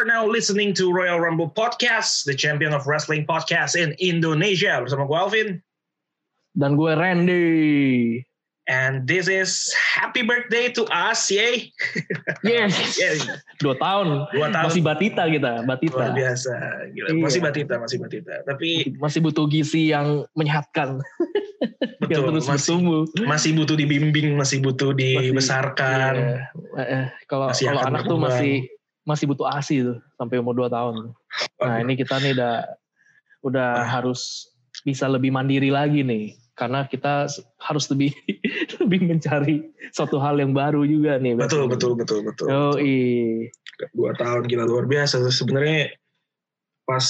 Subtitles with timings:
[0.00, 4.80] Are now listening to Royal Rumble Podcast, the champion of wrestling podcast in Indonesia.
[4.80, 5.48] Bersama gue Alvin.
[6.56, 8.24] Dan gue Randy.
[8.64, 11.68] And this is happy birthday to us, yay.
[12.40, 12.72] Yes.
[12.96, 13.44] Yeah.
[13.60, 14.24] Dua tahun.
[14.32, 14.72] Dua tahun.
[14.72, 16.00] Masih batita kita, batita.
[16.00, 16.54] Luar biasa.
[16.96, 17.08] Gila.
[17.12, 17.20] Iya.
[17.20, 18.34] Masih batita, masih batita.
[18.48, 20.96] Tapi Masih butuh gizi yang menyehatkan.
[22.08, 23.02] yang betul, terus masih, bertumbuh.
[23.28, 26.16] masih butuh dibimbing, masih butuh dibesarkan.
[26.16, 26.36] Iya.
[26.80, 30.68] Eh, eh, Kalau Masih kalau anak tuh masih masih butuh ASI tuh sampai umur 2
[30.68, 31.12] tahun.
[31.60, 32.54] Nah, ini kita nih udah
[33.40, 33.88] udah Ah.
[34.00, 34.52] harus
[34.84, 36.36] bisa lebih mandiri lagi nih.
[36.52, 37.24] Karena kita
[37.56, 38.12] harus lebih
[38.84, 39.64] lebih mencari
[39.96, 41.32] suatu hal yang baru juga nih.
[41.36, 42.46] Betul, betul, betul, betul.
[42.52, 42.76] Oh,
[43.96, 45.88] dua tahun gila luar biasa sebenarnya
[46.84, 47.06] pas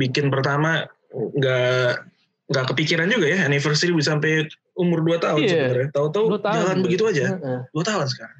[0.00, 2.08] bikin pertama nggak
[2.46, 4.46] nggak kepikiran juga ya anniversary bisa sampai
[4.78, 5.50] umur dua tahun Iya.
[5.50, 7.36] sebenarnya tahu-tahu jalan begitu aja
[7.74, 8.38] dua tahun sekarang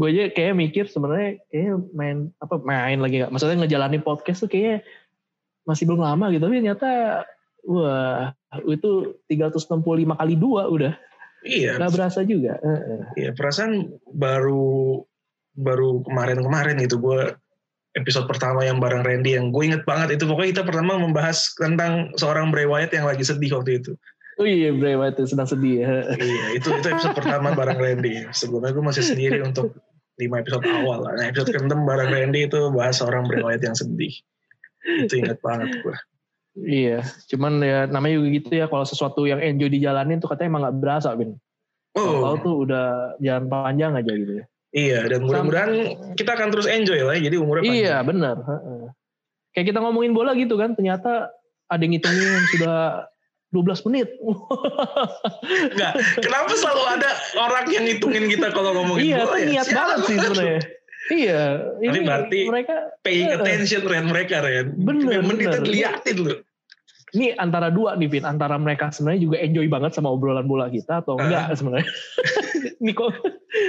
[0.00, 3.32] gue aja kayak mikir sebenarnya kayak main apa main lagi nggak?
[3.36, 4.80] Maksudnya ngejalanin podcast tuh kayaknya
[5.68, 6.48] masih belum lama gitu.
[6.48, 6.90] Tapi ternyata
[7.68, 8.32] wah
[8.64, 10.96] itu 365 kali dua udah.
[11.44, 11.76] Iya.
[11.76, 12.56] Nggak berasa juga.
[13.12, 15.04] Iya perasaan baru
[15.52, 17.36] baru kemarin-kemarin gitu gue
[17.98, 20.16] episode pertama yang bareng Randy yang gue inget banget.
[20.16, 23.92] Itu pokoknya kita pertama membahas tentang seorang Bray Wyatt yang lagi sedih waktu itu.
[24.40, 26.16] Oh iya Bray Wyatt sedang sedih Heeh.
[26.16, 28.24] iya itu itu episode pertama bareng Randy.
[28.32, 29.76] Sebelumnya gue masih sendiri untuk
[30.20, 31.16] lima episode awal lah.
[31.16, 34.12] Nah episode keenam bareng Randy itu bahas seorang Bray Wyatt yang sedih.
[34.84, 35.96] Itu ingat banget gue.
[36.66, 36.98] iya
[37.30, 40.76] cuman ya namanya juga gitu ya kalau sesuatu yang enjoy dijalanin tuh katanya emang nggak
[40.82, 41.38] berasa bin
[41.94, 42.86] Oh Tahu tuh udah
[43.22, 45.70] jalan panjang aja gitu ya iya dan mudah-mudahan
[46.14, 47.18] kita akan terus enjoy lah.
[47.18, 47.82] Jadi umurnya panjang.
[47.82, 48.36] Iya benar.
[49.50, 51.34] Kayak kita ngomongin bola gitu kan, ternyata
[51.66, 53.09] ada yang ngitungin sudah
[53.50, 54.08] 12 menit.
[55.74, 59.46] Enggak, kenapa selalu ada orang yang ngitungin kita kalau ngomongin iya, bola ya?
[59.46, 60.60] niat Siapa banget sih sebenarnya.
[61.10, 64.78] Iya, Tapi ini berarti mereka Paying attention Ren mereka Ren.
[64.78, 65.66] Bener, Menitnya bener.
[65.66, 66.34] diliatin lu.
[67.10, 68.22] ini antara dua nih, Vin.
[68.22, 71.90] Antara mereka sebenarnya juga enjoy banget sama obrolan bola kita atau enggak sebenarnya.
[72.80, 73.10] ini kok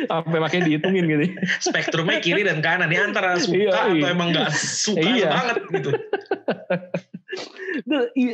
[0.06, 1.26] sampai makanya dihitungin gitu.
[1.58, 2.94] Spektrumnya kiri dan kanan.
[2.94, 4.14] Ini antara suka Iya, atau iya.
[4.14, 5.30] emang gak suka Iya.
[5.34, 5.90] banget gitu.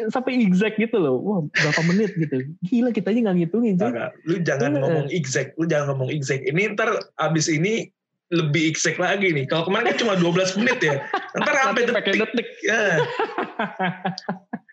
[0.09, 1.21] Sampai exact gitu loh.
[1.21, 2.43] Wah, berapa menit gitu.
[2.65, 3.75] Gila kita aja nggak ngitungin.
[3.77, 4.81] Enggak, lu jangan Iya.
[4.83, 6.43] ngomong exact, lu jangan ngomong exact.
[6.45, 6.89] Ini ntar
[7.21, 7.89] abis ini
[8.27, 9.47] lebih exact lagi nih.
[9.47, 10.99] Kalau kemarin kan cuma 12 menit ya.
[11.39, 12.15] Ntar sampai detik.
[12.19, 12.47] detik.
[12.65, 12.99] Ya.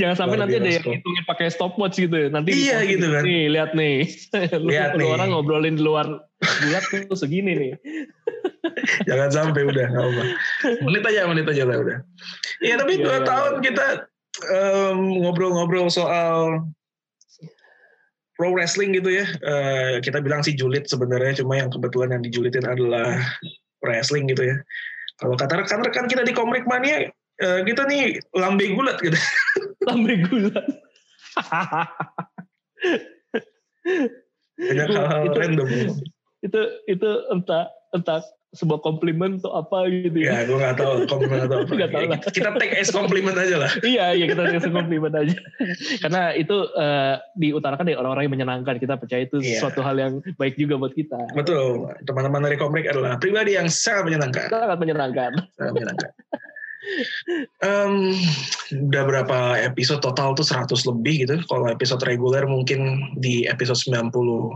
[0.00, 0.92] Jangan sampai Luar nanti ada yang biasa.
[0.98, 2.18] ngitungin pakai stopwatch gitu.
[2.32, 3.22] Nanti Iya, gitu kan.
[3.22, 3.96] Nih lihat nih.
[4.66, 5.06] Lihat nih.
[5.06, 6.06] orang ngobrolin di luar
[6.40, 7.72] bulat tuh segini nih.
[9.06, 10.22] Jangan sampai udah nggak apa.
[10.82, 11.98] Menit aja, menit aja lah udah.
[12.64, 13.62] Iya tapi Iya, dua iya, tahun iya.
[13.70, 13.86] kita
[15.22, 16.66] ngobrol-ngobrol soal
[18.38, 19.26] pro wrestling gitu ya.
[19.26, 23.18] Eh, kita bilang sih julid sebenarnya, cuma yang kebetulan yang dijulitin adalah
[23.82, 24.56] wrestling gitu ya.
[25.18, 28.02] Kalau kata rekan-rekan kita di Komrik Mania, eh, kita nih
[28.34, 29.18] lambe gulat gitu.
[29.86, 30.60] Sampai gula.
[34.58, 35.68] Banyak hal-hal Itu- random.
[36.38, 40.48] itu itu entah entah sebuah komplimen atau apa gitu Ya, ya.
[40.48, 41.72] gue nggak tahu komplimen atau apa.
[41.74, 42.18] Nggak tahu lah.
[42.30, 43.70] Kita take as komplimen aja lah.
[43.92, 45.36] iya iya kita kasih komplimen aja.
[46.00, 48.78] Karena itu eh, diutarakan dari orang-orang yang menyenangkan.
[48.78, 49.58] Kita percaya itu Iya.
[49.60, 51.18] suatu hal yang baik juga buat kita.
[51.36, 54.46] Betul, teman-teman dari Komrik adalah pribadi yang sangat menyenangkan.
[54.48, 55.30] Sangat menyenangkan.
[55.58, 56.10] Sangat menyenangkan.
[57.60, 58.14] Em,
[58.88, 61.34] udah berapa episode total tuh 100 lebih gitu.
[61.46, 64.54] Kalau episode reguler mungkin di episode 95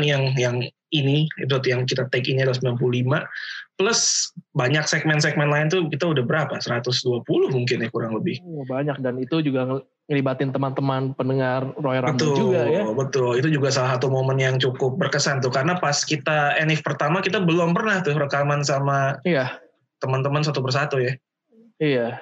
[0.00, 0.56] nih yang yang
[0.90, 1.28] ini.
[1.38, 3.24] Episode yang kita take ini adalah 95
[3.78, 6.58] plus banyak segmen-segmen lain tuh kita udah berapa?
[6.60, 8.36] 120 mungkin ya kurang lebih.
[8.44, 9.00] Oh, banyak.
[9.00, 12.82] Dan itu juga ngel- ngelibatin teman-teman pendengar Royal Rumble betul juga ya.
[12.90, 13.30] betul.
[13.38, 15.48] Itu juga salah satu momen yang cukup berkesan tuh.
[15.48, 19.54] Karena pas kita enif pertama kita belum pernah tuh rekaman sama Iya,
[20.00, 21.12] teman-teman satu persatu ya
[21.78, 22.18] iya.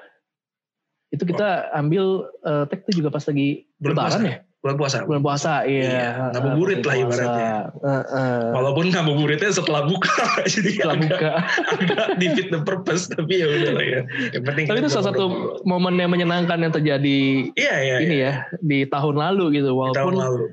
[1.09, 4.29] Itu kita ambil eh, tag tuh juga pas lagi Bulan lebaran puasa.
[4.29, 4.37] ya?
[4.59, 5.83] bulan puasa Bulan puasa, iya.
[5.87, 7.51] Iya, ngabuburit lah ibaratnya.
[7.79, 8.39] Heeh.
[8.51, 10.13] Walaupun ngabuburitnya setelah buka,
[10.53, 11.31] jadi Setelah agak, buka.
[11.79, 14.01] agak defeat the purpose, tapi ya udah lah ya.
[14.29, 15.23] Yang penting Tapi itu salah satu
[15.63, 17.19] momen yang menyenangkan yang terjadi
[17.55, 17.95] Iya iya.
[18.03, 18.31] ini iya.
[18.45, 19.71] ya di tahun lalu gitu.
[19.71, 20.45] Di tahun Walaupun lalu.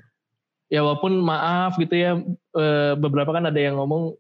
[0.67, 2.11] ya walaupun maaf gitu ya
[2.57, 4.15] eh, beberapa kan ada yang ngomong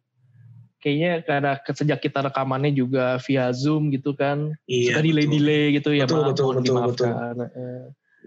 [0.78, 4.94] kayaknya karena sejak kita rekamannya juga via Zoom gitu kan Iya.
[4.94, 5.06] suka betul.
[5.08, 7.10] delay-delay gitu ya Betul, maaf, betul, betul.
[7.10, 7.84] Eh,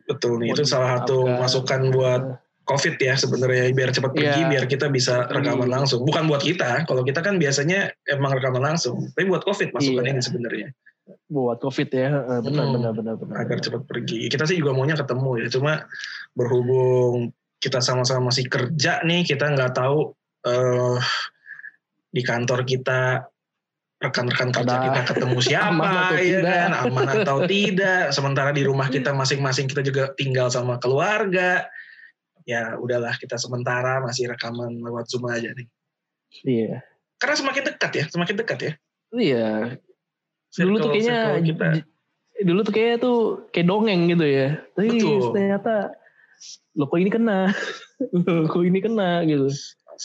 [0.10, 0.50] Betul nih.
[0.57, 2.22] Itu salah satu masukan buat
[2.66, 4.50] COVID ya sebenarnya biar cepat pergi, Iya.
[4.50, 5.75] biar kita bisa rekaman Iya.
[5.81, 6.01] langsung.
[6.01, 6.86] Bukan buat kita.
[6.90, 9.06] Kalau kita kan biasanya emang rekaman langsung.
[9.13, 10.12] Tapi buat COVID masukan Iya.
[10.18, 10.69] ini sebenarnya
[11.25, 12.74] buat covid ya eh, benar Hmm.
[12.78, 14.30] benar benar benar agar cepat pergi.
[14.30, 15.48] Kita sih juga maunya ketemu ya.
[15.50, 15.74] Cuma
[16.34, 20.13] berhubung kita sama-sama masih kerja nih, kita nggak tahu
[20.48, 20.98] eh
[22.09, 23.23] di kantor kita
[24.00, 26.44] rekan-rekan kerja Ada kita ketemu siapa aman atau ya tidak.
[26.47, 31.67] kan aman atau tidak sementara di rumah kita masing-masing kita juga tinggal sama keluarga
[32.47, 35.67] ya udahlah kita sementara masih rekaman lewat zoom aja nih
[36.45, 36.85] Iya.
[37.17, 38.73] karena semakin dekat ya semakin dekat ya
[39.09, 39.73] Iya.
[40.53, 41.67] Dulu tuh kayaknya kita
[42.45, 43.17] dulu tuh kayaknya tuh
[43.51, 44.47] kayak dongeng gitu ya.
[44.77, 45.33] Tapi Betul.
[45.33, 45.75] ternyata
[46.77, 47.50] lo kok ini kena.
[48.29, 49.50] lo kok ini kena gitu.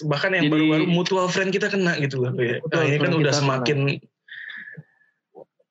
[0.02, 2.58] Bahkan yang baru-baru mutual friend kita kena gitu loh ya.
[2.74, 3.78] Nah, ini kan udah semakin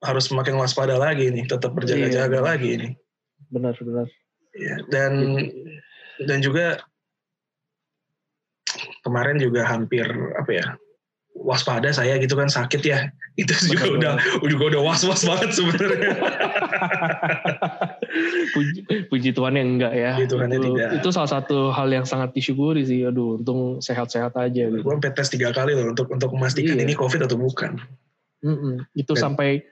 [0.04, 2.44] harus semakin waspada lagi nih tetap berjaga-jaga Iya.
[2.44, 2.90] lagi ini
[3.52, 4.08] Benar benar.
[4.54, 5.12] Ya, dan
[6.28, 6.81] dan juga
[9.04, 10.06] kemarin juga hampir
[10.40, 10.66] apa ya
[11.34, 14.13] waspada saya gitu kan sakit ya itu juga Benar, udah
[14.45, 16.13] juga udah was was banget sebenarnya
[18.53, 20.12] puji, puji Tuhan yang enggak ya.
[20.18, 20.89] Puji Tuhan itu, tidak.
[21.01, 23.01] itu salah satu hal yang sangat disyukuri sih.
[23.03, 24.80] Aduh, untung sehat-sehat aja gitu.
[24.80, 26.83] gue sampai tes tiga kali loh untuk untuk memastikan Iya.
[26.85, 27.77] ini covid atau bukan
[28.44, 28.83] Mm-mm.
[28.94, 29.63] Itu Dan- sampai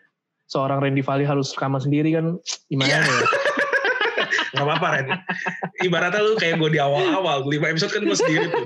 [0.47, 2.35] seorang Randy Valley harus rekaman sendiri kan
[2.71, 2.99] gimana Iya.
[2.99, 3.03] ya?
[4.51, 5.05] nggak apa-apa Ren
[5.79, 8.65] ibaratnya lu kayak gue di awal-awal lima episode kan gue sendiri tuh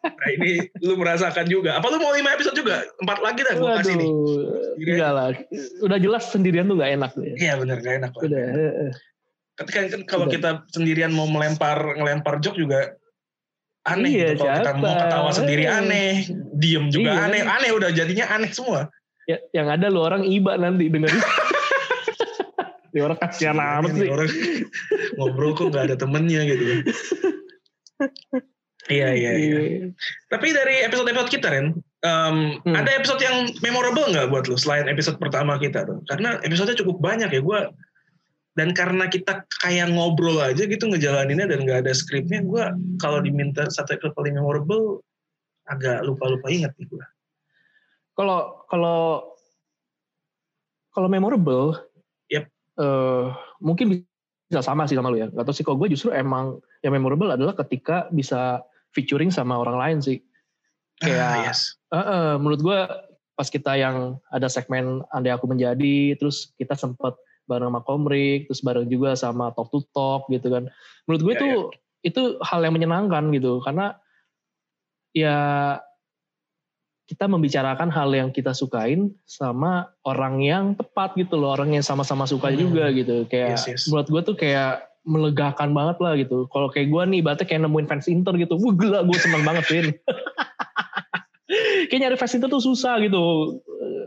[0.00, 3.68] nah ini lu merasakan juga apa lu mau lima episode juga empat lagi dah gue
[3.84, 4.10] kasih nih
[4.80, 5.26] enggak lah.
[5.84, 7.34] Udah jelas sendirian tuh gak enak tuh ya.
[7.36, 8.22] iya bener gak enak Pak.
[8.24, 8.40] Udah.
[8.48, 8.92] eh, eh.
[9.60, 10.32] Ketika kan kalau Udah.
[10.32, 12.96] kita sendirian mau melempar ngelempar joke juga
[13.84, 14.44] aneh Iya, gitu.
[14.44, 15.72] Kalau kita mau ketawa sendiri Eh.
[15.72, 16.12] aneh,
[16.56, 18.88] diem juga Iya, aneh, aneh udah jadinya aneh semua.
[19.28, 21.16] Ya, yang ada lu orang iba nanti dengerin.
[22.90, 24.10] Orang kasihan amat sih.
[24.10, 24.26] Orang
[25.14, 26.64] ngobrol kok nggak ada temennya gitu.
[28.90, 29.58] Iya iya iya.
[30.26, 32.74] Tapi dari episode-episode kita Ren, em, Hmm.
[32.74, 36.02] ada episode yang memorable nggak buat lu selain episode pertama kita tuh?
[36.10, 37.60] Karena episodenya cukup banyak ya gue.
[38.58, 42.64] Dan karena kita kayak ngobrol aja gitu ngejalaninnya dan nggak ada skripnya, gue
[42.98, 45.06] kalau diminta satu episode paling memorable
[45.70, 47.04] agak lupa-lupa inget nih gue.
[48.18, 49.30] Kalau kalau
[50.90, 51.78] kalau memorable,
[52.26, 52.50] Yep.
[52.82, 53.26] eh,
[53.62, 54.02] mungkin
[54.50, 55.30] bisa sama sih sama lu ya.
[55.30, 59.76] Gak tau sih kalau gue justru emang yang memorable adalah ketika bisa featuring sama orang
[59.78, 60.18] lain sih.
[61.00, 61.60] Kayak Ah, yes.
[61.90, 62.78] Eh, eh, menurut gue
[63.34, 67.16] pas kita yang ada segmen andai aku menjadi, terus kita sempet
[67.48, 70.68] bareng sama Komrik, terus bareng juga sama Talk to Talk gitu kan.
[71.08, 71.48] Menurut gue Ya, itu
[72.00, 73.96] itu hal yang menyenangkan gitu karena
[75.12, 75.36] ya
[77.10, 82.22] kita membicarakan hal yang kita sukain sama orang yang tepat gitu loh, orang yang sama-sama
[82.22, 82.60] suka Hmm.
[82.60, 83.26] juga gitu.
[83.26, 83.82] Kayak Yes, yes.
[83.90, 86.46] menurut gue tuh kayak melegakan banget lah gitu.
[86.52, 88.56] Kalau kayak gue nih, berarti kayak nemuin fans Inter gitu.
[88.60, 89.86] Wah gila, gue seneng banget Vin.
[91.90, 93.20] kayak nyari fans Inter tuh susah gitu.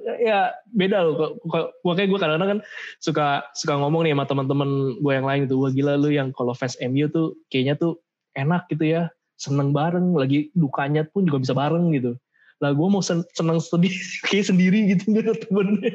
[0.07, 1.36] Eh, Ya beda loh.
[1.84, 2.60] Gue kayak gue kadang-kadang kan
[3.04, 4.69] suka suka ngomong nih sama teman-teman
[5.01, 5.60] gue yang lain gitu.
[5.60, 8.00] Wah gila lu yang kalau fans MU tuh kayaknya tuh
[8.38, 9.12] enak gitu ya.
[9.36, 12.16] Seneng bareng, lagi dukanya pun juga bisa bareng gitu.
[12.63, 13.92] Lah gue mau sen- seneng sedih
[14.30, 15.94] kayak sendiri gitu gak ada temennya.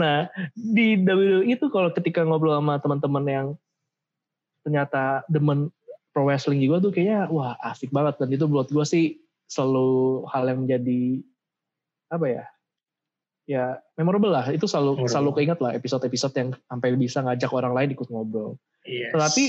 [0.00, 0.16] nah
[0.54, 3.46] di WWE itu kalau ketika ngobrol sama teman-teman yang
[4.68, 5.72] ternyata demen
[6.12, 9.16] pro wrestling juga tuh kayaknya wah asik banget dan itu buat gue sih
[9.48, 11.24] selalu hal yang menjadi
[12.12, 12.44] apa ya
[13.48, 13.64] ya
[13.96, 15.08] memorable lah itu selalu Memorable.
[15.08, 19.12] selalu keinget lah episode-episode yang sampai bisa ngajak orang lain ikut ngobrol Yes.
[19.12, 19.44] Tetapi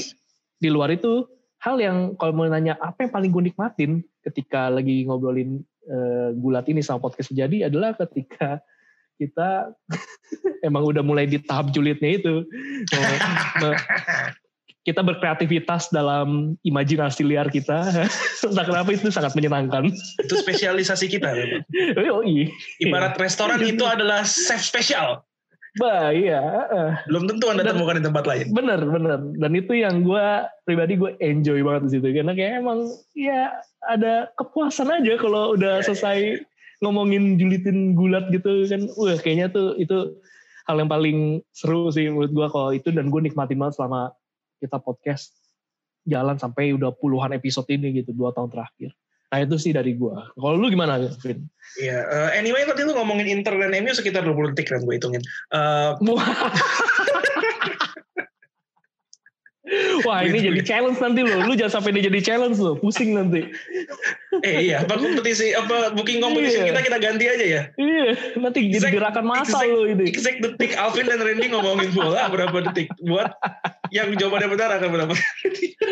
[0.59, 1.23] di luar itu
[1.63, 6.67] hal yang kalau mau nanya apa yang paling gue nikmatin ketika lagi ngobrolin eh, gulat
[6.67, 8.59] ini sama podcast jadi adalah ketika
[9.19, 9.71] kita
[10.67, 12.35] emang udah mulai di tahap julidnya itu
[14.89, 18.09] kita berkreativitas dalam imajinasi liar kita
[18.49, 21.29] entah kenapa itu sangat menyenangkan itu spesialisasi kita.
[22.09, 25.21] Oh iya Ibarat restoran itu adalah chef spesial.
[25.77, 26.41] bah iya.
[27.05, 28.49] Belum tentu anda Dan- temukan di tempat lain.
[28.49, 30.25] bener bener dan itu yang gue
[30.65, 32.79] pribadi gue enjoy banget di situ karena kayak emang
[33.13, 33.53] ya
[33.85, 36.41] ada kepuasan aja kalau udah Ya, selesai
[36.81, 40.17] ngomongin julitin gulat gitu kan wah kayaknya tuh itu
[40.65, 41.19] hal yang paling
[41.51, 44.09] seru sih menurut gue kalau itu dan gue nikmatin banget selama
[44.59, 45.33] kita podcast
[46.03, 48.91] jalan sampai udah puluhan episode ini gitu dua tahun terakhir
[49.29, 51.45] nah itu sih dari gue kalau lu gimana Vin?
[51.77, 52.01] Iya.
[52.01, 55.21] eh, anyway tadi lu ngomongin Inter dan MU sekitar 20 detik kan gue hitungin.
[55.53, 55.91] Eh,
[60.01, 63.43] Wah ini jadi challenge nanti lo, lu jangan sampai dia jadi challenge lo, pusing nanti.
[64.39, 66.67] eh iya, apa kompetisi apa booking competition Iya.
[66.71, 67.61] kita kita ganti aja ya.
[67.75, 68.05] Iya,
[68.37, 70.03] nanti jadi Exact- gerakan massa exact- lo ini.
[70.07, 73.29] Exact detik Alvin dan Randy ngomongin bola berapa detik buat
[73.89, 75.13] yang jawabannya benar akan berapa
[75.43, 75.71] detik.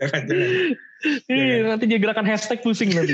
[0.00, 0.48] jangan jangan.
[1.28, 3.12] Iya, nanti jadi gerakan hashtag pusing nanti.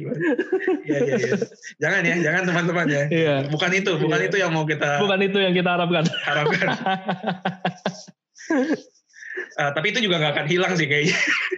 [0.88, 1.34] Iya iya iya.
[1.82, 3.02] Jangan ya, jangan teman-teman ya.
[3.10, 4.26] Iya, Bukan itu, bukan Iya.
[4.32, 6.04] itu yang mau kita bukan itu yang kita harapkan.
[6.24, 6.68] harapkan.
[9.58, 11.16] Uh, tapi itu juga nggak akan hilang sih kayaknya.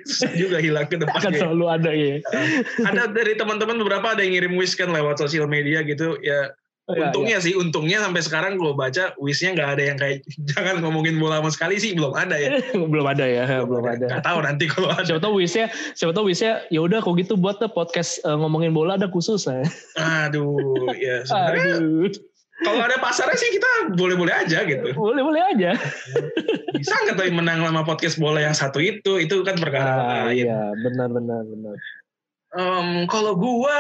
[0.09, 1.31] Susah juga hilang ke depannya.
[1.31, 2.17] Akan selalu ada ya.
[2.31, 2.47] Uh,
[2.89, 6.19] ada dari teman-teman beberapa ada yang ngirim wish kan lewat sosial media gitu.
[6.21, 6.53] Ya
[6.85, 10.21] untungnya sih, untungnya sampai sekarang gue baca wishnya nggak ada yang kayak
[10.53, 12.61] jangan ngomongin bola sama sekali sih belum ada ya.
[12.93, 14.07] belum ada ya, belum, ada.
[14.09, 15.07] Gak tahu nanti kalau ada.
[15.09, 19.01] Siapa tahu wishnya, siapa tahu wishnya ya udah kok gitu buat podcast uh, ngomongin bola
[19.01, 19.65] ada khusus ya.
[20.29, 21.81] Aduh, ya sebenarnya
[22.63, 24.95] kalau ada pasarnya sih kita boleh-boleh aja gitu.
[24.95, 25.75] Boleh-boleh aja.
[26.79, 29.19] Bisa nggak tuh menang sama podcast bola yang satu itu?
[29.19, 30.47] Itu kan perkara Ah, lain.
[30.47, 31.75] iya, benar benar benar.
[32.55, 33.75] Um, kalau gua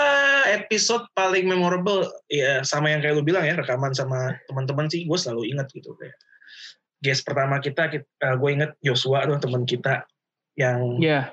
[0.50, 5.14] episode paling memorable ya sama yang kayak lu bilang ya rekaman sama teman-teman sih gue
[5.14, 6.18] selalu ingat gitu kayak
[6.98, 10.02] guest pertama kita, kita gue inget Joshua tuh teman kita
[10.58, 11.30] yang Iya,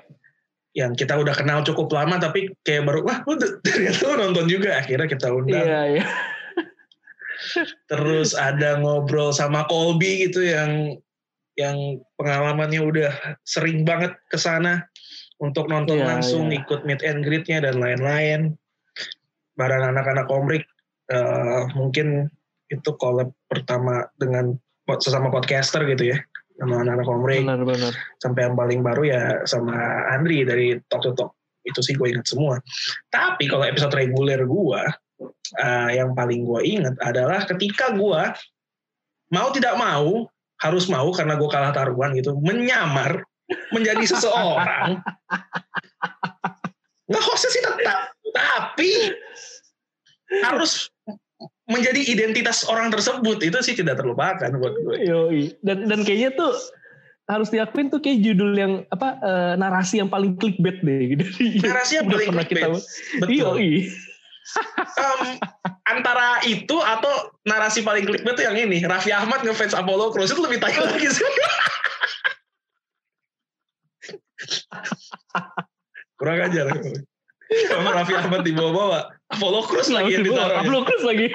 [0.72, 3.34] yang kita udah kenal cukup lama tapi kayak baru wah lu
[3.64, 4.80] ternyata lu nonton juga.
[4.80, 5.64] Akhirnya kita undang.
[5.64, 6.06] Iya, iya.
[7.90, 10.94] terus ada ngobrol sama Colby gitu yang
[11.58, 14.86] yang pengalamannya udah sering banget ke sana
[15.42, 16.62] untuk nonton Iya, langsung iya.
[16.62, 18.54] ikut meet and greet-nya dan lain-lain.
[19.58, 20.64] Bareng anak-anak komrik
[21.10, 22.30] eh, mungkin
[22.70, 24.54] itu collab pertama dengan
[25.02, 26.18] sesama podcaster gitu ya.
[26.62, 27.92] Sama anak-anak komrik Benar benar.
[28.22, 29.74] sampai yang paling baru ya sama
[30.14, 31.34] Andri dari Talk to Talk.
[31.66, 32.62] Itu sih gue ingat semua.
[33.10, 34.82] Tapi kalau episode reguler gue
[35.58, 38.22] uh, yang paling gue ingat adalah ketika gue
[39.32, 40.28] mau tidak mau
[40.62, 43.26] harus mau karena gue kalah taruhan gitu menyamar
[43.74, 45.00] menjadi seseorang
[47.08, 48.00] nggak hostnya sih tetap
[48.32, 48.90] tapi
[50.40, 50.88] harus
[51.68, 55.42] menjadi identitas orang tersebut itu sih tidak terlupakan buat gue Yoi.
[55.64, 56.52] Dan dan kayaknya tuh
[57.30, 61.24] harus diakuin tuh kayak judul yang apa eh, narasi yang paling clickbait deh gitu.
[61.64, 62.84] narasi yang paling pernah kita clickbait.
[63.22, 63.72] betul Yoi.
[64.98, 65.38] Em,
[65.86, 70.42] antara itu atau narasi paling clickbait tuh yang ini Raffi Ahmad ngefans Apollo Crews itu
[70.42, 71.22] lebih tai lagi sih
[76.18, 76.66] kurang ajar
[77.68, 81.28] sama Raffi Ahmad dibawa-bawa Apollo Crews lagi yang ditaruh Upload terus lagi.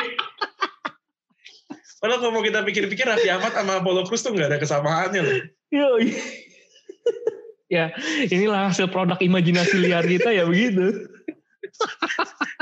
[1.97, 5.37] padahal kalau mau kita pikir-pikir Raffi Ahmad sama Apollo Crews tuh nggak ada kesamaannya loh
[5.67, 6.15] Yoi.
[7.67, 7.91] ya,
[8.31, 11.11] inilah hasil produk imajinasi liar kita ya begitu.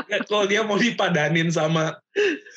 [0.10, 1.94] Ya, kalau dia mau dipadanin sama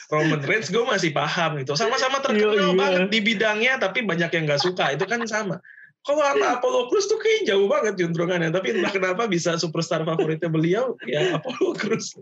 [0.09, 2.73] Roman Reigns gue masih paham gitu sama-sama terkenal Iya, iya.
[2.73, 5.61] banget di bidangnya tapi banyak yang nggak suka itu kan sama
[6.09, 10.49] kalau sama Apollo Crews tuh kayak jauh banget juntrungannya tapi entah kenapa bisa superstar favoritnya
[10.49, 12.17] beliau ya Apollo Crews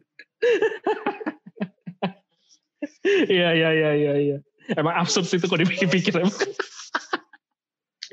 [3.07, 4.37] Iya iya iya iya iya.
[4.75, 6.35] Emang absurd sih itu kalau dipikir-pikir emang.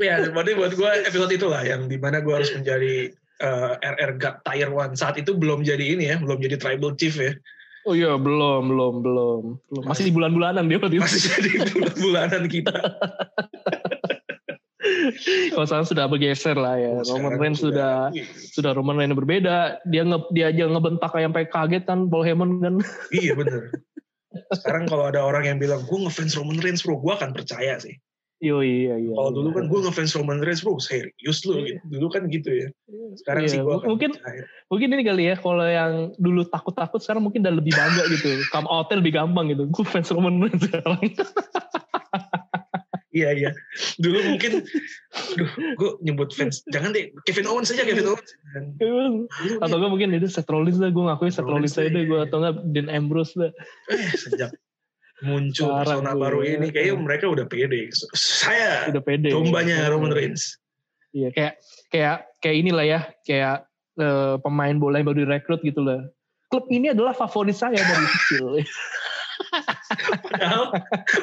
[0.01, 4.35] ya berarti buat gue episode itulah yang di mana gue harus menjadi eh, RR God
[4.45, 7.33] Tier One saat itu belum jadi ini ya belum jadi tribal chief ya
[7.83, 9.41] Oh iya belum belum belum.
[9.59, 9.83] belum.
[9.83, 12.79] Masih di bulan-bulanan dia masih jadi bulan-bulanan kita
[15.53, 17.01] Kalau sekarang sudah bergeser lah ya.
[17.07, 18.09] Roman Reigns sudah
[18.53, 19.83] sudah Roman Reigns berbeda.
[19.89, 22.75] Dia nge, dia aja ngebentak kayak sampai kaget kan Paul Heyman kan.
[23.15, 23.71] Iya bener.
[24.49, 27.93] Sekarang kalau ada orang yang bilang gue ngefans Roman Reigns bro, gue akan percaya sih.
[28.43, 29.13] Yo iya iya.
[29.15, 29.37] Kalau iya.
[29.39, 31.79] dulu kan gue ngefans Roman Reigns bro, serius lu gitu.
[31.85, 32.67] Dulu kan gitu ya.
[33.21, 34.43] Sekarang Iya, sih gue mungkin percaya.
[34.67, 38.41] mungkin ini kali ya kalau yang dulu takut-takut sekarang mungkin udah lebih bangga gitu.
[38.49, 39.63] Come outnya lebih gampang gitu.
[39.69, 40.97] Gue fans Roman Reigns sekarang.
[43.13, 43.51] Iya iya.
[44.01, 44.65] Dulu mungkin,
[45.13, 46.65] aduh, gue nyebut fans.
[46.73, 48.29] Jangan deh, Kevin Owens saja Kevin Owens.
[48.81, 49.29] Dulu
[49.61, 50.89] Atau gue mungkin itu Seth Rollins lah.
[50.89, 52.09] Gue ngakuin Seth Rollins aja deh.
[52.09, 52.25] Gue iya.
[52.25, 53.53] atau nggak Dean Ambrose lah.
[53.93, 54.49] eh sejak
[55.21, 56.51] muncul Sekarang persona tuh, baru ya.
[56.57, 57.93] ini, kayaknya mereka udah pede.
[58.17, 59.29] Saya Udah pede.
[59.29, 59.91] dombanya Iya.
[59.93, 60.57] Roman Reigns.
[61.13, 61.53] Iya kayak
[61.93, 62.99] kayak kayak inilah ya.
[63.21, 63.69] Kayak
[64.01, 66.01] eh, pemain bola yang baru direkrut gitu lah.
[66.49, 68.45] Klub ini adalah favorit saya dari kecil.
[70.23, 70.63] Padahal,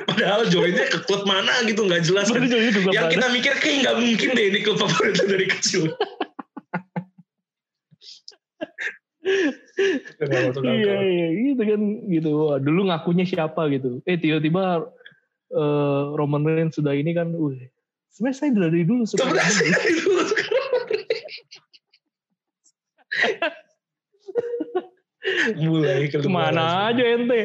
[0.06, 2.30] padahal joinnya ke klub mana gitu nggak jelas.
[2.30, 2.46] Kan.
[2.46, 3.10] Yang mana.
[3.10, 5.90] kita mikir kayak nggak mungkin deh ini klub favorit dari kecil.
[10.64, 14.90] iya iya gitu kan gitu Wah, dulu ngakunya siapa gitu eh tiba-tiba
[15.54, 17.54] eh, Roman Reigns sudah ini kan uh
[18.10, 19.60] sebenarnya saya dari dulu suka Sebenarnya Reigns.
[19.60, 19.70] sih
[25.60, 27.40] itu mulai ke mana aja ente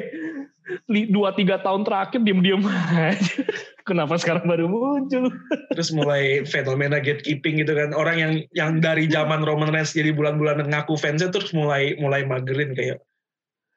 [0.89, 3.45] dua tiga tahun terakhir diem-diem aja
[3.85, 5.29] kenapa sekarang baru muncul
[5.77, 7.93] Terus mulai fenomena gatekeeping gitu kan.
[7.93, 12.73] Orang yang yang dari zaman Roman Reigns jadi bulan-bulan ngaku fansnya terus mulai mulai magerin
[12.73, 12.99] kayak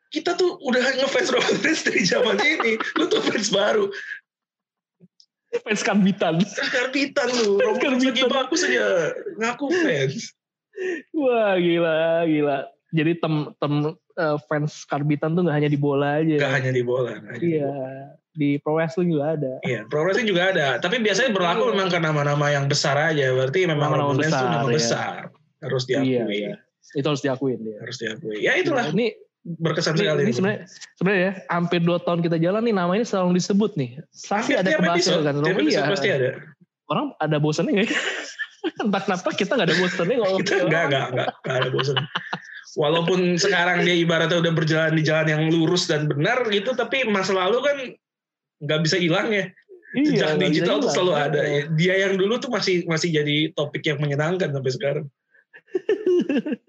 [0.09, 2.81] kita tuh udah ngefans Roman Reigns dari zaman ini.
[2.97, 3.93] Lu tuh fans baru.
[5.65, 6.41] fans karbitan
[6.73, 7.61] Karbitan lu.
[7.61, 10.33] Roman Reigns lagi bagus aja ngaku fans.
[11.11, 16.37] wah gila gila Jadi tem tem uh, fans karbitan tuh nggak hanya di bola aja.
[16.41, 17.21] Gak hanya di bola.
[17.37, 17.73] Iya.
[18.33, 19.53] Di pro wrestling juga ada.
[19.67, 20.79] Iya, pro wrestling juga ada.
[20.81, 21.71] Tapi biasanya berlaku iya.
[21.75, 23.35] memang ke nama-nama yang besar aja.
[23.35, 24.77] Berarti memang nama, -nama besar, itu nama iya.
[24.79, 25.17] besar.
[25.59, 26.09] Harus diakui.
[26.09, 26.55] Iya, iya.
[26.97, 27.61] Itu harus diakuin.
[27.61, 27.77] Ya.
[27.83, 28.37] Harus diakui.
[28.41, 28.89] Ya itulah.
[28.89, 29.07] Nah, ini
[29.45, 30.21] berkesan ini, sekali.
[30.25, 30.61] Ini sebenarnya
[30.99, 33.91] sebenarnya ya, hampir dua tahun kita jalan nih nama ini selalu disebut nih.
[34.29, 35.35] Pasti ada kebahasan kan.
[35.41, 35.83] Tiap iya.
[35.89, 36.29] pasti ada.
[36.89, 37.91] Orang ada bosannya nggak?
[38.85, 41.07] Entah kenapa kita nggak ada bosannya kalau kita nggak nggak
[41.45, 41.97] nggak ada bosan.
[42.77, 47.33] Walaupun sekarang dia ibaratnya udah berjalan di jalan yang lurus dan benar gitu, tapi masa
[47.33, 47.77] lalu kan
[48.61, 49.49] nggak bisa hilang ya.
[49.97, 51.41] Iya, Sejak digital tuh selalu ada.
[51.73, 55.07] Dia yang dulu tuh masih masih jadi topik yang menyenangkan sampai sekarang.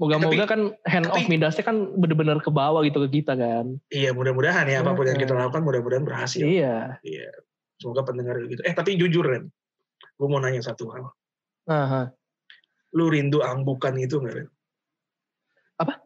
[0.00, 3.76] Moga-moga kan hand tapi, of Midasnya kan benar-benar ke bawah gitu ke kita kan.
[3.90, 6.46] Iya, mudah-mudahan ya apa pun yang kita lakukan mudah-mudahan berhasil.
[6.46, 7.02] Iya.
[7.02, 7.28] Iya.
[7.82, 8.62] Semoga pendengar gitu.
[8.62, 9.50] Eh tapi jujur Ren,
[10.16, 11.10] gue mau nanya satu hal.
[11.66, 12.14] Aha.
[12.94, 14.48] Lu rindu anggukan itu nggak Ren?
[15.82, 15.98] Apa?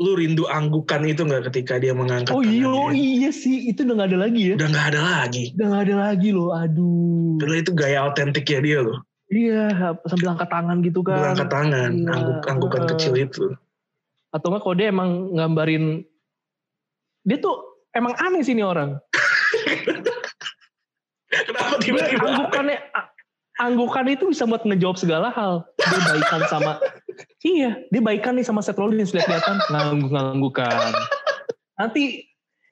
[0.00, 4.10] Lu rindu anggukan itu nggak ketika dia mengangkat Oh iya, iya sih, itu udah nggak
[4.16, 4.54] ada lagi ya?
[4.56, 5.44] Udah nggak ada lagi.
[5.52, 7.36] Udah nggak ada lagi loh, aduh.
[7.36, 9.04] Karena itu gaya autentik ya dia loh.
[9.30, 11.36] Iya, sambil angkat tangan gitu kan.
[11.36, 12.12] Angkat tangan, iya.
[12.16, 13.44] angguk, anggukan uh, kecil itu.
[14.32, 15.84] Atau enggak kalau dia emang nggambarin,
[17.28, 18.98] dia tuh emang aneh sih ini orang.
[21.30, 22.26] Kenapa tiba-tiba?
[22.26, 22.78] Anggukannya,
[23.62, 25.62] anggukan itu bisa buat ngejawab segala hal.
[25.78, 26.82] Dia baikan sama,
[27.44, 30.94] iya, dia baikan nih sama Seth Rollins lihat-lihatan ngangguk-nganggukan.
[31.76, 32.26] Nanti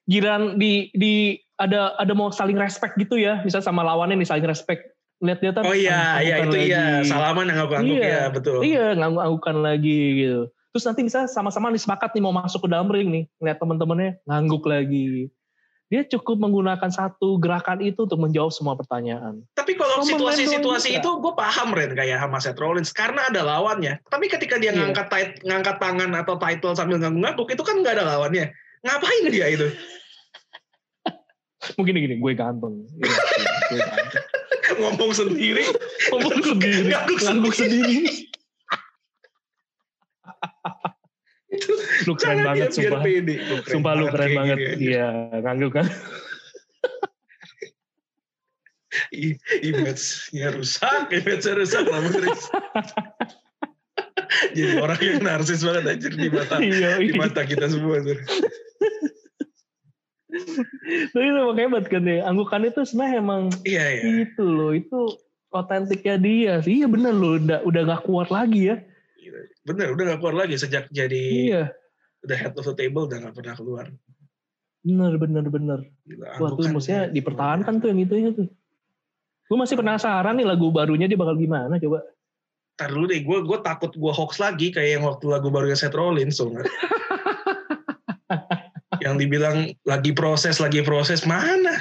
[0.08, 4.46] giran di di ada ada mau saling respect gitu ya, misalnya sama lawannya nih saling
[4.46, 6.70] respect lihat dia oh iya iya itu lagi.
[6.70, 11.74] iya salaman yang angguk-angguk iya, ya betul iya ngangguk-anggukan lagi gitu terus nanti bisa sama-sama
[11.74, 15.26] sepakat nih mau masuk ke dalam ring nih lihat teman-temannya ngangguk lagi
[15.88, 19.40] dia cukup menggunakan satu gerakan itu untuk menjawab semua pertanyaan.
[19.56, 23.96] Tapi kalau situasi-situasi itu gue paham Ren kayak sama Seth Rollins karena ada lawannya.
[24.12, 24.84] Tapi ketika dia yeah.
[24.84, 28.52] ngangkat tait, ngangkat tangan atau title sambil ngangguk-ngangguk itu kan nggak ada lawannya.
[28.84, 29.68] Ngapain dia itu?
[31.80, 32.84] Mungkin gini, gue ganteng.
[33.00, 33.08] Ya,
[33.72, 34.24] gue ganteng
[34.80, 35.64] ngomong sendiri
[36.12, 38.28] ngomong sendiri ngangguk sendiri,
[42.06, 43.36] lu keren banget sumpah pede.
[43.40, 45.08] Lu keren sumpah lu keren banget iya
[45.42, 45.86] ngangguk kan
[49.64, 52.08] image-nya rusak image-nya rusak lama
[54.54, 57.18] jadi orang yang narsis banget aja di mata iya, di iya.
[57.18, 58.02] mata kita semua
[61.12, 62.24] tapi itu emang hebat kan ya.
[62.24, 64.28] Anggukan itu sebenarnya emang iya, iya.
[64.28, 64.72] itu loh.
[64.72, 65.18] Itu
[65.52, 66.82] otentiknya dia sih.
[66.82, 67.40] Iya bener loh.
[67.40, 68.76] Udah, udah gak kuat lagi ya.
[69.64, 70.54] Bener, udah gak kuat lagi.
[70.56, 71.64] Sejak jadi iya.
[72.28, 73.88] Udah head of the table udah gak pernah keluar.
[74.84, 75.80] Bener, bener, bener.
[76.04, 78.48] Gila, Wah tuh maksudnya dipertahankan tuh yang itu ya tuh.
[79.48, 82.04] Gue masih penasaran nih lagu barunya dia bakal gimana coba.
[82.76, 85.96] Ntar dulu deh, gue gue takut gue hoax lagi kayak yang waktu lagu barunya Seth
[85.96, 86.52] Rollins, so
[89.04, 91.80] yang dibilang lagi proses lagi proses mana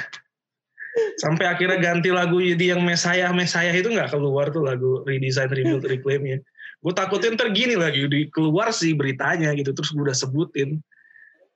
[1.18, 5.84] sampai akhirnya ganti lagu jadi yang Mesaya Mesaya itu nggak keluar tuh lagu redesign rebuild
[5.86, 6.38] reclaimnya
[6.78, 10.78] gue takutin ntar gini lagi di keluar sih beritanya gitu terus gue udah sebutin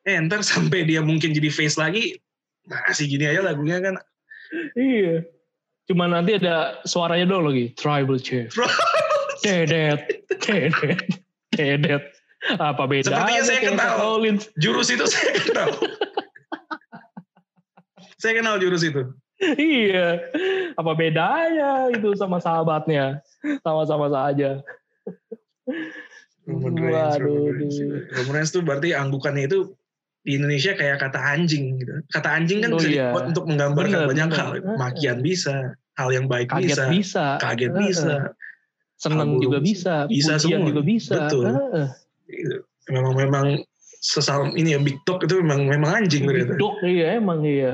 [0.02, 2.18] eh ntar sampai dia mungkin jadi face lagi
[2.66, 3.94] masih gini aja lagunya kan
[4.74, 5.22] iya
[5.86, 8.50] cuma nanti ada suaranya dong lagi tribal chief
[9.46, 11.00] dedet dedet
[11.54, 12.02] dedet
[12.58, 13.06] apa beda?
[13.06, 14.18] Sepertinya saya kenal.
[14.58, 15.68] Jurus itu saya kenal.
[18.22, 19.14] saya kenal jurus itu.
[19.58, 20.18] iya.
[20.74, 23.22] Apa bedanya itu sama sahabatnya?
[23.62, 24.58] Sama-sama saja.
[26.42, 27.54] Roman Reigns, Waduh.
[28.18, 29.70] Roman Reigns tuh berarti anggukannya itu
[30.22, 32.02] di Indonesia kayak kata anjing gitu.
[32.10, 33.10] Kata anjing kan oh, bisa iya.
[33.10, 34.38] dibuat untuk menggambarkan bener, banyak bener.
[34.38, 34.50] hal.
[34.78, 38.14] Makian bisa, hal yang baik kaget bisa, bisa, kaget bisa,
[38.98, 40.66] seneng juga bisa, bisa semua.
[40.66, 41.14] juga bisa.
[41.26, 41.46] Betul.
[41.54, 41.90] Uh
[42.90, 43.46] memang memang
[44.02, 47.70] sesal ini ya Big Dog itu memang memang anjing Big Dog iya emang iya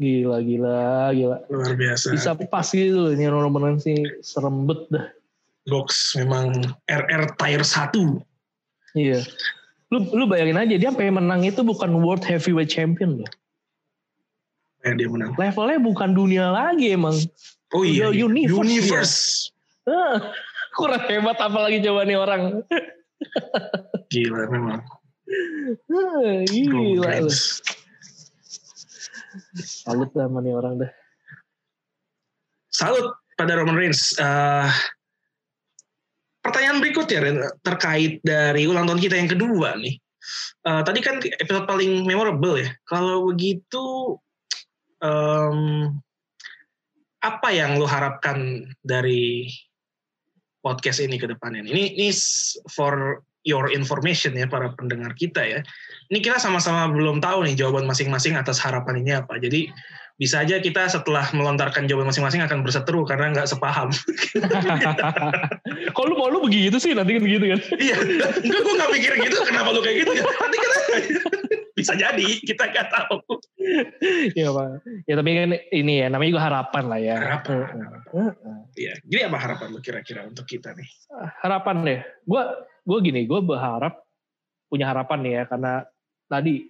[0.00, 5.04] gila gila gila luar biasa bisa pas gitu ini Roman sih serembet dah
[5.68, 6.54] box memang
[6.88, 9.20] RR Tire 1 iya
[9.90, 13.30] lu lu bayangin aja dia sampai menang itu bukan World Heavyweight Champion loh
[14.86, 17.16] eh, dia menang levelnya bukan dunia lagi emang
[17.74, 18.24] oh iya, iya.
[18.24, 19.18] universe, universe.
[19.84, 20.16] Uh,
[20.78, 22.62] kurang hebat apalagi coba nih orang
[24.10, 24.80] Gila memang.
[25.86, 27.32] Ah, gila lu.
[29.62, 30.90] Salut sama nih orang dah.
[32.74, 34.16] Salut pada Roman Reigns.
[34.18, 34.66] Uh,
[36.50, 39.94] pertanyaan berikutnya Ren, terkait dari ulang tahun kita yang kedua nih.
[40.66, 42.68] Uh, tadi kan episode paling memorable ya.
[42.84, 44.18] Kalau begitu,
[45.00, 45.88] um,
[47.22, 49.48] apa yang lo harapkan dari
[50.60, 51.64] podcast ini ke depannya.
[51.64, 52.10] Ini ini
[52.68, 55.60] for your information ya para pendengar kita ya.
[56.12, 59.40] Ini kita sama-sama belum tahu nih jawaban masing-masing atas harapan ini apa.
[59.40, 59.72] Jadi
[60.20, 63.88] bisa aja kita setelah melontarkan jawaban masing-masing akan berseteru karena nggak sepaham.
[65.96, 67.60] Kalau lu mau lu begitu sih nanti kan begitu kan?
[67.80, 67.96] Iya,
[68.44, 69.36] enggak gue nggak mikir gitu.
[69.48, 70.24] Kenapa lu kayak gitu ya?
[70.28, 70.76] Nanti kita
[71.80, 73.16] bisa jadi kita nggak tahu.
[74.36, 74.68] Iya pak.
[75.08, 77.16] Ya tapi kan ini ya namanya juga harapan lah ya.
[77.16, 77.56] Harapan.
[78.76, 78.92] Iya.
[79.00, 80.88] Jadi apa harapan lu kira-kira untuk kita nih?
[81.40, 82.00] Harapan deh.
[82.28, 82.44] Gue
[82.84, 84.04] gue gini, gue berharap
[84.68, 85.74] punya harapan nih ya karena
[86.28, 86.68] tadi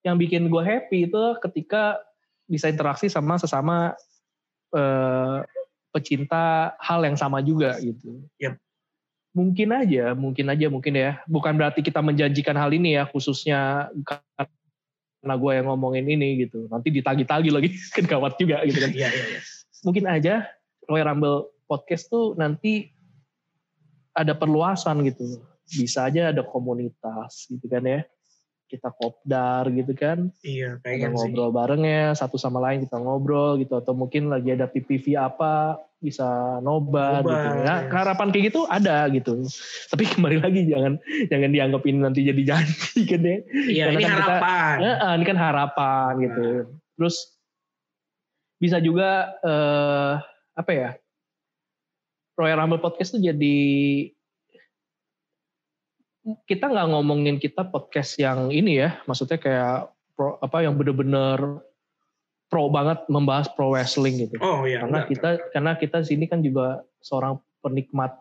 [0.00, 2.00] yang bikin gue happy itu ketika
[2.46, 3.94] bisa interaksi sama sesama
[4.74, 5.38] eh,
[5.90, 8.22] pecinta hal yang sama juga gitu.
[8.38, 8.54] Yep.
[9.36, 11.20] Mungkin aja, mungkin aja, mungkin ya.
[11.28, 16.64] Bukan berarti kita menjanjikan hal ini ya, khususnya karena gue yang ngomongin ini gitu.
[16.72, 18.90] Nanti ditagi-tagi lagi, kan gawat juga gitu kan.
[18.96, 19.40] Iya, iya, iya.
[19.84, 20.48] Mungkin aja
[20.88, 22.88] Royal Rumble Podcast tuh nanti
[24.16, 25.44] ada perluasan gitu.
[25.68, 28.00] Bisa aja ada komunitas gitu kan ya
[28.66, 30.30] kita kopdar gitu kan.
[30.42, 31.30] Iya, Kita pengen sih.
[31.30, 33.78] ngobrol bareng ya, satu sama lain kita ngobrol gitu.
[33.78, 37.48] Atau mungkin lagi ada PPV apa, bisa nobar, Nobar, gitu.
[37.62, 37.94] Ya, yes.
[37.94, 39.32] harapan kayak gitu ada gitu.
[39.88, 40.98] Tapi kembali lagi jangan
[41.30, 43.36] jangan dianggap ini nanti jadi janji kan ya.
[43.70, 44.74] Iya, Karena ini kan kita- harapan.
[44.82, 46.46] Ya, ini kan harapan gitu.
[46.98, 47.16] Terus
[48.58, 50.12] bisa juga eh,
[50.54, 50.90] apa ya?
[52.36, 53.56] Royal Rumble Podcast tuh jadi
[56.46, 61.62] kita nggak ngomongin kita podcast yang ini ya, maksudnya kayak pro, apa yang bener-bener
[62.50, 64.34] pro banget membahas pro wrestling gitu.
[64.42, 65.10] Oh iya, karena enggak.
[65.14, 68.18] kita karena kita sini kan juga seorang penikmat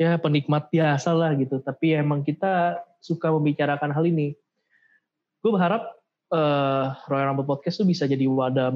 [0.00, 1.60] ya penikmat biasa lah gitu.
[1.60, 4.32] Tapi emang kita suka membicarakan hal ini.
[5.44, 5.84] Gue berharap
[6.32, 8.72] eh, Royal Rumble Podcast tuh bisa jadi wadah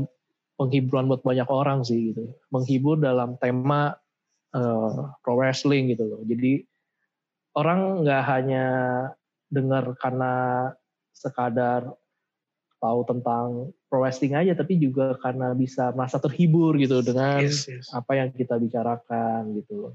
[0.61, 2.33] penghiburan buat banyak orang sih gitu.
[2.53, 3.97] Menghibur dalam tema
[4.53, 6.21] eh, pro wrestling gitu loh.
[6.25, 6.65] Jadi
[7.57, 8.67] orang nggak hanya
[9.53, 10.33] dengar karena
[11.13, 11.93] sekadar
[12.83, 17.87] tahu tentang pro wrestling aja, tapi juga karena bisa merasa terhibur gitu dengan Yes, yes.
[17.95, 19.95] apa yang kita bicarakan gitu loh.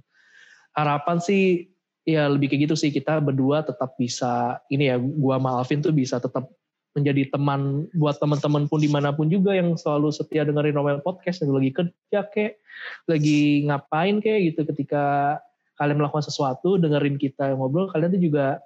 [0.71, 1.67] Harapan sih
[2.07, 5.91] ya lebih kayak gitu sih kita berdua tetap bisa ini ya gua sama Alvin tuh
[5.91, 6.47] bisa tetap
[6.95, 11.43] menjadi teman buat teman-teman pun di mana pun juga yang selalu setia dengerin Royal Podcast
[11.43, 12.57] yang lagi kerja kek
[13.05, 15.37] lagi ngapain kek gitu ketika
[15.77, 18.59] kalian melakukan sesuatu dengerin kita ngobrol kalian tuh juga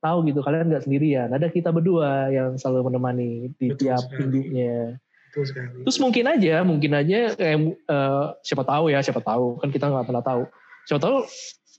[0.00, 4.18] tahu gitu kalian nggak sendirian ada kita berdua yang selalu menemani di Betul tiap sekali.
[4.24, 5.86] minggunya Betul sekali.
[5.86, 10.10] Terus mungkin aja, mungkin aja kayak eh, siapa tahu ya, siapa tahu kan kita nggak
[10.10, 10.42] pernah tahu.
[10.90, 11.16] Siapa tahu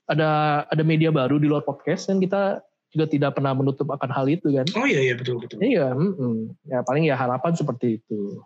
[0.07, 2.63] ada ada media baru di luar podcast kan kita
[2.95, 4.63] juga tidak pernah menutup akan hal itu kan.
[4.71, 5.59] Oh iya, iya betul betul.
[5.59, 6.55] Iya, mm-mm.
[6.63, 8.39] ya paling ya harapan seperti itu.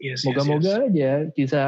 [0.00, 0.84] Yes, yes, Moga-moga yes.
[0.88, 1.62] aja bisa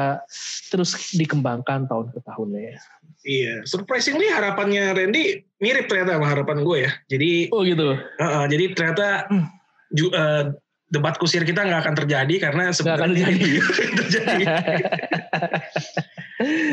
[0.67, 2.81] terus dikembangkan tahun ke tahunnya.
[3.23, 6.91] Iya, surprisingly harapannya Randy mirip ternyata sama harapan gue ya.
[7.13, 7.93] Jadi, Oh gitu.
[7.93, 9.45] uh, jadi ternyata Hmm.
[9.93, 10.49] ju- uh,
[10.89, 13.49] debat kusir kita nggak akan terjadi karena Nggak akan sebenarnya terjadi.
[14.01, 14.43] terjadi.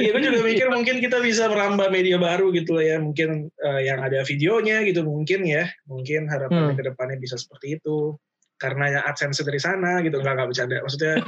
[0.01, 2.97] Iya, gue juga mikir mungkin kita bisa merambah media baru gitu ya.
[2.99, 5.69] Mungkin uh, yang ada videonya gitu mungkin ya.
[5.87, 6.79] Mungkin harapannya Hmm.
[6.81, 8.17] ke depannya bisa seperti itu.
[8.61, 10.21] Karena ya AdSense dari sana gitu.
[10.21, 10.77] Nggak, nggak bercanda.
[10.85, 11.15] Maksudnya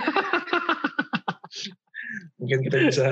[2.41, 3.05] mungkin kita bisa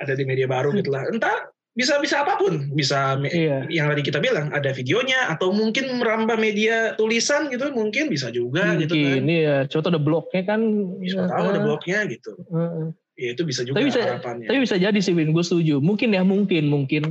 [0.00, 1.06] ada di media baru gitu lah.
[1.06, 2.70] Entah bisa bisa apa pun.
[2.74, 3.66] Bisa Iya.
[3.70, 8.74] yang tadi kita bilang ada videonya atau mungkin merambah media tulisan gitu mungkin bisa juga
[8.78, 9.22] gitu kan.
[9.22, 10.60] Mungkin ya, coba ada blognya kan.
[11.02, 12.32] Siapa tahu ada blognya gitu.
[12.50, 12.86] Heeh.
[13.14, 14.46] Ya itu bisa juga Tapi bisa- harapannya.
[14.50, 15.78] Tapi bisa jadi sih Win, gue setuju.
[15.78, 17.02] Mungkin ya, mungkin, mungkin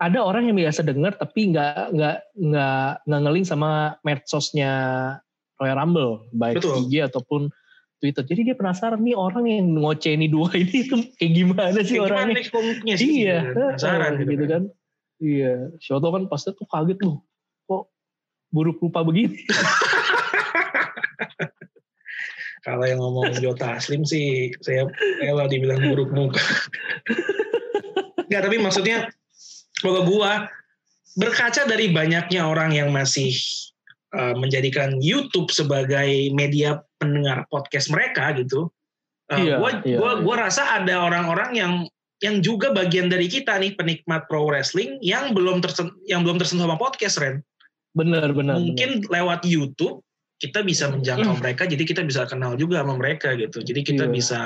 [0.00, 4.72] ada orang yang biasa dengar tapi nggak nggak nggak nggak ngeling sama medsosnya
[5.62, 6.90] Royal Rumble, baik Betul.
[6.90, 7.46] IG ataupun
[8.02, 8.26] Twitter.
[8.26, 12.10] Jadi dia penasaran nih orang yang ngoceh ini dua ini tuh kayak gimana sih Kayak
[12.10, 12.34] gimana orangnya?
[12.34, 13.10] next komiknya sih?
[13.22, 13.38] Iya.
[13.54, 14.62] Penasaran gitu, gitu kan.
[14.66, 14.74] kan.
[15.22, 17.22] Iya, tau kan pasti tuh kaget loh.
[17.70, 17.86] Kok
[18.50, 19.38] buruk rupa begini?
[22.62, 24.86] Kalau yang ngomong Jota Slim sih saya
[25.18, 26.38] rela dibilang buruk muka.
[28.30, 29.10] Enggak, tapi maksudnya
[29.82, 30.46] kalau gua
[31.18, 33.34] berkaca dari banyaknya orang yang masih
[34.14, 38.68] uh, menjadikan YouTube sebagai media pendengar podcast mereka gitu.
[39.32, 40.22] uh, Iya, gua, iya, gua, iya.
[40.22, 41.72] gua rasa ada orang-orang yang
[42.22, 46.70] yang juga bagian dari kita nih penikmat pro wrestling yang belum tersen- yang belum tersentuh
[46.70, 47.42] sama podcast Ren.
[47.92, 48.56] Bener, bener.
[48.56, 50.00] mungkin lewat YouTube
[50.40, 54.12] kita bisa menjangkau mereka jadi kita bisa kenal juga sama mereka gitu jadi kita Iya.
[54.16, 54.40] bisa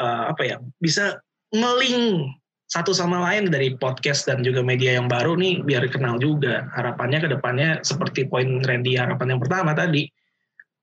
[0.00, 1.20] eh, apa ya bisa
[1.52, 2.24] ngeling
[2.68, 7.24] satu sama lain dari podcast dan juga media yang baru nih biar kenal juga harapannya
[7.24, 10.04] ke depannya seperti poin Randy harapan yang pertama tadi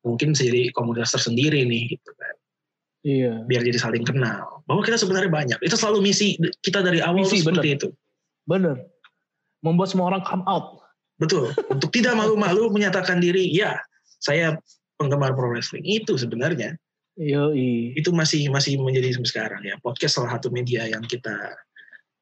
[0.01, 2.35] mungkin bisa jadi komunitas tersendiri nih gitu kan
[3.05, 3.45] Iya.
[3.45, 7.45] biar jadi saling kenal bahwa kita sebenarnya banyak itu selalu misi kita dari awal Misi,
[7.45, 7.93] seperti itu
[8.49, 8.81] Bener.
[9.61, 10.81] membuat semua orang come out.
[11.15, 11.55] Betul.
[11.71, 13.79] Untuk tidak malu-malu menyatakan diri, ya
[14.19, 14.59] saya
[14.99, 15.83] penggemar pro wrestling.
[15.87, 16.75] Itu sebenarnya.
[17.15, 17.95] Yoi.
[17.95, 19.79] Itu masih masih menjadi sampai sekarang ya.
[19.79, 21.55] Podcast salah satu media yang kita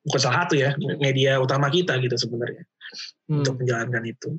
[0.04, 2.64] bukan salah satu ya, media utama kita gitu sebenarnya
[3.26, 3.40] Hmm.
[3.42, 4.30] untuk menjalankan itu.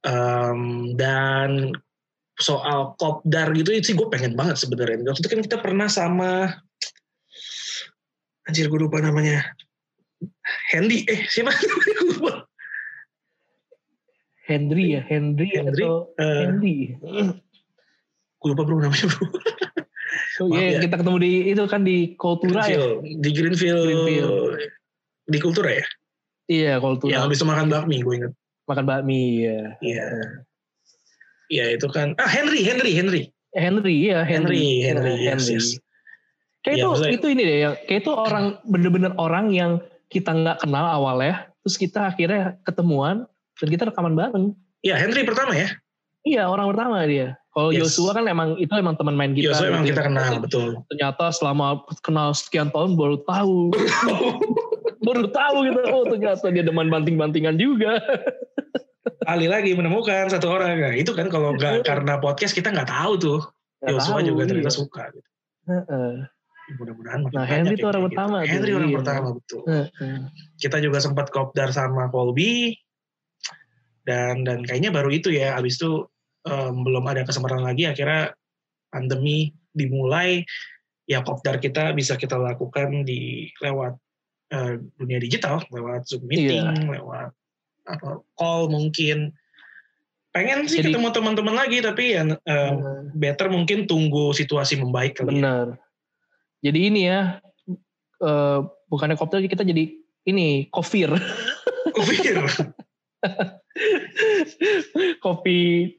[0.00, 1.76] Um, dan
[2.34, 5.04] soal kopdar gitu itu sih gue pengen banget sebenarnya.
[5.04, 6.48] Waktu itu kan kita pernah sama
[8.44, 9.44] anjir gue lupa namanya.
[10.72, 12.32] Hendy eh siapa namanya gue lupa.
[14.48, 16.76] Henry ya, Henry, Henry, atau Eh, Henry.
[18.34, 19.24] gue lupa bro namanya bro.
[20.40, 20.80] Oh maaf iya, ya.
[20.88, 22.80] kita ketemu di itu kan di Kultura ya.
[23.04, 24.56] Di Greenfield, Greenfield.
[25.28, 25.86] di Kultura ya?
[26.48, 27.12] Iya, Kultura.
[27.12, 28.32] Yang habis makan bakmi gue inget.
[28.64, 29.60] Makan bakmi ya.
[29.84, 30.06] Iya.
[31.50, 32.16] Iya itu kan.
[32.16, 33.22] Ah Henry, Henry, Henry.
[33.50, 35.18] Henry ya, Henry, Henry.
[35.18, 35.66] Henry, yes, yes.
[36.62, 40.30] Kayak Iya, itu maksudnya- itu ini deh, yang kayak itu orang bener-bener orang yang kita
[40.30, 43.26] nggak kenal awalnya, terus kita akhirnya ketemuan
[43.58, 44.54] dan kita rekaman bareng.
[44.86, 45.68] Iya Henry pertama ya.
[46.22, 47.39] Iya, orang pertama dia.
[47.50, 47.98] Kalau Yes.
[47.98, 49.50] Joshua kan emang itu emang teman main kita.
[49.50, 50.06] Yosua emang gitu kita ya.
[50.06, 50.68] kenal betul.
[50.86, 51.66] Ternyata selama
[52.06, 53.74] kenal sekian tahun baru tahu,
[55.06, 55.80] baru tahu gitu.
[55.90, 57.98] Oh ternyata dia demen banting-bantingan juga.
[59.26, 60.78] Ali lagi menemukan satu orang.
[60.78, 63.40] Nah, itu kan kalau nggak karena podcast kita nggak tahu tuh.
[63.82, 64.78] Yosua tahu, juga ternyata iya.
[64.78, 65.02] suka.
[65.10, 65.28] Gitu.
[65.66, 66.12] Heeh.
[66.78, 68.98] Mudah-mudahan makin Nah, Henry tuh orang kayak pertama tuh, Henry orang iya.
[69.02, 69.62] pertama betul.
[69.66, 70.18] Heeh.
[70.54, 72.78] Kita juga sempat kopdar sama Colby.
[74.06, 75.58] Dan dan kayaknya baru itu ya.
[75.58, 76.06] Abis itu
[76.46, 77.88] em, belum ada kesempatan lagi.
[77.88, 78.32] Akhirnya
[78.88, 80.44] pandemi dimulai.
[81.10, 83.98] Ya kopdar kita bisa kita lakukan di lewat
[84.50, 86.98] eh, dunia digital, lewat Zoom meeting, Iya.
[86.98, 87.30] lewat
[87.86, 89.34] apa call mungkin.
[90.30, 92.72] Pengen sih Jadi- ketemu teman-teman lagi, tapi ya eh,
[93.14, 95.34] better mungkin tunggu situasi membaik kali.
[95.34, 95.38] ya.
[95.42, 95.66] Benar.
[96.62, 97.42] Jadi ini ya,
[98.22, 99.90] eh, bukannya kopdar kita jadi
[100.26, 101.10] ini kofir,
[101.90, 102.38] Kufir.
[105.24, 105.94] kopi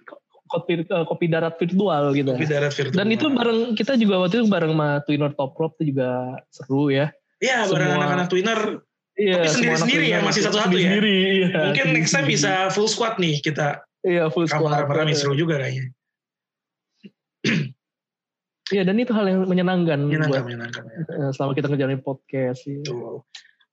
[0.51, 2.35] kopi eh, kopi darat virtual gitu.
[2.35, 2.97] Kopi darat virtual.
[2.99, 6.91] Dan itu bareng kita juga waktu itu bareng sama Twinner Top Rope itu juga seru
[6.91, 7.07] ya.
[7.39, 8.83] Ya, bareng anak-anak Twinner.
[9.11, 10.87] Iya, Tapi sendiri-sendiri ya, masih satu-satu ya?
[10.97, 11.49] Sendiri, iya.
[11.67, 13.83] Mungkin next time bisa full squad nih kita.
[14.07, 14.87] Iya, full squad.
[14.87, 15.91] rame seru juga kayaknya.
[18.71, 20.83] Iya, dan itu hal yang menyenangkan, Menyenangkan, buat menyenangkan.
[20.87, 20.99] ya.
[21.27, 22.63] eh, selama kita ngejalanin podcast.
[22.63, 22.79] Iya.
[22.87, 23.13] Betul.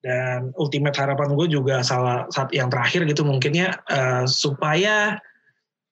[0.03, 5.23] Dan ultimate harapan gue juga salah saat yang terakhir gitu mungkinnya eh, supaya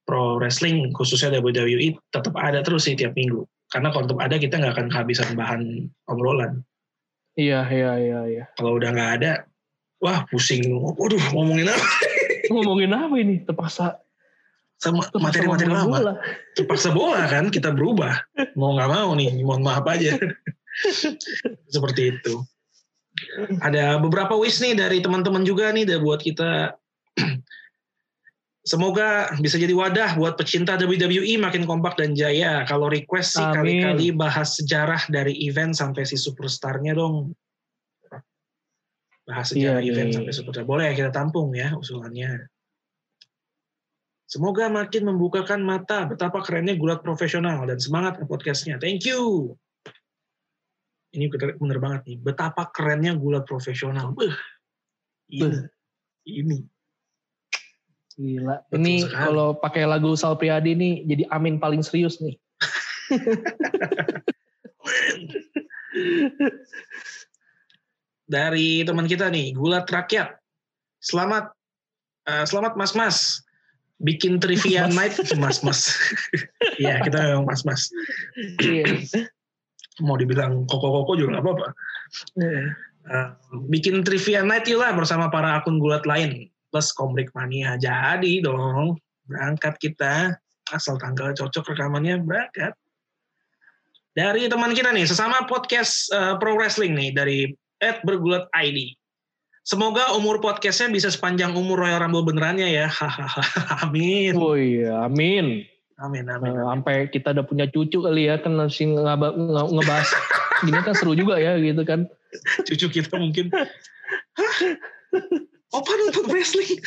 [0.06, 3.42] pro wrestling khususnya WWE tetap ada terus sih tiap minggu.
[3.68, 5.62] Karena kalau tetap ada kita nggak akan kehabisan bahan
[6.06, 6.62] obrolan.
[7.36, 8.44] Iya, iya, iya, iya.
[8.56, 9.44] Kalau udah nggak ada,
[10.00, 10.62] wah pusing.
[10.72, 11.86] Waduh ngomongin apa?
[12.54, 13.42] Ngomongin apa ini?
[13.42, 13.98] Terpaksa
[14.76, 15.88] Sama materi-materi lama.
[15.88, 16.14] bola.
[16.52, 18.12] terpaksa bola kan kita berubah
[18.60, 20.20] mau nggak mau nih mohon maaf aja
[21.74, 22.44] seperti itu
[23.64, 26.76] ada beberapa wish nih dari teman-teman juga nih dah buat kita
[28.66, 34.10] semoga bisa jadi wadah buat pecinta WWE makin kompak dan jaya kalau request sih kali-kali
[34.10, 37.30] bahas sejarah dari event sampai si superstarnya dong
[39.22, 40.16] bahas sejarah Iya, iya, event iya.
[40.18, 42.50] sampai superstar boleh kita tampung ya usulannya
[44.26, 48.74] Semoga makin membukakan mata betapa kerennya gulat profesional dan semangat podcastnya.
[48.74, 49.54] Thank you.
[51.14, 52.16] Ini bener banget nih.
[52.18, 54.10] Betapa kerennya gulat profesional.
[54.10, 54.34] Beuh.
[55.30, 55.40] Ini.
[55.46, 55.62] Beuh.
[56.26, 56.58] Ini.
[58.16, 58.64] Gila.
[58.72, 59.20] Betul ini sekali.
[59.28, 62.40] kalau pakai lagu Sal Priadi nih jadi Amin paling serius nih.
[68.26, 70.34] Dari teman kita nih, gulat rakyat.
[70.98, 71.54] Selamat,
[72.26, 73.38] eh, selamat mas-mas.
[73.96, 75.16] Bikin trivia Mas.
[75.16, 75.88] night, mas-mas.
[76.82, 77.88] Iya, kita memang mas-mas.
[78.60, 79.00] Iya.
[80.04, 81.68] Mau dibilang koko-koko juga nggak apa-apa.
[83.06, 83.30] Uh,
[83.70, 89.00] bikin trivia night yuk lah bersama para akun gulat lain plus komrik mania jadi dong
[89.24, 90.36] berangkat kita
[90.76, 92.76] asal tanggal cocok rekamannya berangkat
[94.12, 97.38] dari teman kita nih sesama podcast uh, pro wrestling nih dari
[97.80, 98.92] Ed bergulat ID
[99.64, 102.92] semoga umur podcastnya bisa sepanjang umur Royal Rumble benerannya ya
[103.88, 105.64] amin Oh iya, amin.
[105.96, 106.60] amin Eh, amin, amin.
[106.60, 110.08] sampai kita udah punya cucu kali ya kan masih nge- ngebahas
[110.60, 112.04] gini kan seru juga ya gitu kan.
[112.68, 113.48] cucu kita mungkin?
[115.74, 116.78] Opa nonton wrestling?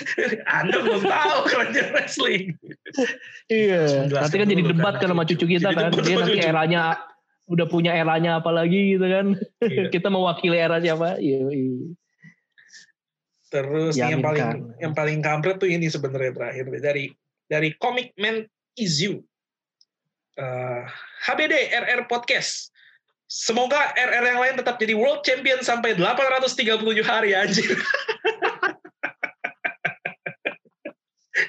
[0.48, 2.44] Anda belum tahu keranjang wrestling.
[3.52, 4.08] Iya.
[4.08, 5.92] Nanti kan jadi debat kan, kan sama cucu kita kan.
[6.00, 6.82] Dia nanti eranya
[7.50, 9.26] udah punya eranya apa lagi gitu kan.
[9.60, 9.90] Iya.
[9.94, 11.20] kita mewakili era siapa?
[11.20, 11.52] Iya.
[13.50, 14.80] Terus nih yang paling Diaminkan.
[14.80, 17.12] yang paling kampret tuh ini sebenarnya terakhir dari
[17.50, 18.46] dari Comic Man
[18.78, 19.26] Is You.
[20.40, 20.84] Eh,
[21.28, 22.72] HBD RR Podcast.
[23.30, 27.76] Semoga RR yang lain tetap jadi world champion sampai 837 hari anjir.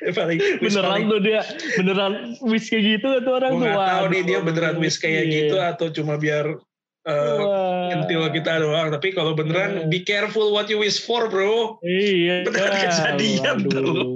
[0.18, 1.40] paling beneran tuh dia
[1.76, 3.60] beneran wish kayak gitu tuh orang tuh.
[3.62, 5.32] nggak tahu nih dia beneran wish kayak Iya.
[5.44, 6.56] gitu atau cuma biar
[7.04, 9.88] uh, kita doang tapi kalau beneran Iya.
[9.88, 12.42] be careful what you wish for bro Iya.
[12.48, 13.70] Beneran kejadian Waduh.
[13.70, 14.14] tuh.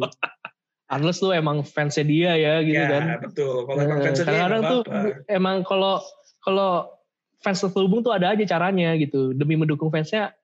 [0.87, 3.05] Unless lu emang fansnya dia ya gitu ya kan.
[3.25, 4.81] betul kalau emang Eh, fans dia nggak tuh
[5.27, 5.99] emang kalau
[6.41, 6.93] kalau
[7.41, 10.37] fans terhubung tuh ada aja caranya gitu demi mendukung fansnya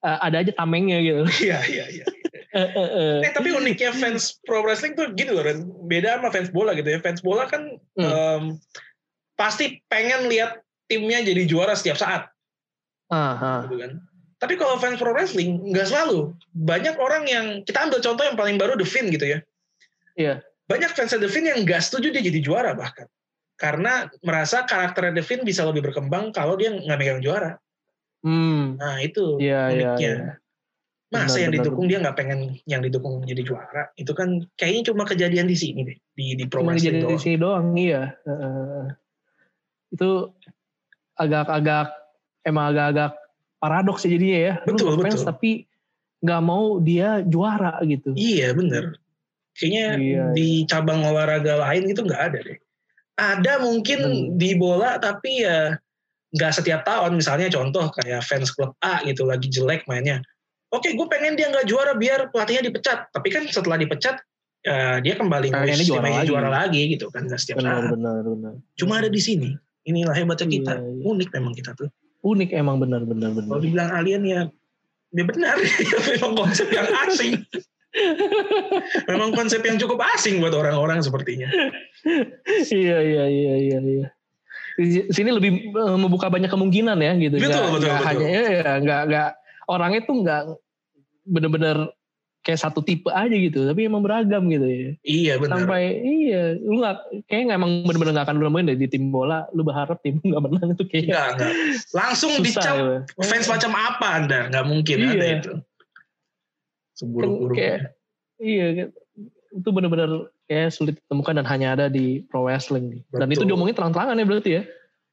[0.00, 1.22] eh, ada aja tamengnya gitu.
[1.44, 2.04] iya iya iya
[2.52, 3.16] Eh, eh, eh.
[3.24, 5.64] Eh tapi uniknya fans pro wrestling tuh gitu loh, Ren.
[5.88, 7.00] beda sama fans bola gitu ya.
[7.00, 8.04] Fans bola kan Hmm.
[8.04, 8.42] em,
[9.34, 12.28] pasti pengen lihat timnya jadi juara setiap saat,
[13.08, 13.60] Ah, ah.
[13.64, 13.96] gitu kan.
[14.36, 16.36] Tapi kalau fans pro wrestling nggak selalu.
[16.52, 19.38] Banyak orang yang kita ambil contoh yang paling baru The Finn gitu ya.
[20.18, 20.34] Iya.
[20.68, 23.08] Banyak fans The Finn yang nggak setuju dia jadi juara bahkan.
[23.56, 27.56] Karena merasa karakter The Finn bisa lebih berkembang kalau dia nggak megang juara.
[28.20, 28.76] Hmm.
[28.76, 29.94] Nah itu Iya iya.
[29.96, 30.12] uniknya.
[30.12, 30.32] iya.
[31.12, 33.92] Masa Benar, yang benar, didukung dia nggak pengen yang didukung jadi juara.
[34.00, 35.98] Itu kan kayaknya cuma kejadian di sini deh.
[36.16, 37.20] Di, di pro jadi di doang.
[37.20, 38.16] sini doang iya.
[38.24, 38.86] Eh.
[39.92, 40.32] itu
[41.20, 41.92] agak-agak
[42.48, 43.12] emang agak-agak
[43.60, 44.54] paradoks ya jadinya ya.
[44.64, 45.28] Lu Betul, fans betul.
[45.28, 45.50] tapi
[46.24, 48.16] nggak mau dia juara gitu.
[48.16, 48.96] Iya bener.
[49.52, 50.24] Kayaknya Iya.
[50.32, 52.58] di cabang olahraga lain itu nggak ada deh.
[53.20, 54.28] Ada mungkin Hmm.
[54.40, 55.76] di bola tapi ya
[56.32, 57.20] nggak setiap tahun.
[57.20, 60.24] Misalnya contoh kayak fans klub A gitu lagi jelek mainnya.
[60.72, 63.12] Oke, gue pengen dia nggak juara biar pelatihnya dipecat.
[63.12, 64.16] Tapi kan setelah dipecat
[64.62, 66.26] ya dia kembali Pengennya nge-wish juara lagi.
[66.30, 67.92] juara lagi gitu kan setiap Benar saat.
[67.92, 68.52] benar benar.
[68.74, 69.52] Cuma ada di sini.
[69.82, 70.72] Inilah hebatnya kita.
[70.78, 71.02] Iya, iya.
[71.04, 71.90] Unik memang kita tuh.
[72.22, 73.50] Unik emang benar benar benar.
[73.50, 74.40] Kalau dibilang alien ya,
[75.10, 75.58] ya benar.
[76.14, 77.42] memang konsep yang asing.
[79.04, 81.50] memang konsep yang cukup asing buat orang-orang sepertinya.
[82.70, 84.06] iya iya iya iya iya.
[84.72, 87.36] Di sini lebih eh, membuka banyak kemungkinan ya gitu.
[87.36, 88.08] Betul, Nggak- betul, nggak betul.
[88.08, 89.28] hanya ya, ya nggak nggak
[89.68, 90.42] orangnya tuh nggak
[91.22, 91.90] bener-bener
[92.42, 94.90] kayak satu tipe aja gitu, tapi emang beragam gitu ya.
[95.06, 95.62] Iya benar.
[95.62, 96.96] Sampai iya, lu nggak
[97.30, 99.46] kayak nggak emang bener-bener nggak akan nemuin deh di tim bola.
[99.54, 101.52] Lu berharap tim nggak menang itu kayak Enggak, enggak.
[101.94, 102.98] Langsung dicap ya.
[103.22, 104.40] fans macam apa Anda?
[104.50, 105.10] Nggak mungkin Iya.
[105.14, 105.52] ada itu.
[106.98, 107.56] Seburuk-buruk.
[108.42, 108.90] iya
[109.52, 113.00] itu bener-bener kayak sulit ditemukan dan hanya ada di pro wrestling nih.
[113.12, 113.48] Dan itu Betul.
[113.54, 114.62] diomongin terang-terangan ya berarti ya.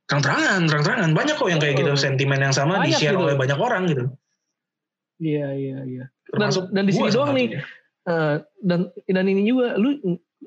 [0.10, 1.10] Terang-terangan, terang-terangan.
[1.14, 1.92] Banyak kok yang kayak gitu.
[1.94, 3.24] Sentimen yang sama Banyak di-share gitu.
[3.30, 4.06] oleh banyak orang gitu.
[5.20, 6.06] Iya iya iya.
[6.32, 7.60] Termasuk dan di sini doang nih.
[8.08, 10.00] Eh, dan dan ini juga lu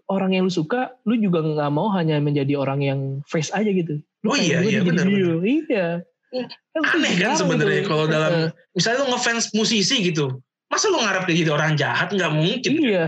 [0.08, 4.00] orang yang lu suka, lu juga nggak mau hanya menjadi orang yang face aja gitu.
[4.24, 5.44] Lu Oh iya, iya, benar, hero.
[5.44, 6.00] Iya.
[6.32, 7.90] Hmm, Kan itu Aneh kan sebenarnya gitu.
[7.92, 10.40] kalau dalam Eh, misalnya lu ngefans musisi gitu.
[10.72, 12.08] Masa lu ngarep dia jadi orang jahat?
[12.08, 12.72] Nggak mungkin.
[12.80, 13.06] iya.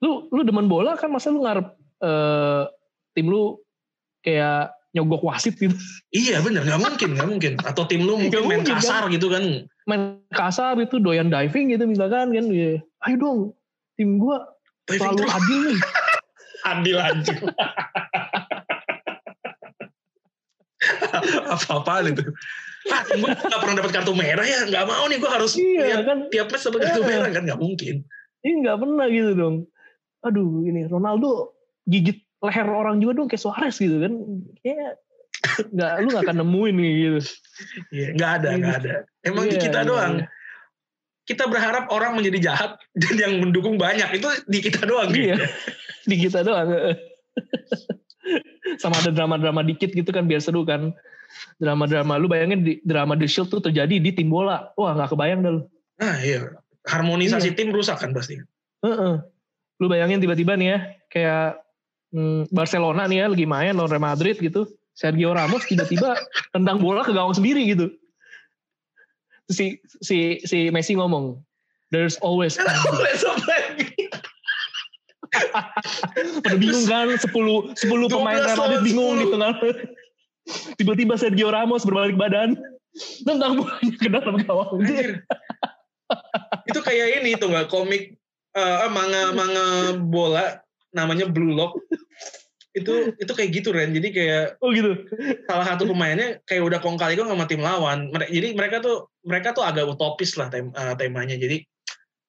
[0.00, 2.64] Lu lu demen bola kan masa lu ngarep eh,
[3.12, 3.60] tim lu
[4.24, 5.76] kayak nyogok wasit gitu.
[6.12, 7.52] Iya bener, nggak mungkin, nggak mungkin.
[7.60, 9.44] Atau tim lu mungkin Nggak main mungkin, kasar gitu kan.
[9.82, 12.44] Main kasar itu doyan diving gitu misalkan kan.
[12.46, 12.82] Iya.
[13.02, 13.38] Ayo dong
[13.98, 14.46] tim gua
[14.86, 15.80] Diving selalu adil nih.
[16.70, 17.40] adil anjing.
[21.52, 22.22] Apa-apaan itu?
[22.90, 26.02] Ah, gue gak pernah dapat kartu merah ya, nggak mau nih gue harus Iya lihat
[26.02, 26.18] kan.
[26.34, 27.10] tiap match dapat kartu Iya.
[27.14, 27.94] merah kan nggak mungkin.
[28.42, 29.56] Ini nggak pernah gitu dong.
[30.26, 31.54] Aduh ini Ronaldo
[31.86, 34.12] gigit leher orang juga dong kayak Suarez gitu kan.
[34.66, 34.98] Kayak
[35.74, 37.20] nggak lu nggak akan nemuin nih gitu.
[37.90, 38.92] Iya, nggak ada, nggak ada.
[39.26, 40.14] Emang di Iya, kita iya, doang.
[40.22, 40.26] iya.
[41.22, 45.10] Kita berharap orang menjadi jahat dan yang mendukung banyak itu di kita doang.
[45.10, 45.38] Iya.
[45.38, 45.46] gitu.
[46.06, 46.68] Di kita doang.
[48.78, 50.94] Sama ada drama-drama dikit gitu kan biar seru kan.
[51.58, 54.70] Drama-drama lu bayangin di drama The Shield tuh terjadi di tim bola.
[54.78, 55.62] Wah nggak kebayang dah lu.
[56.02, 56.54] Nah iya,
[56.86, 58.38] harmonisasi tim rusak kan pasti.
[58.82, 59.14] Heeh.
[59.80, 60.78] Lu bayangin tiba-tiba nih ya
[61.10, 61.46] kayak
[62.14, 64.66] hmm, Barcelona nih ya lagi main lawan Real Madrid gitu.
[64.92, 66.16] Sergio Ramos tiba-tiba
[66.52, 67.88] tendang bola ke gawang sendiri gitu.
[69.48, 71.40] Si si si Messi ngomong,
[71.92, 73.88] "There's always Let's play.
[76.44, 79.20] pada bingung kan 10 10 pemain 12 Real Madrid bingung 10.
[79.20, 79.52] di tengah.
[80.76, 82.58] Tiba-tiba Sergio Ramos berbalik badan
[83.26, 84.84] tendang bolanya ke dalam gawang.
[86.68, 88.20] Itu kayak ini tuh nggak komik
[88.52, 90.60] eh manga manga bola
[90.92, 91.80] namanya Blue Lock.
[92.72, 93.92] Itu itu kayak gitu Ren.
[93.92, 94.96] Jadi kayak Oh gitu.
[95.44, 98.08] salah satu pemainnya kayak udah kong kali sama tim lawan.
[98.12, 101.36] Jadi mereka tuh mereka tuh agak utopis lah tem- eh, temanya.
[101.36, 101.60] Jadi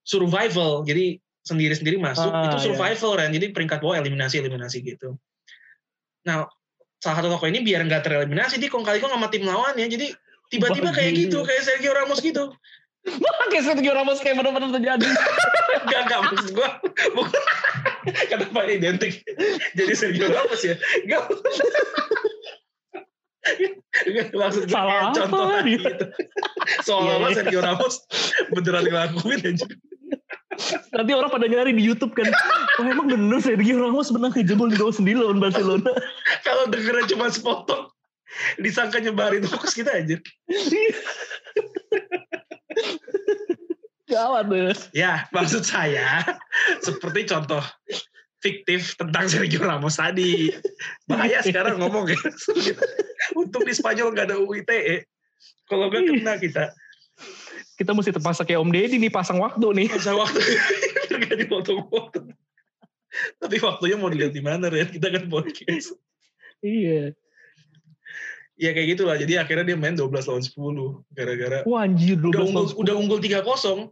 [0.04, 0.84] survival.
[0.84, 2.64] Jadi sendiri-sendiri masuk Ah, itu iya.
[2.72, 3.32] survival Ren.
[3.32, 5.16] Jadi peringkat bawah eliminasi eliminasi gitu.
[6.28, 6.48] Nah
[7.00, 9.88] salah satu tokoh ini biar nggak tereliminasi dia kong kali sama tim lawannya.
[9.88, 10.12] Jadi
[10.52, 12.52] tiba-tiba kayak gitu kayak Sergio Ramos gitu.
[13.54, 15.08] Kayak Sergio Ramos kayak benar-benar terjadi.
[15.84, 16.70] Enggak, enggak maksud gue
[17.18, 17.44] bukan
[18.32, 19.24] kenapa identik
[19.78, 21.22] jadi Sergio Ramos ya enggak
[24.08, 25.84] Enggak, maksud Salah contoh tadi gitu?
[25.92, 26.06] gitu
[26.88, 27.38] seolah-olah Iya, iya.
[27.44, 27.96] Sergio Ramos
[28.56, 29.68] beneran ngelakuin aja
[30.94, 32.30] Nanti orang pada nyari di YouTube kan.
[32.78, 35.90] Oh, emang bener Sergio Ramos menang kejebol di gol sendiri lawan Barcelona.
[36.46, 37.90] Kalau dengernya cuma sepotong,
[38.62, 40.22] disangka nyebarin fokus kita aja.
[44.10, 44.76] Gawat deh.
[44.92, 46.24] Ya, maksud saya
[46.84, 47.64] seperti contoh
[48.44, 50.52] fiktif tentang Sergio Ramos tadi.
[51.08, 52.20] Bahaya sekarang ngomong ya.
[53.40, 55.08] Untuk di Spanyol nggak ada UITE.
[55.72, 56.64] Kalau nggak kena kita.
[57.80, 59.88] Kita mesti terpaksa kayak Om Deddy nih pasang waktu nih.
[59.96, 60.40] Masa waktu
[61.08, 62.36] nggak dipotong-potong.
[63.40, 64.84] Tapi waktunya mau dilihat di mana ya?
[64.84, 65.96] Kita kan podcast.
[66.60, 67.16] Iya.
[68.54, 69.18] Ya kayak gitulah.
[69.18, 73.20] Jadi akhirnya dia main 12 lawan 10 gara-gara Wah anjir 12 udah unggul udah unggul
[73.20, 73.90] 3-0.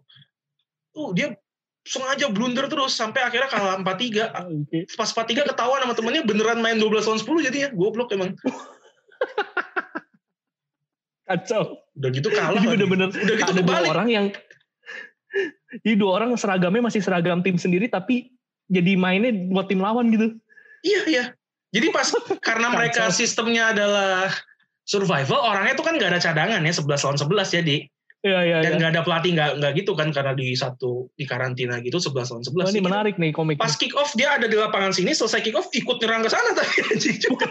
[0.94, 1.34] Tuh dia
[1.82, 4.38] sengaja blunder terus sampai akhirnya kalah 4-3.
[4.38, 4.54] 10.
[4.70, 4.80] Oke.
[4.94, 7.70] Pas 4-3 ketahuan sama temennya beneran main 12 lawan 10 jadinya.
[7.74, 8.38] Goblok emang.
[11.26, 11.82] Kacau.
[11.98, 12.62] Udah gitu kalah.
[12.62, 13.90] Bener-bener Udah gitu ada dua kebalik.
[13.90, 14.26] orang yang
[15.88, 18.36] jadi dua orang seragamnya masih seragam tim sendiri tapi
[18.70, 20.38] jadi mainnya buat tim lawan gitu.
[20.86, 21.26] Iya, iya.
[21.72, 22.12] Jadi pas
[22.44, 24.28] karena mereka sistemnya adalah
[24.86, 27.78] survival, orangnya tuh kan nggak ada cadangan ya 11 lawan 11 jadi.
[28.22, 28.78] Iya iya Dan iya.
[28.78, 32.44] nggak ada pelatih nggak nggak gitu kan karena di satu di karantina gitu 11 lawan
[32.46, 32.54] 11.
[32.54, 33.66] Wah, ini Jadi menarik nih komiknya.
[33.66, 36.54] Pas kick off dia ada di lapangan sini, selesai kick off ikut nyerang ke sana
[36.58, 37.50] tapi juga.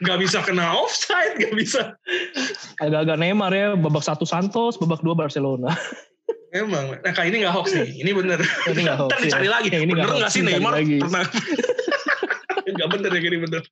[0.00, 2.00] Nggak bisa kena offside, nggak bisa.
[2.80, 5.76] Agak-agak Neymar ya, babak satu Santos, babak dua Barcelona.
[6.56, 8.40] Emang, nah kali ini nggak hoax nih, ini bener.
[8.40, 9.52] Ini nggak hoax, Ntar dicari ya.
[9.52, 11.26] lagi, Yang ini bener nggak sih Neymar pernah?
[12.76, 13.62] nggak bener ya gini bener.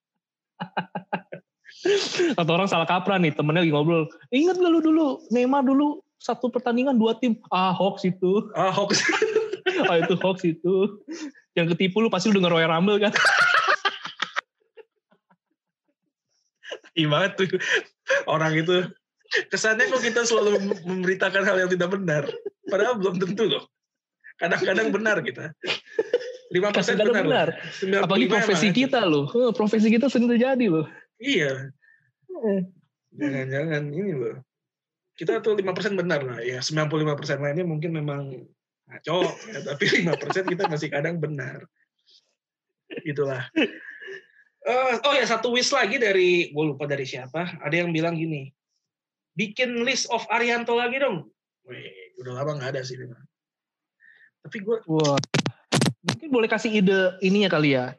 [2.40, 4.04] Atau orang salah kaprah nih, temennya lagi ngobrol.
[4.32, 7.36] Ingat gak lu dulu, Neymar dulu satu pertandingan dua tim.
[7.52, 9.04] Ah hoax itu, Ah hoax.
[9.90, 10.96] ah itu hoax itu.
[11.52, 13.12] Yang ketipu lu pasti lu denger Royal Rumble kan.
[16.94, 17.48] Iya banget tuh
[18.30, 18.86] orang itu.
[19.50, 22.22] Kesannya kok kita selalu memberitakan hal yang tidak benar.
[22.70, 23.66] Padahal belum tentu loh.
[24.38, 25.50] Kadang-kadang benar kita.
[26.54, 27.26] 5% Kadang-kadang benar.
[27.26, 27.48] benar.
[27.50, 27.98] lah.
[27.98, 28.78] 95 Apalagi profesi emang.
[28.78, 29.26] kita loh.
[29.50, 30.86] Profesi kita sering terjadi loh.
[31.24, 31.52] Iya.
[33.16, 34.36] Jangan-jangan ini loh.
[35.16, 36.38] Kita tuh 5% benar lah.
[36.44, 38.44] Ya 95% lainnya mungkin memang
[38.90, 39.18] ngaco.
[39.48, 41.64] Ya, tapi 5% kita masih kadang benar.
[43.08, 43.48] Itulah.
[44.64, 47.60] Eh, oh ya satu wish lagi dari gue lupa dari siapa.
[47.64, 48.48] Ada yang bilang gini,
[49.36, 51.28] bikin list of Arianto lagi dong.
[51.68, 52.96] Wih, udah lama nggak ada sih.
[52.96, 53.20] memang.
[54.44, 55.20] Tapi gue Wah.
[56.04, 57.96] Mungkin boleh kasih ide ininya kali ya.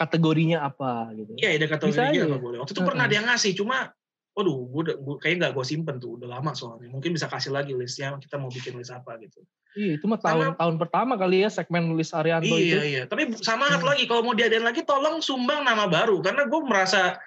[0.00, 1.36] Kategorinya apa gitu.
[1.36, 2.40] Iya, ada aja apa ya?
[2.40, 2.58] boleh.
[2.64, 3.92] Waktu itu pernah ada yang ngasih, cuma
[4.32, 6.88] waduh, gue gua, kayaknya nggak gue simpen tuh, udah lama soalnya.
[6.88, 9.44] Mungkin bisa kasih lagi listnya, kita mau bikin list apa gitu.
[9.76, 12.78] Iya, itu mah tahun tahun pertama kali ya segmen nulis Arianto iya, itu.
[12.80, 13.02] iya.
[13.04, 13.84] Tapi sama Hmm.
[13.84, 16.18] lagi, kalau mau diadain lagi, tolong sumbang nama baru.
[16.24, 17.20] Karena gue merasa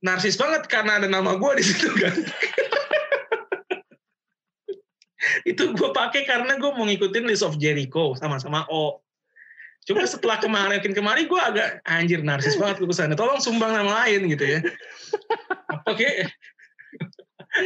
[0.00, 2.14] narsis banget karena ada nama gue di situ kan.
[5.50, 9.04] itu gue pakai karena gue mau ngikutin list of Jericho sama-sama O.
[9.88, 13.16] Cuma setelah kemarin kemarin gue agak anjir narsis banget gue ke sana.
[13.16, 14.60] Tolong sumbang nama lain gitu ya.
[15.72, 16.30] Apa kayak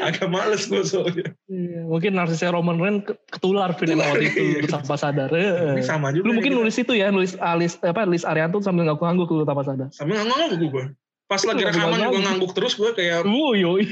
[0.01, 1.35] agak males gue soalnya.
[1.45, 4.71] Iya, mungkin narsisnya Roman Reigns ke- ketular Ketular, waktu itu iya.
[4.71, 5.29] tanpa sadar.
[5.29, 6.25] Ini sama juga.
[6.31, 6.61] Lu mungkin kita.
[6.63, 9.89] nulis itu ya, nulis alis apa list Arianto sambil ngaku-ngaku lu tanpa sadar.
[9.93, 10.85] sambil ngangguk gue.
[11.29, 13.85] Pas lagi Ngangguk rekaman gue ngangguk terus gue kayak Wuh, yoi,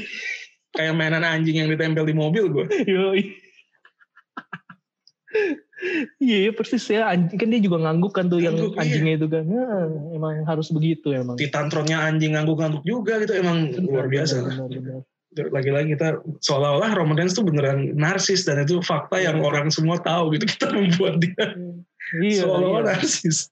[0.73, 2.65] kayak mainan anjing yang ditempel di mobil gue.
[2.87, 3.21] yoi.
[6.19, 7.11] Iya, iya, persis ya.
[7.11, 8.81] Anjing kan dia juga ngangguk kan tuh yang Ngangguk, iya.
[8.87, 9.43] anjingnya itu kan.
[9.43, 11.35] Nah, emang harus begitu emang.
[11.35, 14.33] Titantronnya anjing ngangguk-ngangguk juga gitu emang luar biasa.
[14.39, 15.01] Benar, benar,
[15.33, 15.49] benar.
[15.49, 20.37] Lagi-lagi kita seolah-olah Roman Reigns tuh beneran narsis dan itu fakta yang orang semua tahu
[20.37, 21.57] gitu kita membuat dia
[22.21, 22.89] Iya, seolah-olah iya.
[23.01, 23.49] narsis.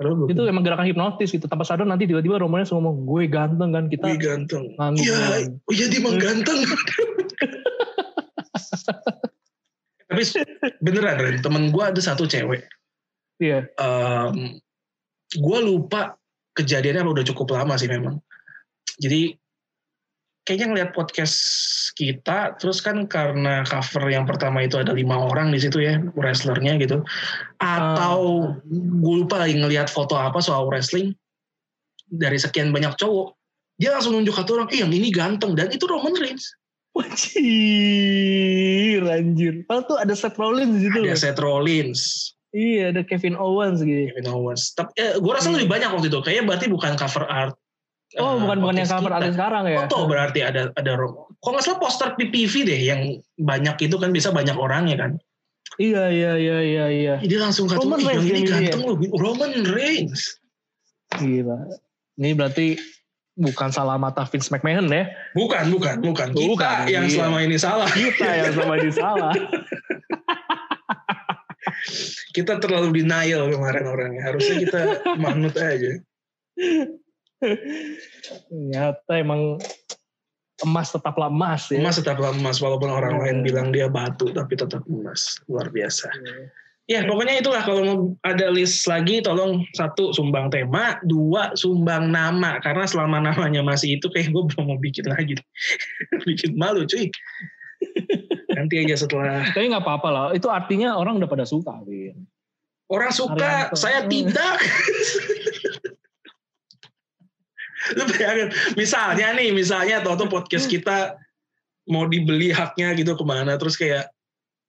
[0.00, 1.44] Padahal Itu emang gerakan hipnotis gitu.
[1.44, 4.06] Tanpa sadar nanti tiba-tiba Roman Reigns ngomong, gue ganteng kan kita.
[4.08, 4.72] Wih ganteng.
[4.96, 5.60] Iya, kan.
[5.60, 6.58] oh iya dia emang ganteng.
[10.08, 10.22] Tapi
[10.80, 12.64] beneran Ren, temen gue ada satu cewek.
[13.38, 13.68] Iya.
[13.76, 14.56] Em,
[15.36, 16.16] gue lupa
[16.56, 18.18] kejadiannya udah cukup lama sih memang.
[18.98, 19.36] Jadi
[20.48, 21.36] kayaknya ngeliat podcast
[21.92, 26.80] kita, terus kan karena cover yang pertama itu ada lima orang di situ ya wrestlernya
[26.80, 27.04] gitu.
[27.60, 31.12] Atau gue lupa lagi ngeliat foto apa soal wrestling
[32.08, 33.36] dari sekian banyak cowok,
[33.76, 36.48] dia langsung nunjuk satu orang, eh yang ini ganteng dan itu Roman Reigns.
[36.98, 39.62] Wajir, anjir.
[39.70, 40.98] Oh tuh ada Seth Rollins di situ.
[41.06, 41.18] Ada loh.
[41.18, 44.08] Seth Rollins, Iya, ada Kevin Owens gitu.
[44.08, 44.72] Kevin Owens.
[44.72, 46.18] Tapi eh, gue rasa lebih banyak waktu itu.
[46.24, 47.54] Kayaknya berarti bukan cover art.
[48.16, 49.84] Oh, eh, bukan bukan yang cover artis sekarang ya.
[49.84, 50.92] Foto berarti ada ada
[51.38, 55.12] Kalau nggak salah poster PPV deh yang banyak itu kan bisa banyak orangnya kan.
[55.76, 57.14] Iya, iya, iya, iya, iya.
[57.20, 58.96] Dia langsung kata, Roman "Ih, yang Reigns ini ganteng loh.
[59.20, 60.40] Roman Reigns.
[61.20, 61.58] Gila.
[62.16, 62.66] Ini berarti
[63.38, 65.06] bukan salah mata Vince McMahon ya.
[65.32, 66.28] Bukan, bukan, bukan.
[66.34, 67.14] Kita Bukan, yang iya.
[67.14, 67.86] selama ini salah.
[67.86, 69.32] Kita yang sama di salah.
[72.36, 74.22] kita terlalu denial kemarin orangnya.
[74.26, 74.80] Harusnya kita
[75.22, 76.02] manut aja.
[78.50, 79.62] Ternyata emang
[80.66, 81.78] emas tetaplah emas ya.
[81.78, 83.22] Emas tetaplah emas walaupun orang Hmm.
[83.22, 85.38] lain bilang dia batu tapi tetap emas.
[85.46, 86.10] Luar biasa.
[86.88, 92.56] Ya pokoknya itulah kalau mau ada list lagi tolong satu sumbang tema, dua sumbang nama
[92.64, 95.36] karena selama namanya masih itu kayak gue belum mau bikin lagi.
[96.28, 97.12] bikin malu cuy.
[98.56, 100.26] Nanti aja setelah Tapi nggak apa-apa lah.
[100.32, 102.24] Itu artinya orang udah pada suka, Win.
[102.88, 103.76] orang suka, Arianto.
[103.76, 104.56] saya tidak.
[108.00, 108.48] Lu bayangin,
[108.80, 111.20] misalnya nih, misalnya atau podcast kita
[111.88, 114.08] mau dibeli haknya gitu ke mana, terus kayak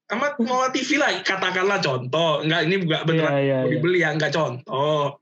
[0.10, 3.74] amat mau TV lah, katakanlah contoh, enggak ini enggak beneran Iya, iya, mau iya.
[3.78, 5.22] dibeli ya, enggak contoh.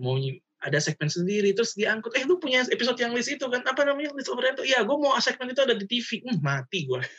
[0.00, 0.16] Mau
[0.62, 4.14] ada segmen sendiri, terus diangkut, eh lu punya episode yang list itu kan, apa namanya,
[4.14, 7.02] list Oriental, iya gue mau segmen itu ada di TV, hmm, mati gue,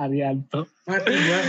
[0.00, 0.64] Arianto.
[0.88, 1.40] mati gue.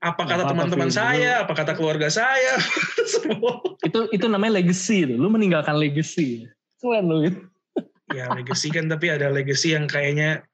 [0.00, 2.56] Apa Nggak kata teman-teman saya, apa kata keluarga saya,
[3.12, 3.60] semua.
[3.84, 5.04] Itu itu namanya legacy.
[5.04, 5.18] Tuh.
[5.18, 6.46] Lu meninggalkan legacy.
[6.80, 7.26] Keren lu.
[7.26, 7.36] Win.
[8.14, 10.46] ya legacy kan tapi ada legacy yang kayaknya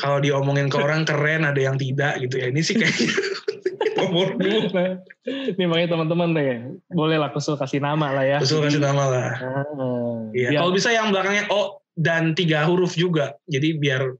[0.00, 2.50] kalau diomongin ke orang keren ada yang tidak gitu ya.
[2.50, 3.08] Ini sih kayaknya
[3.98, 5.02] nomor dua.
[5.26, 6.58] Ini makanya teman-teman deh.
[6.90, 8.38] Boleh lah kusul kasih nama lah ya.
[8.42, 9.30] Usul kasih nama lah.
[9.38, 13.38] Ah, Iya, kalau bisa yang belakangnya O dan tiga huruf juga.
[13.46, 14.10] Jadi biar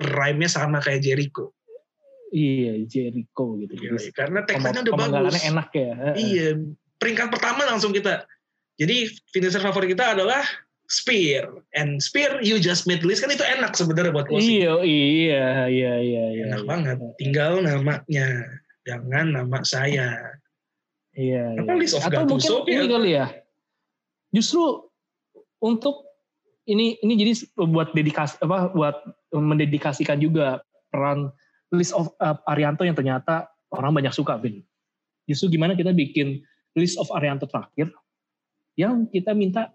[0.00, 1.52] rhyme-nya sama kayak Jericho.
[2.32, 3.72] Iya, Jericho gitu.
[3.76, 5.44] Iya, Jadi, karena tagline-nya udah bagus.
[5.44, 5.92] enak ya.
[6.16, 6.48] iya.
[6.98, 8.24] Peringkat pertama langsung kita.
[8.78, 10.42] Jadi finisher favorit kita adalah
[10.88, 11.44] Spear
[11.76, 15.94] and Spear you just made list kan itu enak sebenarnya buat closing Iya, iya, iya,
[16.00, 16.44] iya, iya.
[16.48, 16.68] enak iya.
[16.68, 18.28] banget tinggal namanya
[18.88, 20.16] jangan nama saya
[21.18, 21.80] Iya, Apa iya.
[21.82, 22.86] list of Atau mungkin Gattuso, ini ya?
[22.86, 23.26] kali ya.
[24.30, 24.86] Justru
[25.58, 26.06] untuk
[26.70, 28.96] ini ini jadi buat dedikasi apa buat
[29.34, 30.62] mendedikasikan juga
[30.94, 31.34] peran
[31.74, 34.62] list of uh, Arianto yang ternyata orang banyak suka, Vin.
[35.26, 36.38] Justru gimana kita bikin
[36.78, 37.90] list of Arianto terakhir
[38.78, 39.74] yang kita minta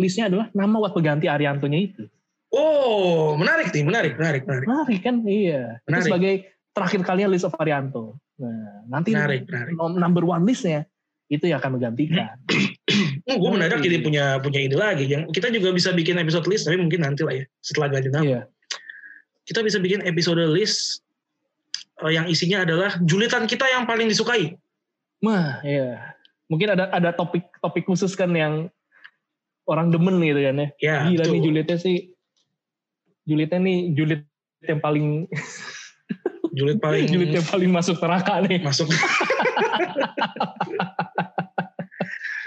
[0.00, 2.08] listnya adalah nama buat pengganti Ariantonya itu.
[2.50, 4.66] Oh, menarik nih, menarik, menarik, menarik.
[4.66, 5.16] Menarik kan?
[5.22, 5.78] Iya.
[5.78, 6.06] Itu Menarik.
[6.08, 6.34] sebagai
[6.74, 8.18] terakhir kalinya list of Arianto.
[8.40, 9.76] Nah, nanti Menarik, menarik.
[9.76, 10.88] number one listnya
[11.30, 12.26] itu yang akan menggantikan.
[13.30, 13.86] Oh, gue mendadak Menarik.
[13.86, 15.06] jadi punya punya ide lagi.
[15.06, 18.26] Yang kita juga bisa bikin episode list, tapi mungkin nanti lah ya, setelah ganti nama.
[18.26, 18.40] Iya.
[19.46, 21.06] Kita bisa bikin episode list
[22.02, 24.58] eh, yang isinya adalah julitan kita yang paling disukai.
[25.22, 26.18] Mah, iya.
[26.50, 28.66] Mungkin ada ada topik topik khusus kan yang
[29.70, 30.68] orang demen gitu kan ya.
[30.82, 31.32] Ya, Gila betul.
[31.32, 31.96] nih Julietnya sih.
[33.22, 34.22] Julietnya nih Juliet
[34.66, 35.06] yang paling
[36.50, 38.58] Julit paling Juliet yang paling masuk neraka nih.
[38.60, 38.90] masuk.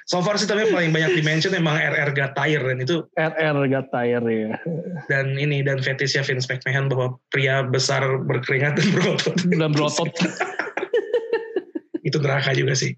[0.04, 4.52] so far sih tapi paling banyak dimension emang RR Gatire dan itu RR Gatire ya.
[5.08, 10.12] dan ini dan fetishnya Vince McMahon bahwa pria besar berkeringat dan berotot Dan berotot.
[12.04, 12.92] itu neraka juga sih.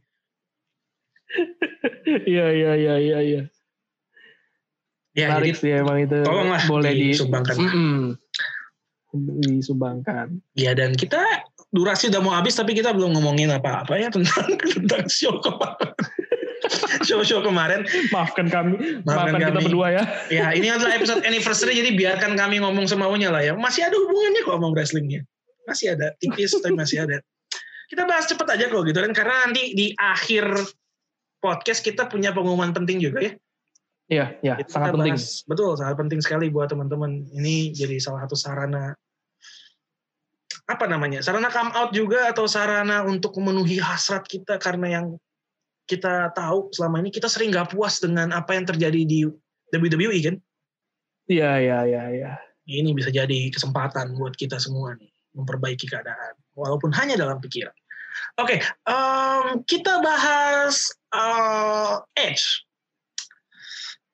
[2.25, 3.41] Iya iya iya iya iya.
[5.15, 6.17] Ya, Menarik jadi sih emang itu.
[6.27, 7.55] tolonglah boleh di disumbangkan.
[7.55, 7.99] Mm-mm.
[9.47, 10.27] disumbangkan.
[10.59, 11.23] Ya dan kita
[11.71, 15.91] durasi udah mau habis tapi kita belum ngomongin apa-apa ya tentang tentang show kemarin.
[17.07, 17.85] Show-show kemarin.
[18.09, 19.65] Maafkan kami, Maafkan maafkan, kita kami.
[19.69, 20.03] berdua ya.
[20.33, 23.53] Ya ini adalah episode anniversary jadi biarkan kami ngomong semaunya lah ya.
[23.53, 25.21] Masih ada hubungannya kok ngomong wrestlingnya.
[25.69, 27.21] Masih ada tipis tapi masih ada.
[27.85, 30.49] Kita bahas cepet aja kok gitu kan karena nanti di akhir
[31.37, 33.31] podcast kita punya pengumuman penting juga ya.
[34.05, 35.17] Iya, iya, Jadi sangat penting.
[35.17, 37.25] bahas- betul, sangat penting sekali buat teman-teman.
[37.33, 38.93] Ini jadi salah satu sarana
[40.65, 41.25] apa namanya?
[41.25, 45.05] Sarana come out juga atau sarana untuk memenuhi hasrat kita karena yang
[45.85, 49.25] kita tahu selama ini kita sering nggak puas dengan apa yang terjadi di
[49.73, 50.35] WWE kan.
[51.25, 52.31] Iya, iya, iya, iya.
[52.65, 57.73] Ini bisa jadi kesempatan buat kita semua nih memperbaiki keadaan walaupun hanya dalam pikiran.
[58.41, 62.64] Oke, em, kita bahas eh, Edge.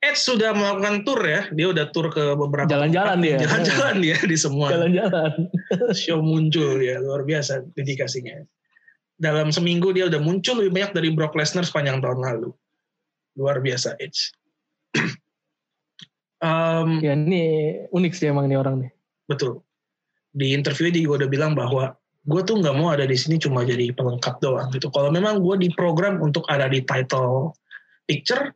[0.02, 3.38] Edge sudah melakukan tour ya, dia udah tour ke beberapa Jalan-jalan dia.
[3.38, 5.46] jalan-jalan dia di semua Jalan-jalan.
[5.94, 8.42] show muncul ya luar biasa dedikasinya.
[9.22, 12.50] Dalam seminggu dia udah muncul lebih banyak dari Brock Lesnar sepanjang tahun lalu.
[13.38, 14.34] Luar biasa Edge.
[16.42, 18.92] Em, Ya ini unik sih emang nih orang nih.
[19.30, 19.62] Betul.
[20.34, 21.94] Di interview dia juga udah bilang bahwa
[22.26, 24.90] gue tuh nggak mau ada di sini cuma jadi pelengkap doang gitu.
[24.90, 27.54] Kalau memang gue diprogram untuk ada di title
[28.10, 28.50] picture,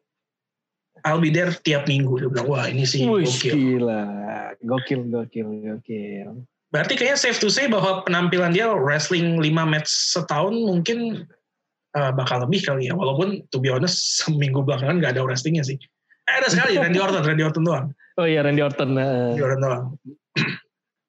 [1.06, 2.18] I'll be there tiap minggu.
[2.18, 3.54] Dia bilang, wah ini sih Wih, gokil.
[3.54, 4.02] gila.
[4.66, 6.30] Gokil, gokil, gokil.
[6.74, 11.30] Berarti kayaknya safe to say bahwa penampilan dia wrestling 5 match setahun mungkin
[11.94, 12.98] uh, bakal lebih kali ya.
[12.98, 15.78] Walaupun to be honest seminggu belakangan nggak ada wrestlingnya sih.
[16.26, 17.94] Eh, ada sekali Randy Orton, Randy Orton doang.
[18.18, 18.98] Oh iya Randy Orton.
[18.98, 19.06] eh,
[19.38, 19.86] Randy Orton doang.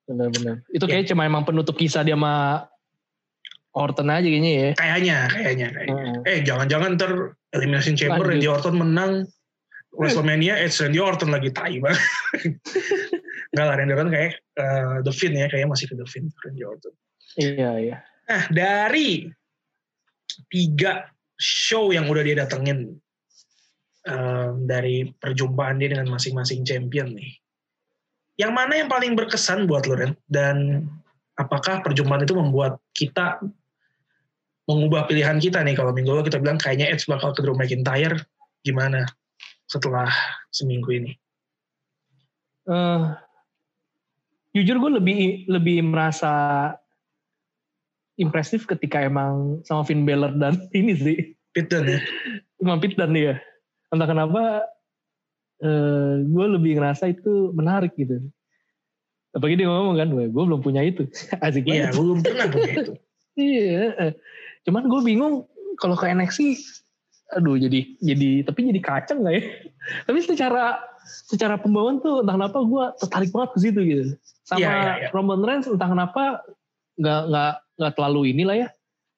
[0.07, 0.63] Benar-benar.
[0.71, 0.91] Itu Ya.
[0.93, 2.69] kayaknya cuma emang penutup kisah dia sama
[3.73, 4.69] Orton aja kayaknya ya.
[4.79, 6.05] Kayaknya, kayaknya, kayaknya.
[6.15, 6.29] Hmm.
[6.29, 7.11] Eh, jangan-jangan ntar
[7.53, 8.31] Elimination Chamber Lanjut.
[8.31, 9.13] Randy Orton menang
[9.97, 12.01] WrestleMania, Edge Randy Orton lagi tai banget.
[13.53, 16.63] Enggak lah, Randy Orton kayak eh, The Finn ya, kayaknya masih ke The Finn, Randy
[16.63, 16.95] Orton.
[17.37, 17.97] Iya, iya.
[18.27, 19.29] Nah, dari
[20.53, 22.97] tiga show yang udah dia datengin
[24.09, 27.33] em, dari perjumpaan dia dengan masing-masing champion nih,
[28.37, 30.13] yang mana yang paling berkesan buat lo Ren?
[30.29, 30.89] Dan
[31.41, 33.41] apakah perjumpaan itu membuat kita
[34.69, 35.77] mengubah pilihan kita nih?
[35.77, 38.21] Kalau minggu lalu kita bilang kayaknya Edge bakal ke Drew McIntyre,
[38.61, 39.09] gimana
[39.67, 40.11] setelah
[40.51, 41.13] seminggu ini?
[42.67, 43.03] Eh,
[44.57, 46.33] jujur gue lebih lebih merasa
[48.17, 51.19] impresif ketika emang sama Finn Balor dan ini sih
[51.53, 52.01] Pit Dunne ya?
[52.59, 53.35] sama Pete Dunne ya
[53.93, 54.65] entah kenapa
[55.61, 58.19] eh, gue lebih ngerasa itu menarik gitu
[59.37, 61.05] apalagi dia ngomong kan gue belum punya itu
[61.47, 62.93] asik Iya, banget gue belum pernah punya itu.
[63.37, 64.13] iya eh.
[64.65, 65.35] cuman gue bingung
[65.77, 66.57] kalau ke NXT
[67.35, 69.43] aduh jadi jadi tapi jadi kacang nggak ya?
[70.07, 70.79] Tapi secara
[71.27, 74.03] secara pembawaan tuh entah kenapa gue tertarik banget ke situ gitu.
[74.47, 75.09] Sama Iya, iya, iya.
[75.11, 76.43] Roman Reigns entah kenapa
[76.99, 77.53] nggak nggak
[77.83, 78.69] nggak terlalu inilah ya.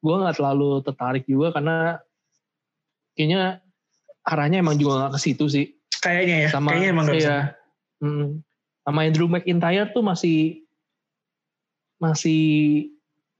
[0.00, 1.76] Gue nggak terlalu tertarik juga karena
[3.12, 3.60] kayaknya
[4.24, 5.66] arahnya emang juga nggak ke situ sih.
[5.98, 7.38] Kayaknya ya, sama kayaknya emang gak iya,
[7.98, 8.46] Mm.
[8.86, 10.62] sama Andrew McIntyre tuh masih
[11.98, 12.86] masih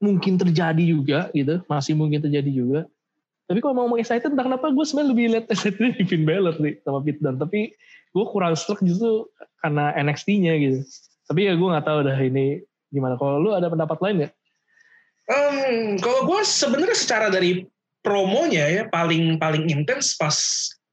[0.03, 1.62] mungkin terjadi juga gitu.
[1.71, 2.81] Masih mungkin terjadi juga
[3.49, 6.76] tapi kalau mau excited entah kenapa gue sebenarnya lebih lihat excited di Finn Balor sih
[6.84, 7.40] sama Pete Dunne.
[7.40, 7.72] Tapi
[8.12, 9.24] gue kurang struck justru
[9.64, 10.78] karena NXT-nya gitu.
[11.32, 12.61] Tapi ya gue nggak tahu dah ini
[12.92, 13.16] gimana.
[13.16, 14.30] Kalau lu ada pendapat lain ya
[15.28, 17.61] Em, kalau gue sebenarnya secara dari
[18.01, 20.32] promonya ya paling paling intens pas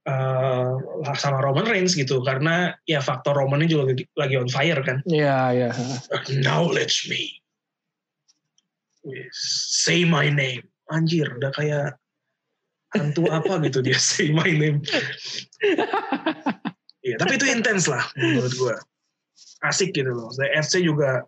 [0.04, 0.72] eh,
[1.16, 2.20] sama Roman Reigns gitu.
[2.20, 5.00] Karena ya faktor Romannya juga lagi, lagi on fire kan.
[5.08, 5.70] Iya iya.
[6.12, 7.40] Acknowledge me.
[9.32, 10.68] Say my name.
[10.92, 11.96] Anjir, udah kayak
[12.96, 14.80] hantu apa gitu dia say my name.
[17.06, 18.76] Iya, tapi itu intens lah menurut gue.
[19.62, 20.34] Asik gitu loh.
[20.34, 21.22] Maksudnya FC juga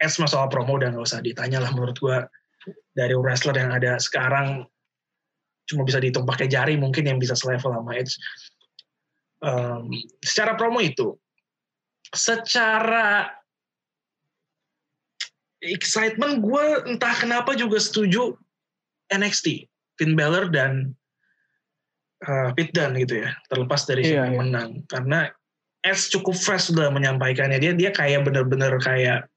[0.00, 2.18] Edge masalah promo udah nggak usah ditanya lah menurut gue
[2.94, 4.64] dari wrestler yang ada sekarang
[5.68, 8.14] cuma bisa dihitung pakai jari mungkin yang bisa selevel sama Edge.
[9.40, 9.86] Em,
[10.20, 11.14] secara promo itu,
[12.10, 13.30] secara
[15.62, 18.34] excitement gue entah kenapa juga setuju
[19.14, 19.69] NXT,
[20.00, 20.96] Finn Balor dan
[22.24, 24.40] uh, Pete Dunne gitu ya, terlepas dari Iya, siapa yang iya.
[24.40, 25.20] menang karena
[25.84, 29.28] Edge cukup fresh sudah menyampaikannya dia dia kayak bener-bener kayak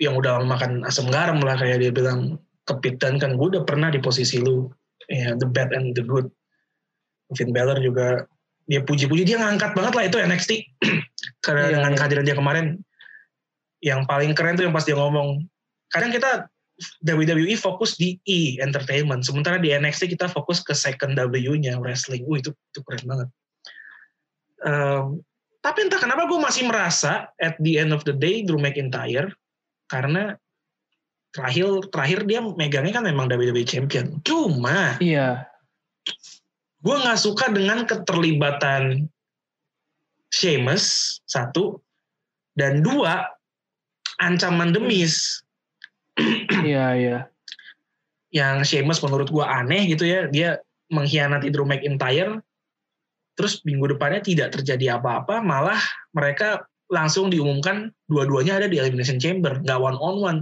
[0.00, 3.64] yang udah makan asam garam lah kayak dia bilang ke Pete Dunne kan gue udah
[3.68, 4.68] pernah di posisi lu
[5.08, 6.28] ya the bad and the good
[7.36, 8.24] Finn Balor juga
[8.68, 10.50] dia puji-puji dia ngangkat banget lah itu NXT
[11.44, 11.96] karena Iya, dengan iya.
[11.98, 12.66] kehadiran dia kemarin
[13.80, 15.48] yang paling keren tuh yang pas dia ngomong
[15.90, 16.46] kadang kita
[17.04, 19.24] WWE fokus di E entertainment.
[19.24, 22.24] Sementara di NXT kita fokus ke second W-nya wrestling.
[22.24, 23.28] Wih, itu itu keren banget.
[24.64, 25.20] Em,
[25.60, 29.28] tapi entah kenapa gue masih merasa at the end of the day Drew McIntyre
[29.92, 30.36] karena
[31.36, 34.18] terakhir terakhir dia megangnya kan memang WWE champion.
[34.24, 35.44] Cuma iya.
[36.80, 39.04] gue nggak suka dengan keterlibatan
[40.32, 41.82] Sheamus satu
[42.56, 43.28] dan dua
[44.22, 45.44] ancaman demis
[46.68, 47.18] iya iya.
[48.30, 52.42] Yang Sheamus menurut gue aneh gitu ya dia mengkhianati Drew McIntyre
[53.38, 55.80] terus minggu depannya tidak terjadi apa-apa malah
[56.12, 60.40] mereka langsung diumumkan dua-duanya ada di Elimination Chamber nggak one on one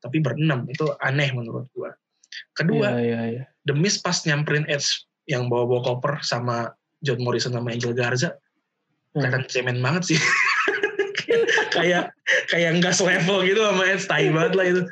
[0.00, 0.68] tapi berenam.
[0.68, 1.90] Itu aneh menurut gue
[2.54, 3.44] kedua iya iya iya.
[3.66, 8.34] The Miz pas nyamperin Edge yang bawa-bawa koper sama John Morrison sama Angel Garza.
[9.14, 9.22] Hmm.
[9.22, 10.18] kelihatan cemen banget sih
[11.74, 12.14] kayak
[12.48, 14.82] kayak nggak selevel gitu sama Edge tai banget lah itu.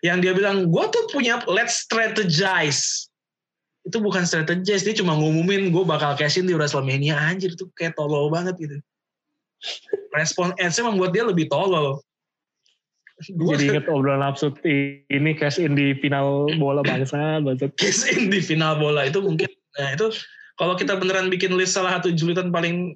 [0.00, 3.12] Yang dia bilang gue tuh punya let's strategize.
[3.84, 7.16] Itu bukan strategize dia cuma ngumumin gue bakal cash in di WrestleMania.
[7.16, 8.80] Anjir tuh kayak tolol banget gitu.
[10.16, 12.00] Respon Edge membuat dia lebih tolol.
[13.34, 17.74] Gua- jadi inget obrolan absurd ini cash in di final bola bangsa bangsat.
[17.74, 19.50] Case in di final bola itu mungkin.
[19.74, 20.14] Nah itu
[20.54, 22.94] kalau kita beneran bikin list salah satu julitan paling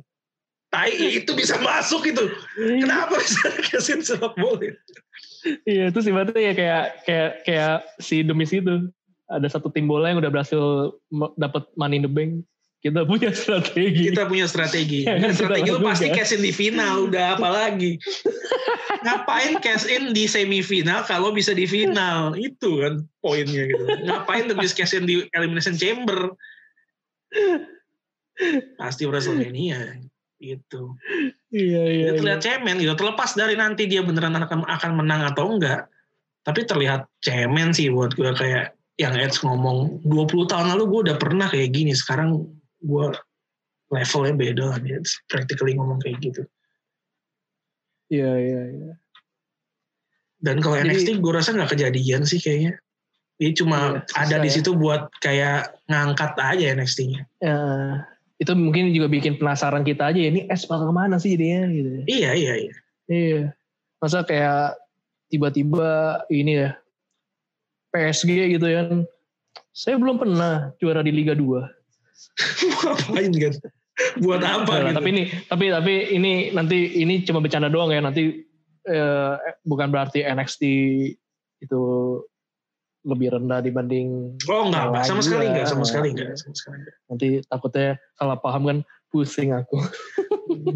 [0.72, 2.24] tai itu bisa masuk itu.
[2.56, 4.72] Kenapa bisa case in sepak bola?
[5.68, 8.88] Iya itu sih berarti ya kayak kayak kayak si Demis itu.
[9.32, 10.92] Ada satu tim bola yang udah berhasil
[11.40, 12.44] dapat money in the bank.
[12.82, 14.10] Kita punya strategi.
[14.10, 15.06] kita punya strategi.
[15.06, 17.96] Ya, kan, strategi kita lu pasti cash in di final udah apa lagi?
[19.06, 22.34] Ngapain cash in di semifinal kalau bisa di final?
[22.34, 23.84] Itu kan poinnya gitu.
[23.86, 26.34] Ngapain lebih cash in di elimination chamber?
[28.76, 30.11] Pasti WrestleMania
[30.43, 30.99] gitu
[31.53, 32.09] Iya iya.
[32.09, 32.11] Dia iya.
[32.16, 32.97] terlihat cemen gitu.
[32.97, 35.84] Terlepas dari nanti dia beneran akan, akan menang atau enggak.
[36.49, 41.16] Tapi terlihat cemen sih buat gue kayak yang Edge ngomong 20 tahun lalu gue udah
[41.20, 41.93] pernah kayak gini.
[41.93, 42.49] Sekarang
[42.80, 43.07] gue
[43.93, 44.78] levelnya beda lah.
[44.80, 44.97] Dia
[45.28, 46.43] practically ngomong kayak gitu.
[48.09, 48.93] Iya, iya, iya.
[50.40, 52.80] Dan kalau Jadi- NXT gue rasa nggak kejadian sih kayaknya.
[53.36, 54.55] Dia cuma Iya, ada di ya.
[54.57, 57.28] situ buat kayak ngangkat aja NXT-nya.
[57.45, 57.61] Ya,
[58.43, 61.70] itu mungkin juga bikin penasaran kita aja ya, ini S bakal ke mana sih jadinya
[61.70, 61.88] gitu.
[62.11, 62.74] Iya, iya, iya.
[63.07, 63.43] Iya.
[64.03, 64.74] Masa kayak
[65.30, 66.74] tiba-tiba ini ya
[67.95, 69.07] PSG gitu kan.
[69.70, 71.62] Saya belum pernah juara di Liga 2.
[72.82, 73.55] Ngapain kan?
[74.24, 74.99] Buat apa Enggak lah, gitu?
[74.99, 78.40] tapi ini tapi tapi ini nanti ini cuma bercanda doang ya nanti
[78.88, 79.32] eh,
[79.62, 80.62] bukan berarti NXT
[81.62, 81.82] itu
[83.03, 85.05] lebih rendah dibanding Oh enggak, enggak.
[85.05, 86.94] sama sekali enggak, sama sekali enggak, sama sekali enggak.
[87.11, 88.78] nanti takutnya salah paham kan
[89.09, 89.76] pusing aku.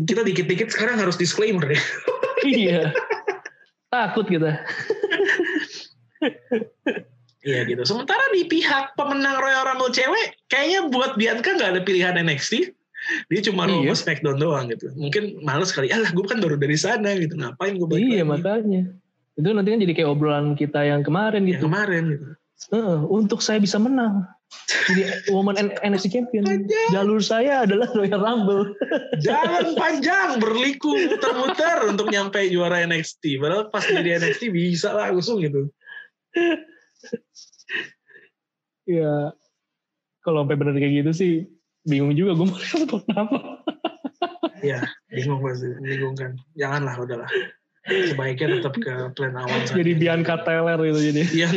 [0.05, 1.81] Kita dikit-dikit sekarang harus disclaimer ya.
[2.45, 2.81] iya.
[3.89, 4.61] Takut kita.
[7.47, 7.83] Iya gitu.
[7.87, 12.75] Sementara di pihak pemenang Royal Rumble cewek, kayaknya buat Bianca nggak ada pilihan NXT.
[13.31, 13.95] Dia cuma Iya.
[13.95, 14.91] sama Smackdown doang gitu.
[14.99, 15.95] Mungkin males kali.
[15.95, 17.39] Alah, gue kan baru dari sana gitu.
[17.39, 18.31] Ngapain gue balik iya lagi?
[18.35, 18.83] makanya.
[19.37, 21.65] Itu nanti kan jadi kayak obrolan kita yang kemarin Yang gitu.
[21.69, 22.27] kemarin gitu.
[22.73, 24.25] Heeh, untuk saya bisa menang.
[24.89, 26.47] Jadi Woman NXT Champion.
[26.49, 26.89] Panjang.
[26.89, 28.73] Jalur saya adalah Royal Rumble.
[29.21, 33.37] Jalan panjang berliku muter-muter untuk nyampe juara NXT.
[33.43, 35.69] Padahal pas jadi NXT bisa langsung gitu.
[38.89, 39.35] Ya,
[40.25, 41.33] kalau sampai bener kayak gitu sih
[41.85, 43.67] bingung juga gue mau support apa.
[44.65, 44.81] Ya,
[45.13, 45.69] bingung pasti.
[45.85, 46.39] Bingung kan.
[46.57, 47.31] Janganlah, udahlah.
[47.87, 49.79] Sebaiknya tetap ke plan awal saja.
[49.79, 51.23] Jadi Bianca Taylor itu jadi.
[51.47, 51.55] yang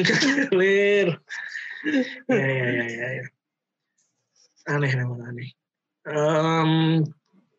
[0.53, 1.07] clear.
[2.29, 3.25] ya, ya, ya, ya, ya.
[4.69, 5.49] Aneh memang aneh.
[6.05, 6.71] Em,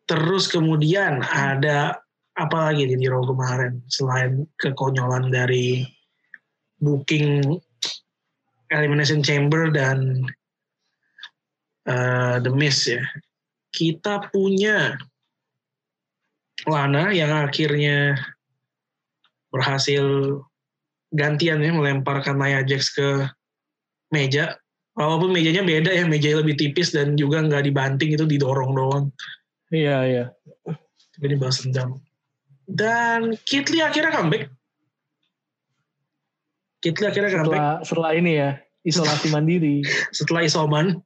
[0.07, 1.99] terus kemudian ada
[2.39, 5.83] apa lagi di Raw kemarin selain kekonyolan dari
[6.79, 7.59] booking
[8.71, 10.23] Elimination Chamber dan
[11.91, 13.03] eh, The Miz ya.
[13.71, 14.95] Kita punya
[16.67, 18.15] Lana yang akhirnya
[19.51, 20.03] berhasil
[21.11, 23.27] gantian ya melemparkan Nia Jax ke
[24.09, 24.55] meja.
[24.91, 29.05] Walaupun mejanya beda ya, mejanya lebih tipis dan juga nggak dibanting itu didorong doang.
[29.71, 30.25] Iya, iya.
[31.15, 32.03] Tapi ini balas dendam.
[32.67, 34.51] Dan Kit Lee akhirnya comeback.
[36.83, 38.49] Kit Lee akhirnya comeback Setelah, setelah ini ya,
[38.83, 39.79] isolasi mandiri.
[40.11, 40.99] setelah isoman.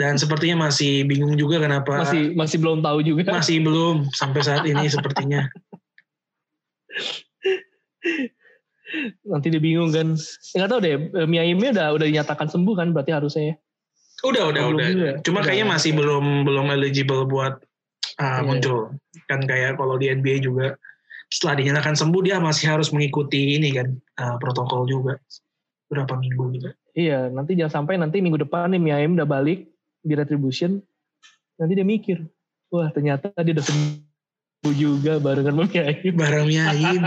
[0.00, 3.28] Dan sepertinya masih bingung juga kenapa Masih masih belum tahu juga.
[3.28, 5.44] masih belum sampai saat ini sepertinya.
[9.24, 10.14] Nanti dia bingung kan.
[10.52, 13.54] Enggak tahu deh, eh, Mia Yim udah udah dinyatakan sembuh kan berarti harusnya ya.
[14.22, 14.86] Udah, udah, Belum udah.
[14.92, 15.14] juga ya?
[15.24, 15.72] Cuma Udah, kayaknya ya.
[15.74, 17.54] masih belum belum eligible buat
[18.20, 18.40] uh, Iya.
[18.44, 18.78] muncul.
[19.26, 20.76] Kan kayak kalau di NBA juga
[21.32, 23.88] setelah dinyatakan sembuh dia masih harus mengikuti ini kan
[24.20, 25.16] uh, protokol juga
[25.88, 26.68] berapa minggu gitu.
[26.92, 29.64] Iya, nanti jangan sampai nanti minggu depan nih Mia Yim udah balik
[30.04, 30.76] di Retribution.
[31.56, 32.20] Nanti dia mikir,
[32.68, 34.11] wah ternyata dia udah sembuh
[34.70, 36.14] juga barengan sama Mia Yim.
[36.14, 37.02] Barang Miaim.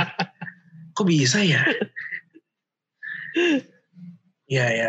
[0.91, 1.64] Kok bisa ya?
[4.51, 4.88] ya ya.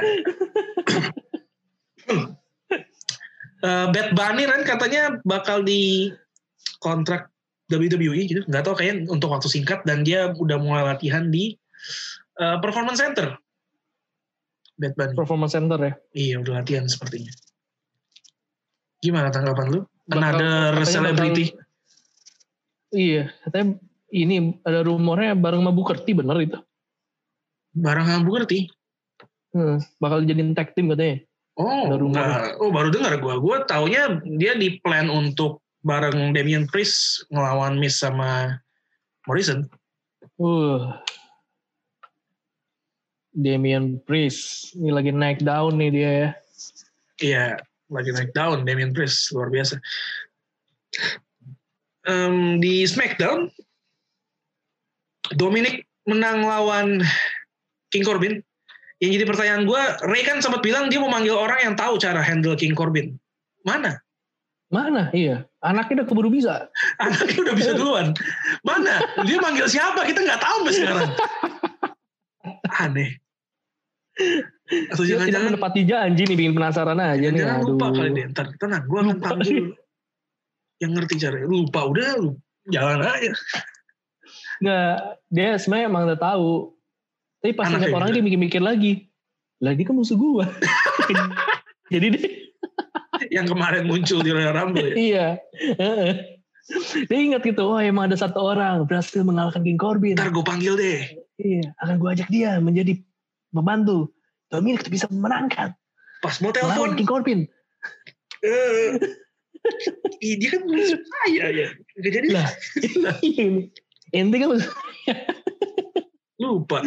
[3.62, 6.10] Eh, Bad Bunny kan katanya bakal di
[6.82, 7.30] kontrak
[7.70, 8.42] WWE gitu.
[8.50, 11.54] Nggak tahu kayaknya untuk waktu singkat dan dia udah mulai latihan di
[12.42, 13.38] eh, Performance Center.
[14.78, 15.14] Bad Bunny.
[15.14, 15.92] Performance Center ya.
[16.14, 17.30] Iya udah latihan sepertinya.
[19.02, 19.80] Gimana tanggapan lu?
[20.10, 21.54] Bakal- Another celebrity.
[22.94, 23.80] Iya, katanya
[24.14, 26.58] ini ada rumornya bareng sama Booker T bener itu.
[27.74, 28.54] Barang Hamburger T.
[29.56, 31.24] Hmm, bakal jadiin tag team katanya.
[31.56, 32.20] Oh, Ada rumor.
[32.20, 32.60] nggak.
[32.60, 33.34] oh baru dengar gue.
[33.40, 38.60] Gue taunya dia di plan untuk bareng Damian Priest ngelawan Miz sama
[39.24, 39.64] Morrison.
[40.36, 40.92] Uh.
[43.32, 44.76] Damian Priest.
[44.76, 46.30] Ini lagi naik down nih dia ya.
[47.16, 47.46] Iya,
[47.88, 49.80] lagi naik down Damian Priest luar biasa.
[52.06, 53.50] Em, di SmackDown,
[55.34, 57.02] Dominic menang lawan
[57.90, 58.38] King Corbin.
[59.02, 62.22] Yang jadi pertanyaan gue, Ray kan sempat bilang dia mau manggil orang yang tahu cara
[62.22, 63.18] handle King Corbin.
[63.66, 63.98] Mana?
[64.70, 65.10] Mana?
[65.10, 65.44] Iya.
[65.66, 66.70] Anaknya udah keburu bisa.
[67.04, 68.14] Anaknya udah bisa duluan.
[68.62, 69.02] Mana?
[69.26, 70.06] Dia manggil siapa?
[70.06, 71.10] Kita nggak tahu sampai sekarang.
[72.86, 73.10] Aneh.
[74.94, 77.38] Atau Dia tidak jangan-jangan menepati janji nih bikin penasaran aja nih.
[77.42, 77.68] jangan Aduh.
[77.74, 78.24] lupa kali deh.
[78.32, 79.64] Ntar tenang, gue akan panggil
[80.82, 81.46] yang ngerti caranya.
[81.48, 82.30] Lupa udah, lu
[82.68, 83.32] jalan aja.
[84.60, 84.96] Nggak,
[85.30, 86.50] dia sebenarnya emang udah tahu.
[87.40, 89.06] Tapi pas lihat orang dia mikir-mikir lagi.
[89.62, 90.44] Lagi kan musuh gua.
[91.92, 92.28] Jadi dia,
[93.30, 94.94] Yang kemarin muncul di Royal Rumble ya.
[94.96, 95.26] iya.
[97.06, 100.18] Dia ingat gitu, oh emang ada satu orang berhasil mengalahkan King Corbin.
[100.18, 101.00] Ntar gue panggil deh.
[101.38, 102.98] Iya, akan gue ajak dia menjadi
[103.54, 104.10] membantu
[104.50, 105.78] Dominic bisa memenangkan.
[106.26, 107.40] Pas mau telepon, King Corbin.
[110.24, 111.68] Ih, dia kan musuh saya ya.
[112.00, 112.48] Gak jadi Lah.
[114.14, 114.48] Ente kan
[116.36, 116.78] lupa.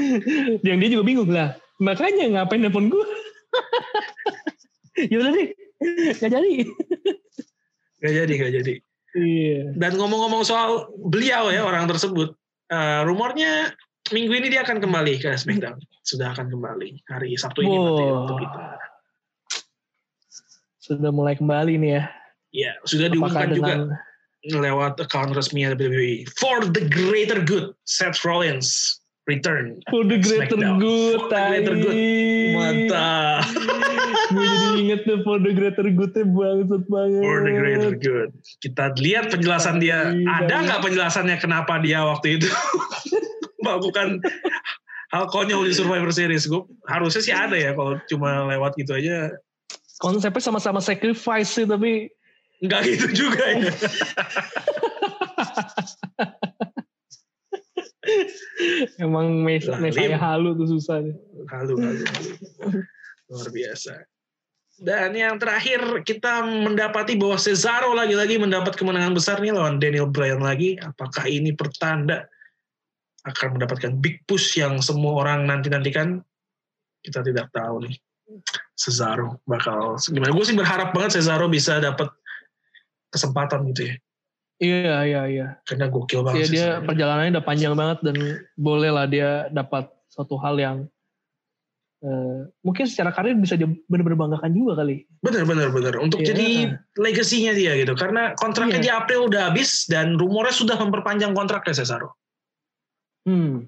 [0.63, 1.57] yang dia juga bingung lah.
[1.79, 3.05] Makanya ngapain nelfon gue?
[5.09, 5.47] ya udah deh,
[6.19, 6.53] nggak jadi.
[7.99, 8.73] Gak jadi, gak jadi.
[9.15, 9.59] Iya.
[9.75, 12.35] Dan ngomong-ngomong soal beliau ya orang tersebut,
[12.69, 13.73] eh, rumornya
[14.11, 15.79] minggu ini dia akan kembali ke SmackDown.
[16.03, 18.23] Sudah akan kembali hari Sabtu ini Wow.
[18.27, 18.63] untuk kita.
[20.79, 22.03] Sudah mulai kembali nih ya.
[22.49, 23.73] Ya, sudah diumumkan juga
[24.47, 26.25] lewat account resmi WWE.
[26.39, 29.77] For the greater good, Seth Rollins return.
[29.93, 30.81] For the greater Smackdown.
[30.81, 31.97] good, For the greater good.
[32.57, 33.45] Mantap.
[34.29, 37.21] Gue jadi inget tuh for the greater good-nya bangsat banget.
[37.21, 38.29] For the greater good.
[38.61, 40.13] Kita lihat penjelasan dia.
[40.13, 40.45] Iya.
[40.45, 42.49] Ada nggak penjelasannya kenapa dia waktu itu
[43.65, 44.21] melakukan
[45.13, 46.49] hal konyol di Survivor Series?
[46.49, 49.33] Gue harusnya sih ada ya kalau cuma lewat gitu aja.
[49.99, 52.07] Konsepnya sama-sama sacrifice sih, tapi
[52.59, 53.71] Nggak gitu juga ya.
[58.99, 60.17] emang mes Lim.
[60.17, 60.99] halu tuh susah.
[61.47, 62.03] halu, halu.
[63.29, 63.93] Luar biasa.
[64.79, 70.39] Dan yang terakhir kita mendapati bahwa Cesaro lagi-lagi mendapat kemenangan besar nih lawan Daniel Bryan
[70.39, 70.79] lagi.
[70.79, 72.23] Apakah ini pertanda
[73.27, 76.23] akan mendapatkan big push yang semua orang nanti-nantikan?
[77.03, 77.95] Kita tidak tahu nih.
[78.79, 80.31] Cesaro bakal gimana?
[80.31, 82.07] Gue sih berharap banget Cesaro bisa dapat
[83.09, 83.95] kesempatan gitu ya.
[84.59, 85.47] Iya, iya, iya.
[85.63, 86.85] Karena gokil Iya banget dia Cesaro.
[86.85, 88.15] perjalanannya udah panjang banget dan
[88.53, 90.77] boleh lah dia dapat suatu hal yang
[91.99, 95.03] eh, mungkin secara karir bisa dia benar-benar banggakan juga kali.
[95.19, 96.27] Bener bener bener untuk Iya.
[96.31, 96.47] jadi
[96.95, 98.85] legasinya dia gitu karena kontraknya Iya.
[98.87, 102.15] di April udah habis dan rumornya sudah memperpanjang kontraknya Cesaro.
[103.27, 103.67] Hmm.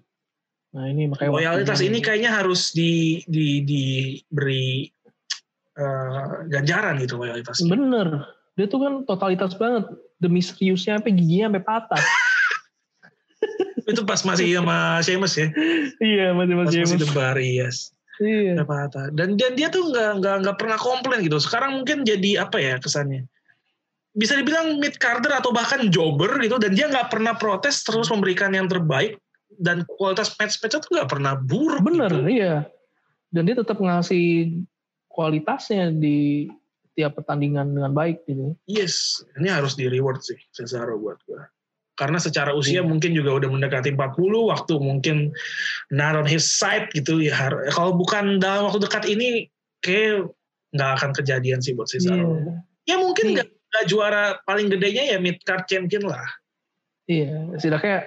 [0.72, 4.88] Nah ini makanya Loyalitas ini kayaknya harus di di diberi
[5.72, 7.68] eh, ganjaran gitu loyalitasnya.
[7.68, 8.08] bener.
[8.62, 9.89] Dia tuh kan totalitas banget.
[10.22, 12.03] Demi seriusnya sampai giginya sampai patah.
[13.89, 15.49] Itu pas masih sama Sheamus ya,
[15.97, 17.89] iya masih masih masih debar yes.
[18.22, 18.62] Iya.
[18.62, 19.09] Kata.
[19.18, 21.41] Dan dan dia tuh nggak nggak nggak pernah komplain gitu.
[21.41, 23.26] Sekarang mungkin jadi apa ya kesannya?
[24.14, 28.53] Bisa dibilang mid carder atau bahkan jobber gitu dan dia nggak pernah protes terus memberikan
[28.53, 29.18] yang terbaik
[29.57, 31.82] dan kualitas match-matchnya tuh nggak pernah buruk.
[31.82, 32.30] Bener, gitu.
[32.30, 32.70] iya.
[33.34, 34.62] Dan dia tetap ngasih
[35.09, 36.45] kualitasnya di
[36.94, 38.56] tiap pertandingan dengan baik gitu.
[38.68, 41.39] Yes, ini harus di reward sih Cesaro buat gue.
[41.96, 42.88] Karena secara usia Iya.
[42.88, 45.32] mungkin juga udah mendekati 40, waktu mungkin
[45.94, 47.52] not on his side gitu ya.
[47.72, 49.48] Kalau bukan dalam waktu dekat ini,
[49.86, 50.32] kayak
[50.74, 52.42] nggak akan kejadian sih buat Cesaro.
[52.42, 52.54] Iya.
[52.89, 53.34] Ya mungkin Iya.
[53.44, 56.28] nggak nggak juara paling gedenya ya mid card champion lah.
[57.08, 58.04] Iya, setidaknya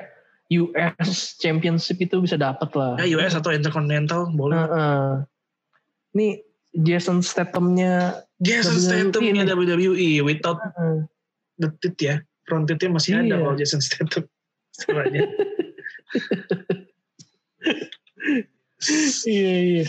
[0.52, 3.00] US Championship itu bisa dapat lah.
[3.00, 4.60] Ya US atau Intercontinental boleh.
[4.60, 5.08] Heeh.
[6.14, 6.28] Ini
[6.74, 9.44] Jason Statham-nya Jason WWE Statham-nya.
[9.54, 11.06] WWE without heeh,
[11.62, 12.16] the tit ya.
[12.44, 13.40] Front titnya masih ada Iya.
[13.40, 14.24] kalau Jason Statham.
[14.74, 15.22] Istilahnya.
[19.24, 19.86] iya iya.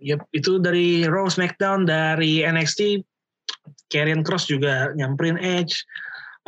[0.00, 3.04] Yep, itu dari Raw SmackDown dari NXT
[3.92, 5.84] Karrion Cross juga nyamperin Edge.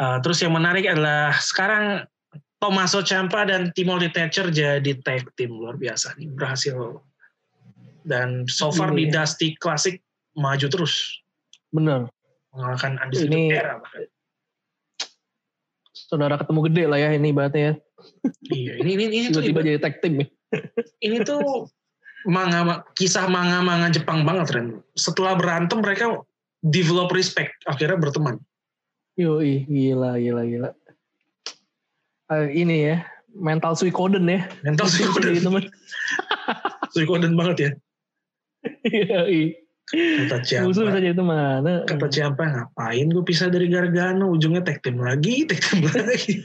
[0.01, 2.09] Uh, terus yang menarik adalah sekarang
[2.63, 7.03] Tommaso Ciampa dan Timothy Thatcher jadi tag team luar biasa nih berhasil
[8.05, 9.23] dan so far di Iya.
[9.23, 9.99] Dusty Classic
[10.35, 11.23] maju terus
[11.71, 12.09] Bener.
[12.53, 14.05] mengalahkan Undisputed Ini- Era bahkan.
[15.93, 17.73] Saudara ketemu gede lah ya ini berarti ya.
[18.53, 20.27] Iya, ini ini ini tuh Tiba-tiba jadi tag team ya.
[21.01, 21.69] ini tuh
[22.29, 24.69] manga kisah manga-manga Jepang banget Ren.
[24.93, 26.21] Setelah berantem mereka
[26.61, 28.37] develop respect akhirnya berteman.
[29.17, 30.71] Yoi, gila gila gila.
[32.33, 34.49] Eh, ini ya, mental suikoden ya.
[34.65, 35.37] Mental Suikoden.
[36.93, 37.71] Suikoden banget ya.
[38.87, 39.59] Yoi.
[39.93, 41.85] Kata Musuh bisa jadi teman.
[41.85, 46.41] kata Ciampa ngapain gue pisah dari Gargano, ujungnya tag team lagi, tag team lagi.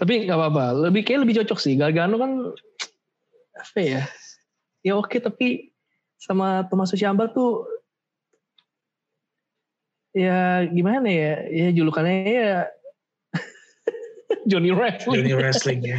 [0.00, 0.88] Tapi nggak apa-apa.
[0.88, 1.76] Lebih kayak lebih cocok sih.
[1.76, 2.30] Gargano kan
[3.60, 4.02] apa ya?
[4.80, 5.74] Ya oke tapi
[6.16, 7.68] sama Thomas Ciampa tuh
[10.16, 11.44] ya gimana ya?
[11.50, 12.72] Ya julukannya ya
[14.44, 15.24] Johnny Wrestling.
[15.24, 15.98] Johnny Wrestling ya.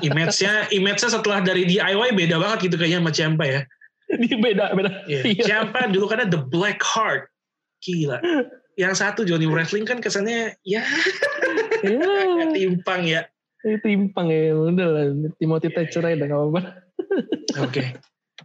[0.00, 3.60] Image-nya, image-nya setelah dari DIY beda banget gitu kayaknya sama Ciampa ya.
[4.22, 4.90] Dia beda beda.
[5.06, 5.20] Iya.
[5.26, 5.42] Iya.
[5.46, 7.30] Ciampa dulu karena The Black Heart.
[7.80, 8.18] Gila.
[8.78, 10.82] Yang satu Johnny Wrestling kan kesannya ya
[11.80, 12.00] Ya,
[12.56, 13.26] timpang ya.
[13.60, 14.56] itu timpang ya.
[14.56, 15.04] Udah lah.
[15.36, 16.60] Timothy Thatcher aja nggak apa-apa.
[17.60, 17.96] Oke.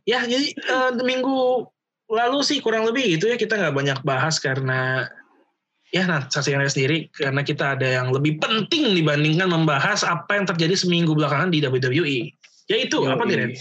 [0.03, 1.65] Ya jadi eh, minggu
[2.11, 5.09] lalu sih kurang lebih gitu ya kita nggak banyak bahas karena
[5.95, 10.43] ya nah saksikan aja sendiri karena kita ada yang lebih penting dibandingkan membahas apa yang
[10.43, 12.35] terjadi seminggu belakangan di WWE.
[12.67, 13.15] Yaitu Yoi.
[13.15, 13.55] apa nih?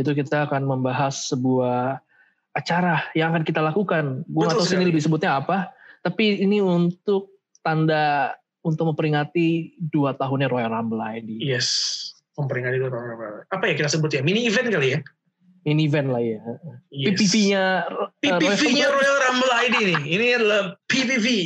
[0.00, 2.00] Itu kita akan membahas sebuah
[2.56, 4.24] acara yang akan kita lakukan.
[4.32, 8.32] Gue Betul tahu sini lebih sebutnya apa, tapi ini untuk tanda
[8.64, 11.44] untuk memperingati dua tahunnya Royal Rumble ID.
[11.44, 11.68] Yes,
[12.40, 12.88] memperingati itu
[13.52, 14.98] apa ya kita sebut ya mini event kali ya?
[15.66, 16.40] Mini event lah ya.
[16.88, 17.20] Yes.
[17.20, 17.64] PPV-nya
[18.24, 18.96] PPV-nya Rumble.
[18.96, 20.02] Royal Rumble ID nih.
[20.08, 21.26] Ini adalah PPV.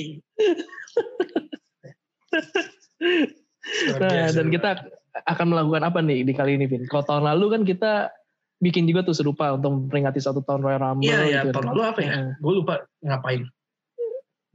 [3.96, 4.76] Nah, dan kita
[5.24, 6.84] akan melakukan apa nih di kali ini, Vin?
[6.84, 8.12] Kalau tahun lalu kan kita
[8.60, 11.08] bikin juga tuh serupa untuk memperingati satu tahun Royal Rumble.
[11.08, 11.40] Iya, iya.
[11.48, 11.56] gitu.
[11.56, 12.12] Tahun lalu apa ya?
[12.40, 13.48] Gue lupa ngapain.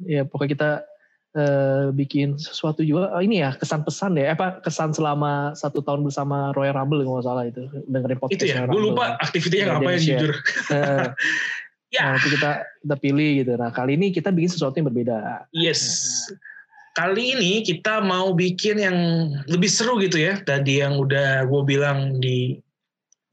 [0.05, 0.69] Ya pokoknya kita
[1.35, 3.13] eh, bikin sesuatu juga.
[3.13, 4.29] Oh, ini ya kesan pesan deh.
[4.29, 8.39] Apa kesan selama satu tahun bersama Royal Rumble kalau nggak salah itu dengerin podcast.
[8.39, 8.65] Itu ya.
[8.65, 8.95] Gue Rumble.
[8.95, 9.65] lupa ngapain dia
[9.97, 10.19] share.
[10.21, 10.33] jujur.
[11.89, 12.13] Ya.
[12.13, 12.51] Nah, itu kita
[12.85, 13.51] kita pilih gitu.
[13.57, 15.49] Nah kali ini kita bikin sesuatu yang berbeda.
[15.49, 15.81] Yes.
[16.93, 18.97] Kali ini kita mau bikin yang
[19.49, 20.37] lebih seru gitu ya.
[20.41, 22.61] Tadi yang udah gue bilang di,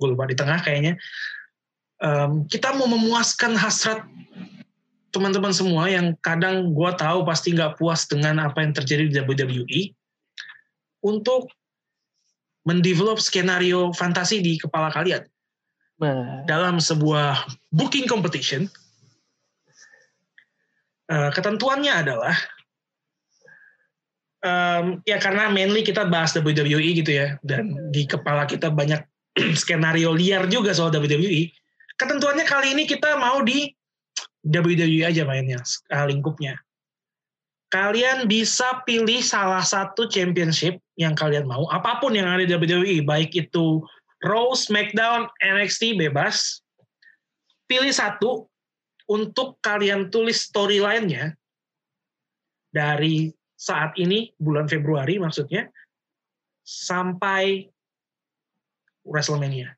[0.01, 0.97] gue lupa di tengah kayaknya.
[2.01, 4.05] Em, kita mau memuaskan hasrat
[5.17, 9.81] teman-teman semua yang kadang gue tahu pasti nggak puas dengan apa yang terjadi di WWE
[11.01, 11.49] untuk
[12.69, 15.25] mendevelop skenario fantasi di kepala kalian
[15.97, 18.69] Nah dalam sebuah booking competition.
[21.07, 22.35] eh, ketentuannya adalah
[24.43, 29.07] em, ya karena mainly kita bahas WWE gitu ya dan di kepala kita banyak
[29.61, 31.49] skenario liar juga soal WWE.
[31.97, 33.73] Ketentuannya kali ini kita mau di
[34.47, 35.59] WWE aja mainnya
[35.90, 36.55] eh, lingkupnya.
[37.66, 43.03] Kalian bisa pilih salah satu championship yang kalian mau, apa pun yang ada di WWE,
[43.03, 43.82] baik itu
[44.24, 46.64] Raw, SmackDown, NXT bebas.
[47.66, 48.47] Pilih satu
[49.11, 51.34] untuk kalian tulis storyline-nya
[52.70, 55.68] dari saat ini bulan Februari maksudnya
[56.64, 57.66] sampai
[59.07, 59.76] WrestleMania.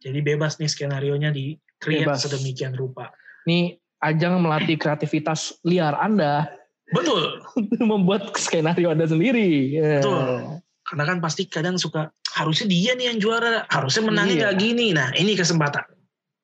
[0.00, 2.24] Jadi bebas nih skenario-nya di create Bebas.
[2.24, 3.12] sedemikian rupa.
[3.44, 6.48] ini ajang melatih kreativitas liar Anda
[6.92, 7.40] Betul.
[7.80, 9.76] membuat skenario Anda sendiri.
[10.00, 10.60] Betul.
[10.84, 14.58] Karena kan pasti kadang suka harusnya dia nih yang juara, harusnya menangnya Iya.
[14.58, 14.92] gini.
[14.92, 15.84] Nah ini kesempatan.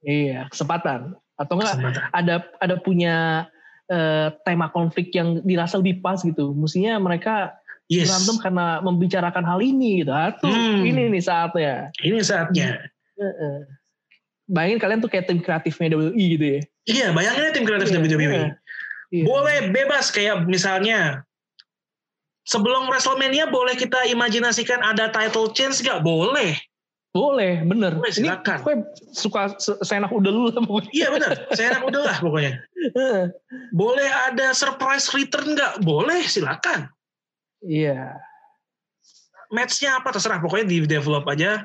[0.01, 1.17] Iya kesempatan.
[1.37, 2.03] Atau enggak kesempatan.
[2.13, 3.47] ada ada punya
[3.87, 6.51] eh, tema konflik yang dirasa lebih pas gitu.
[6.53, 7.55] Mestinya mereka
[7.87, 8.11] Yes.
[8.11, 10.11] berantem karena membicarakan hal ini gitu.
[10.11, 10.83] Ah, tuh, Hmm.
[10.83, 11.95] ini nih saatnya.
[12.03, 12.83] Ini saatnya.
[13.17, 13.57] Heeh.
[14.47, 16.61] Bayangin kalian tuh kayak tim kreatifnya WWE gitu ya.
[16.87, 18.23] Iya, bayangin tim kreatif Iya, WWE.
[18.23, 18.49] iya.
[19.11, 19.25] Iya.
[19.25, 21.23] Boleh bebas kayak misalnya
[22.43, 26.03] sebelum WrestleMania boleh kita imajinasikan ada title change gak?
[26.03, 26.55] Boleh.
[27.11, 27.97] Boleh, bener.
[27.97, 28.59] Boleh, ini silakan.
[28.61, 28.75] gue
[29.11, 30.91] suka se- seenak udah lu lah pokoknya.
[30.93, 31.31] Iya benar.
[31.57, 32.53] Saya enak udah lah pokoknya.
[33.73, 35.81] Boleh ada surprise return gak?
[35.81, 36.93] Boleh, silakan.
[37.65, 38.21] Iya.
[39.49, 40.39] Matchnya apa terserah.
[40.39, 41.65] Pokoknya di develop aja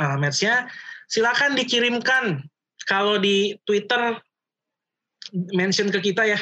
[0.00, 0.64] uh, matchnya.
[1.12, 2.40] Silakan dikirimkan
[2.88, 4.16] kalau di Twitter
[5.52, 6.40] mention ke kita ya.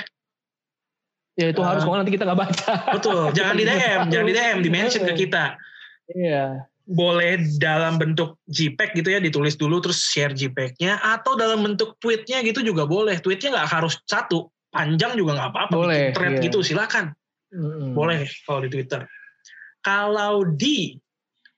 [1.38, 1.86] Ya itu harus Ah.
[1.86, 2.72] pokoknya nanti kita nggak baca.
[2.94, 3.22] Betul.
[3.34, 5.58] jangan di DM, jangan di DM, di mention ke kita.
[6.08, 6.64] Iya.
[6.88, 12.40] boleh dalam bentuk JPEG gitu ya ditulis dulu terus share JPEG-nya atau dalam bentuk tweetnya
[12.40, 16.44] gitu juga boleh tweetnya nggak harus satu panjang juga nggak apa-apa Boleh, bikin thread iya.
[16.48, 17.12] gitu silakan
[17.52, 17.92] Mm-mm.
[17.92, 19.04] boleh kalau di Twitter
[19.84, 20.96] kalau di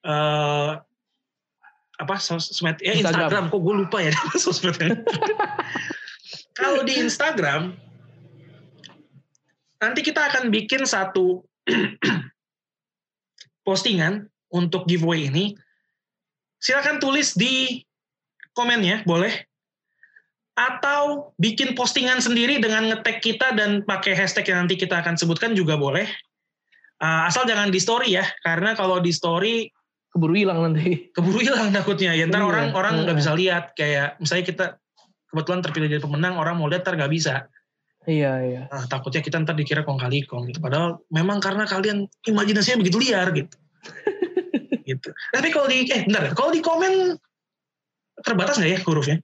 [0.02, 0.70] eh,
[2.00, 3.28] apa sosmed ya Instagram.
[3.28, 4.12] Instagram, kok gue lupa ya?
[4.42, 5.04] Sosmednya?
[6.58, 7.76] Kalau di Instagram
[9.80, 11.44] nanti kita akan bikin satu
[13.68, 15.52] postingan untuk giveaway ini.
[16.60, 17.84] Silakan tulis di
[18.56, 19.32] komennya boleh.
[20.56, 25.56] Atau bikin postingan sendiri dengan ngetek kita dan pakai hashtag yang nanti kita akan sebutkan
[25.56, 26.04] juga boleh.
[27.00, 29.72] Uh, asal jangan di story ya karena kalau di story
[30.10, 31.10] Keburu hilang nanti.
[31.14, 32.12] keburu hilang takutnya.
[32.18, 33.64] Ya ntar Iya, orang orang nggak bisa lihat.
[33.78, 34.66] Kayak misalnya kita
[35.30, 37.46] kebetulan terpilih jadi pemenang orang mau lihat ntar nggak bisa.
[38.08, 38.62] Iya iya.
[38.72, 40.58] nah, takutnya kita ntar dikira kong kali kong gitu.
[40.58, 43.54] Padahal memang karena kalian imajinasinya begitu liar gitu.
[44.90, 45.06] Gitu.
[45.06, 46.34] Tapi kalau di eh bentar.
[46.34, 47.14] Kalau di komen
[48.26, 49.22] terbatas nggak ya hurufnya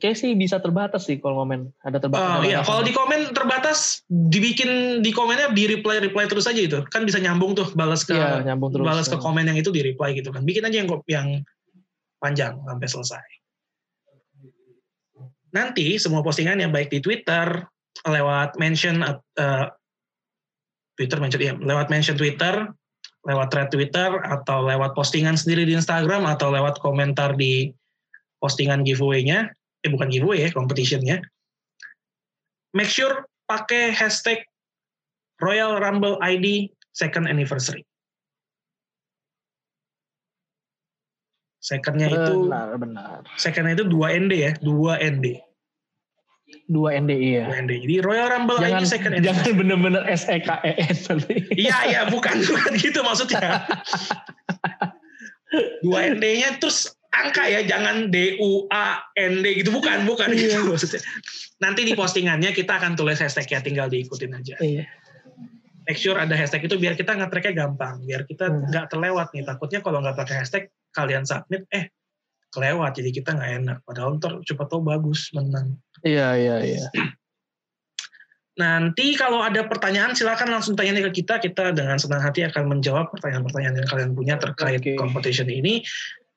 [0.00, 1.68] Kayak sih bisa terbatas sih kalau komen.
[1.84, 2.40] Ada terbatas.
[2.40, 6.80] Oh iya, kalau di komen terbatas dibikin di komennya di reply reply terus aja itu.
[6.88, 8.88] Kan bisa nyambung tuh balas ke Iya, nyambung terus.
[8.88, 10.40] balas ke komen yang itu di reply gitu kan.
[10.42, 11.28] Bikin aja yang yang
[12.16, 13.26] panjang sampai selesai.
[15.52, 17.68] Nanti semua postingan yang baik di Twitter
[18.08, 19.04] lewat mention
[19.36, 19.66] eh,
[20.96, 22.68] Twitter mention ya, lewat mention Twitter,
[23.24, 27.72] lewat thread Twitter atau lewat postingan sendiri di Instagram atau lewat komentar di
[28.40, 31.22] postingan giveaway-nya, eh bukan giveaway ya, competition-nya
[32.74, 34.38] make sure pakai hashtag
[35.42, 37.82] Royal Rumble ID second anniversary.
[41.60, 45.26] Secondnya itu benar benar secondnya itu 2 ND ya, 2 ND.
[46.66, 47.72] dua NDI ya 2 ND.
[47.86, 49.58] Jadi Royal Rumble jangan ID second jangan anniversary.
[49.58, 53.40] bener-bener SEKEN nanti Iya iya bukan bukan gitu maksudnya.
[55.82, 60.38] Dua ND-nya terus angka ya jangan D U A N D gitu bukan bukan Iya.
[60.46, 61.02] gitu maksudnya.
[61.58, 64.54] Nanti di postingannya kita akan tulis hashtag ya tinggal diikutin aja.
[64.60, 64.86] iya
[65.84, 68.62] Make sure ada hashtag itu biar kita nge-tracknya gampang, biar kita Hmm.
[68.70, 69.42] nggak terlewat nih.
[69.42, 71.90] Takutnya kalau nggak pakai hashtag kalian submit eh
[72.50, 73.78] kelewat jadi kita nggak enak.
[73.82, 75.78] Padahal ntar coba tahu bagus menang.
[76.02, 76.86] iya iya iya
[78.50, 81.40] Nanti kalau ada pertanyaan silakan langsung tanya ke kita.
[81.40, 85.00] Kita dengan senang hati akan menjawab pertanyaan-pertanyaan yang kalian punya terkait Oke.
[85.00, 85.80] competition ini.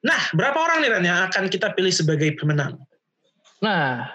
[0.04, 2.76] Nah, berapa orang nih Ran yang akan kita pilih sebagai pemenang?
[3.64, 4.12] Nah,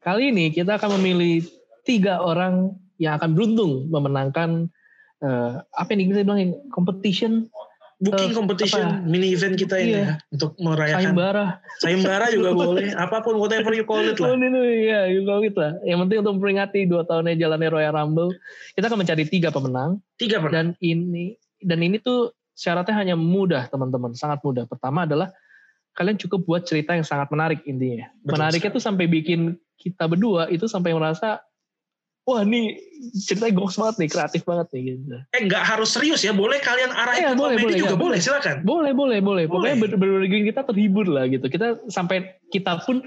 [0.00, 1.44] kali ini kita akan memilih
[1.84, 4.72] tiga orang yang akan beruntung memenangkan
[5.20, 7.52] eh, apa yang kita bilangin competition
[7.96, 10.00] Booking Eh, competition mini event kita ini Iya.
[10.04, 11.44] ya untuk merayakan sayembara.
[11.80, 14.36] sayembara juga boleh, apa pun whatever you call it lah.
[14.36, 14.52] ini
[14.84, 15.72] ya, kalau gitu lah.
[15.80, 18.36] Yang penting untuk memperingati dua tahunnya jalannya Royal Rumble,
[18.76, 20.52] kita akan mencari tiga pemenang Tiga per.
[20.52, 24.64] dan ini dan ini tuh syaratnya hanya mudah teman-teman, sangat mudah.
[24.64, 25.28] Pertama adalah
[25.92, 28.08] kalian cukup buat cerita yang sangat menarik intinya.
[28.24, 31.44] Betul Menariknya tuh sampai bikin kita berdua itu sampai merasa
[32.26, 32.74] wah ini
[33.14, 35.16] ceritanya goks banget nih, kreatif banget nih gitu.
[35.30, 38.18] Eh nggak harus serius ya, boleh kalian arahin ke boleh, komedi boleh, juga ya, boleh,
[38.18, 38.56] silakan.
[38.66, 39.44] Boleh, boleh, boleh.
[39.46, 39.94] Pokoknya Boleh.
[39.94, 41.46] bener-bener bikin kita terhibur lah gitu.
[41.46, 43.04] Kita sampai kita pun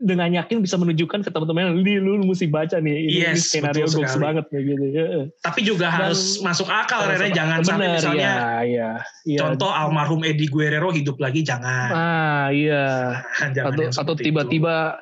[0.00, 3.84] dengan yakin bisa menunjukkan ke teman-teman ini lu mesti baca nih ini, ini Yes, skenario
[3.84, 4.24] betul goks sekali.
[4.24, 4.84] banget nih gitu.
[4.88, 5.06] Ya.
[5.44, 7.28] Tapi juga Dan- harus masuk akal, Rere.
[7.30, 8.90] Jangan sampai Bener, misalnya ya, ya,
[9.28, 9.38] iya.
[9.44, 11.92] contoh almarhum Eddie Guerrero hidup lagi, jangan.
[11.92, 13.20] Ah, iya.
[13.54, 14.96] jangan Atau tiba-tiba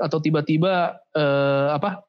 [0.00, 2.08] atau tiba-tiba eh, apa?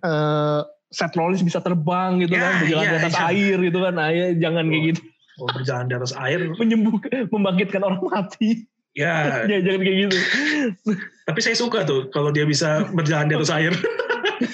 [0.00, 3.26] Eh Seth Rollins bisa terbang gitu Ya, kan, berjalan iya, di atas iya.
[3.28, 3.92] air gitu kan.
[3.92, 4.86] Nah, ya, jangan kayak Oh.
[4.88, 5.00] gitu.
[5.02, 5.12] itu.
[5.36, 6.38] Oh, berjalan di atas air.
[6.62, 8.64] Menyembuhkan, membangkitkan orang mati.
[8.96, 9.14] Ya,
[9.52, 10.18] Ya, jangan kayak gitu.
[11.28, 13.76] tapi saya suka tuh kalau dia bisa berjalan di atas air.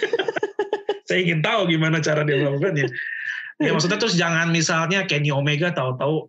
[1.08, 2.90] saya ingin tahu gimana cara dia melakukannya.
[3.62, 6.26] Ya maksudnya terus jangan misalnya Kenny Omega tahu-tahu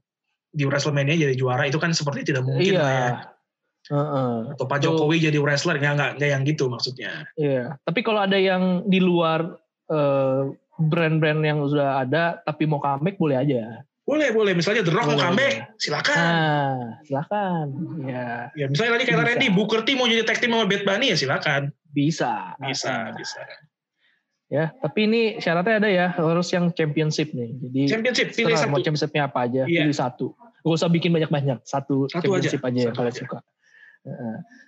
[0.54, 2.84] di WrestleMania jadi juara itu kan seperti tidak mungkin iya.
[2.84, 3.12] lah ya.
[3.84, 4.36] Heeh.
[4.56, 7.26] Atau Pak Jokowi jadi wrestler nggak nggak nggak yang gitu maksudnya.
[7.36, 7.82] Iya.
[7.82, 9.58] Tapi kalau ada yang di luar
[9.90, 10.42] eh,
[10.78, 13.82] brand-brand yang sudah ada tapi mau comeback boleh aja.
[14.04, 16.18] Boleh boleh misalnya The Rock mau comeback silakan.
[16.18, 17.66] Nah, silakan.
[18.04, 19.24] Ya, Ya misalnya tadi kata.
[19.26, 21.72] Randy Booker T mau jadi tag team sama Bad Bunny ya silakan.
[21.90, 22.52] bisa.
[22.60, 23.40] Bisa Ah, bisa.
[24.50, 27.58] Ya, tapi ini syaratnya ada ya, harus yang championship nih.
[27.58, 28.86] Jadi Championship pilih terserah mau satu.
[28.86, 29.80] championshipnya apa aja, Iya.
[29.82, 30.28] pilih satu.
[30.62, 33.40] Gak usah bikin banyak-banyak, satu, Satu championship aja, aja, yang satu kalian suka.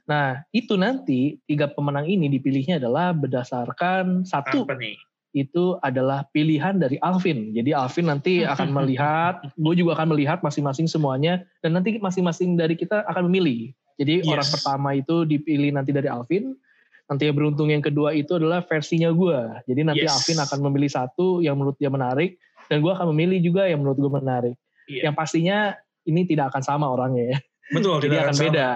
[0.06, 4.96] Nah, itu nanti tiga pemenang ini dipilihnya adalah berdasarkan satu Apa nih?
[5.36, 7.52] Itu adalah pilihan dari Alvin.
[7.52, 12.80] Jadi Alvin nanti akan melihat, gue juga akan melihat masing-masing semuanya, dan nanti masing-masing dari
[12.80, 13.76] kita akan memilih.
[14.00, 14.32] Jadi Yes.
[14.32, 16.56] orang pertama itu dipilih nanti dari Alvin,
[17.12, 19.40] nanti yang beruntung yang kedua itu adalah versinya gue.
[19.68, 20.16] Jadi nanti Yes.
[20.16, 22.40] Alvin akan memilih satu yang menurut dia menarik,
[22.72, 24.56] dan gue akan memilih juga yang menurut gue menarik.
[24.88, 25.12] Iya.
[25.12, 25.58] Yang pastinya
[26.08, 27.38] ini tidak akan sama orangnya ya.
[27.76, 28.44] Betul, Jadi tidak akan sama.
[28.48, 28.68] beda.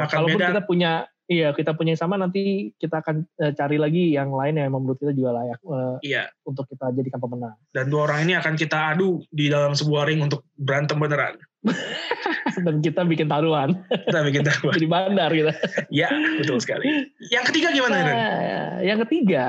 [0.00, 0.48] Akan Kalaupun beda.
[0.56, 0.92] kita punya
[1.28, 4.96] Iya, kita punya yang sama nanti kita akan eh, cari lagi yang lain yang menurut
[4.96, 6.22] kita juga layak eh, Iya.
[6.48, 7.52] untuk kita jadikan pemenang.
[7.68, 11.36] Dan dua orang ini akan kita adu di dalam sebuah ring untuk berantem beneran.
[12.64, 14.72] Dan kita bikin taruhan Kita bikin tahu.
[14.80, 15.52] jadi bandar gitu.
[15.92, 16.08] ya,
[16.40, 17.12] betul sekali.
[17.28, 18.14] Yang ketiga gimana, Ren?
[18.16, 19.44] Nah, yang ketiga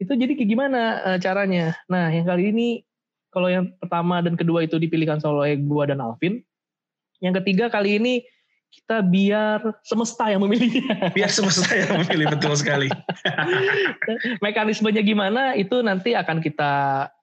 [0.00, 1.76] itu jadi kayak gimana eh, caranya?
[1.92, 2.68] Nah, yang kali ini
[3.28, 6.40] kalau yang pertama dan kedua itu dipilihkan oleh gua dan Alvin.
[7.20, 8.24] Yang ketiga kali ini
[8.70, 11.10] kita biar semesta yang memilihnya.
[11.16, 12.86] Biar semesta yang memilih betul sekali.
[14.46, 16.72] Mekanismenya gimana itu nanti akan kita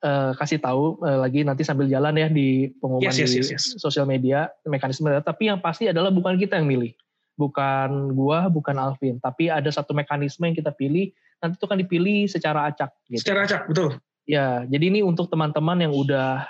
[0.03, 3.49] eh, kasih tahu eh, lagi nanti sambil jalan ya di pengumuman Yes, yes, di yes,
[3.55, 3.63] yes.
[3.79, 5.07] sosial media mekanisme.
[5.23, 6.91] Tapi yang pasti adalah bukan kita yang milih,
[7.39, 9.19] bukan gua, bukan Alvin.
[9.23, 11.15] Tapi ada satu mekanisme yang kita pilih.
[11.39, 12.91] Nanti itu kan dipilih secara acak.
[13.07, 13.23] Gitu.
[13.23, 13.95] Secara acak, betul.
[14.27, 16.43] Ya, jadi ini untuk teman-teman yang udah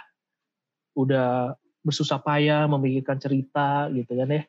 [0.97, 1.53] udah
[1.85, 4.41] bersusah payah memikirkan cerita gitu kan ya.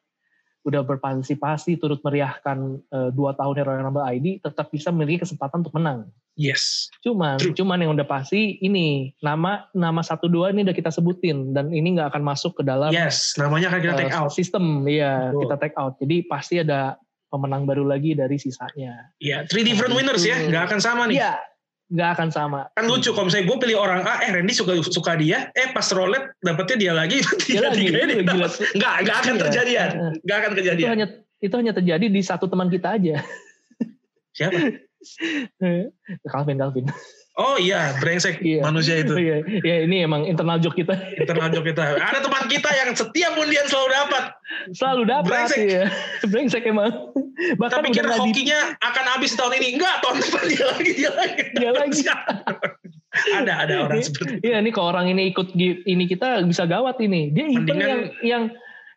[0.68, 2.58] Udah berpartisipasi turut meriahkan
[2.92, 6.04] eh, dua tahun Royal Rumble ID tetap bisa memiliki kesempatan untuk menang.
[6.36, 6.92] Yes.
[7.02, 7.56] Cuman True.
[7.56, 11.98] cuman yang udah pasti ini nama nama satu dua ini udah kita sebutin dan ini
[11.98, 14.30] nggak akan masuk ke dalam Yes, namanya akan kita eh, take out.
[14.30, 15.40] sistem ya Betul.
[15.48, 15.92] kita take out.
[15.98, 16.94] Jadi pasti ada
[17.28, 19.12] pemenang baru lagi dari sisanya.
[19.20, 21.20] Iya, three different Nah, winners ya, nggak akan sama nih.
[21.20, 21.32] Iya,
[21.88, 22.60] nggak akan sama.
[22.76, 25.88] Kan lucu kalau misalnya gue pilih orang A, eh Randy suka suka dia, eh pas
[25.88, 27.88] roulette dapetnya dia lagi, Dia lagi.
[27.88, 29.42] Nggak, nggak akan Iya.
[29.42, 29.88] terjadian,
[30.20, 30.88] nggak akan itu kejadian.
[30.92, 31.06] hanya
[31.38, 33.24] itu hanya terjadi di satu teman kita aja.
[34.36, 34.58] Siapa?
[36.30, 36.86] Calvin, Calvin.
[37.38, 38.60] Oh iya, brengsek Iya.
[38.60, 39.14] manusia itu.
[39.14, 40.98] Iya, iya, ini emang internal joke kita.
[41.14, 41.94] Internal joke kita.
[41.94, 44.24] Ada teman kita yang setiap undian selalu dapat.
[44.74, 45.62] Selalu dapat Brengsek.
[45.64, 45.84] ya.
[46.26, 46.90] Brengsek emang.
[47.54, 49.78] Bahkan Tapi kira nggak di- hokinya akan habis tahun ini.
[49.78, 51.42] Enggak, tahun depan dia lagi, dia lagi.
[51.54, 52.00] Dia lagi.
[53.38, 54.44] ada, ada orang seperti itu.
[54.44, 55.48] Iya nih kalau orang ini ikut
[55.86, 57.30] ini kita bisa gawat ini.
[57.30, 58.42] Dia event Mendingan- yang yang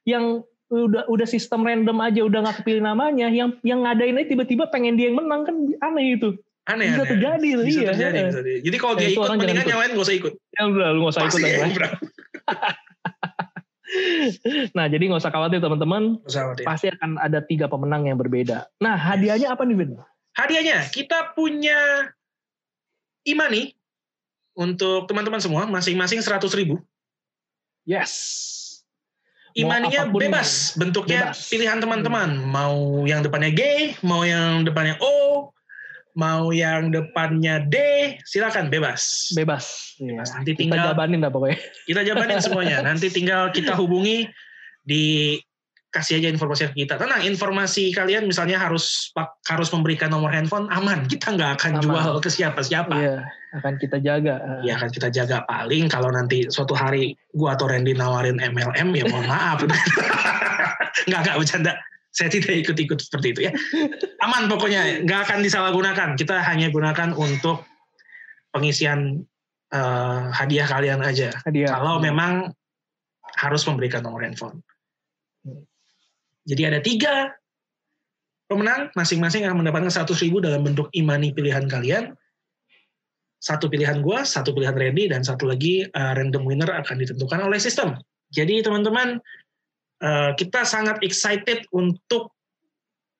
[0.04, 0.26] yang
[0.68, 4.96] udah udah sistem random aja udah nggak kepilih namanya yang yang ngadain aja tiba-tiba pengen
[4.96, 6.40] dia yang menang kan aneh itu
[6.72, 7.12] Aneh, bisa aneh.
[7.12, 8.60] terjadi loh, Bisa iya terjadi, bisa terjadi.
[8.64, 10.34] Jadi kalau dia ikut, mendingan yang lain gak usah ikut.
[10.56, 11.68] ya udah lu nggak usah ikut Pasti ya,
[14.78, 16.24] nah jadi nggak usah khawatir teman-teman
[16.64, 20.00] pasti akan ada tiga pemenang yang berbeda nah hadiahnya apa nih Vin?
[20.32, 22.08] Hadiahnya, kita punya
[23.28, 23.76] Imani
[24.56, 26.80] untuk teman-teman semua, masing-masing 100 ribu.
[27.84, 28.48] yes
[29.52, 31.52] Imaninya bebas, bentuknya bebas.
[31.52, 32.40] pilihan teman-teman.
[32.40, 33.62] Mau yang depannya G,
[34.00, 35.52] mau yang depannya O,
[36.16, 37.76] mau yang depannya D,
[38.28, 39.32] silakan bebas.
[39.36, 40.24] bebas Iya.
[40.24, 41.58] Nanti kita tinggal jabanin dah pokoknya
[41.88, 42.78] kita jabanin semuanya.
[42.84, 44.28] Nanti tinggal kita hubungi
[44.82, 45.38] di
[45.92, 46.96] kasih aja informasi ke kita.
[46.96, 49.12] Tenang, informasi kalian misalnya harus
[49.52, 51.04] harus memberikan nomor handphone aman.
[51.06, 51.84] Kita nggak akan Aman.
[51.84, 52.96] jual ke siapa-siapa.
[52.96, 53.16] iya
[53.52, 57.92] akan kita jaga Ya akan kita jaga paling kalau nanti suatu hari gua atau Randy
[57.92, 59.60] nawarin MLM ya mohon maaf.
[61.12, 61.76] nggak nggak bercanda.
[62.12, 63.52] Saya tidak ikut-ikut seperti itu ya.
[64.28, 66.20] Aman pokoknya, nggak akan disalahgunakan.
[66.20, 67.64] Kita hanya gunakan untuk
[68.52, 69.24] pengisian
[69.72, 71.32] eh, hadiah kalian aja.
[71.48, 72.52] hadiah Kalau memang
[73.40, 74.60] harus memberikan nomor handphone.
[76.44, 77.32] Jadi ada tiga
[78.52, 82.12] pemenang, masing-masing akan mendapatkan 100 ribu dalam bentuk imani pilihan kalian.
[83.42, 87.58] Satu pilihan gua, satu pilihan Randy, dan satu lagi uh, random winner akan ditentukan oleh
[87.58, 87.98] sistem.
[88.30, 89.18] Jadi teman-teman,
[90.02, 92.34] uh, kita sangat excited untuk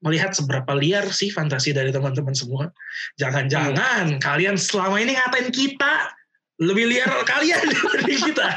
[0.02, 2.74] melihat seberapa liar sih fantasi dari teman-teman semua.
[3.22, 6.10] Jangan-jangan kalian selama ini ngatain kita
[6.62, 8.50] lebih liar kalian dibanding kita.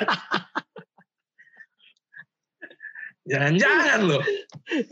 [3.25, 4.21] Jangan-jangan loh.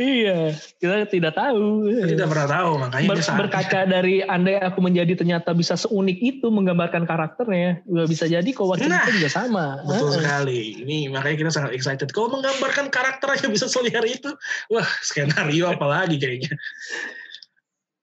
[0.01, 5.13] iya kita tidak tahu Kita tidak pernah tahu makanya Ber- berkaca dari andai aku menjadi
[5.21, 10.17] ternyata bisa seunik itu menggambarkan karakternya juga bisa jadi kewakil Nah, kita juga sama Betul
[10.17, 10.25] Heeh.
[10.25, 10.61] sekali.
[10.81, 12.09] Ini makanya kita sangat excited.
[12.09, 14.33] Kalau menggambarkan karakter aja bisa seliar itu,
[14.73, 16.57] wah skenario apalagi kayaknya.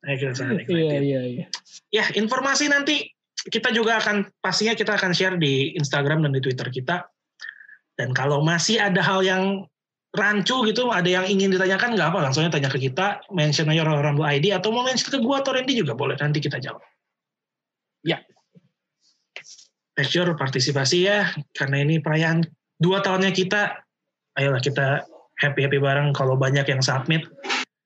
[0.05, 0.77] Nah, kita sangat excited.
[0.77, 1.45] iya iya iya
[1.89, 3.01] Ya, informasi nanti
[3.49, 7.09] kita juga akan pastinya kita akan share di Instagram dan di Twitter kita.
[7.97, 9.65] Dan kalau masih ada hal yang
[10.09, 14.01] rancu gitu, ada yang ingin ditanyakan nggak apa, langsungnya tanya ke kita, mention aja orang
[14.01, 16.81] Rumble ID atau mau mention ke gua atau Randy juga boleh, nanti kita jawab.
[18.01, 18.17] Ya.
[19.93, 22.47] Make sure partisipasi ya, karena ini perayaan
[22.79, 23.85] dua tahunnya kita.
[24.39, 25.03] Ayolah kita
[25.43, 27.27] happy-happy bareng kalau banyak yang submit.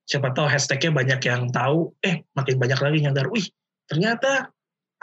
[0.05, 3.47] Siapa tahu hashtagnya banyak yang tahu, eh makin banyak lagi nyadar, wih
[3.87, 4.51] ternyata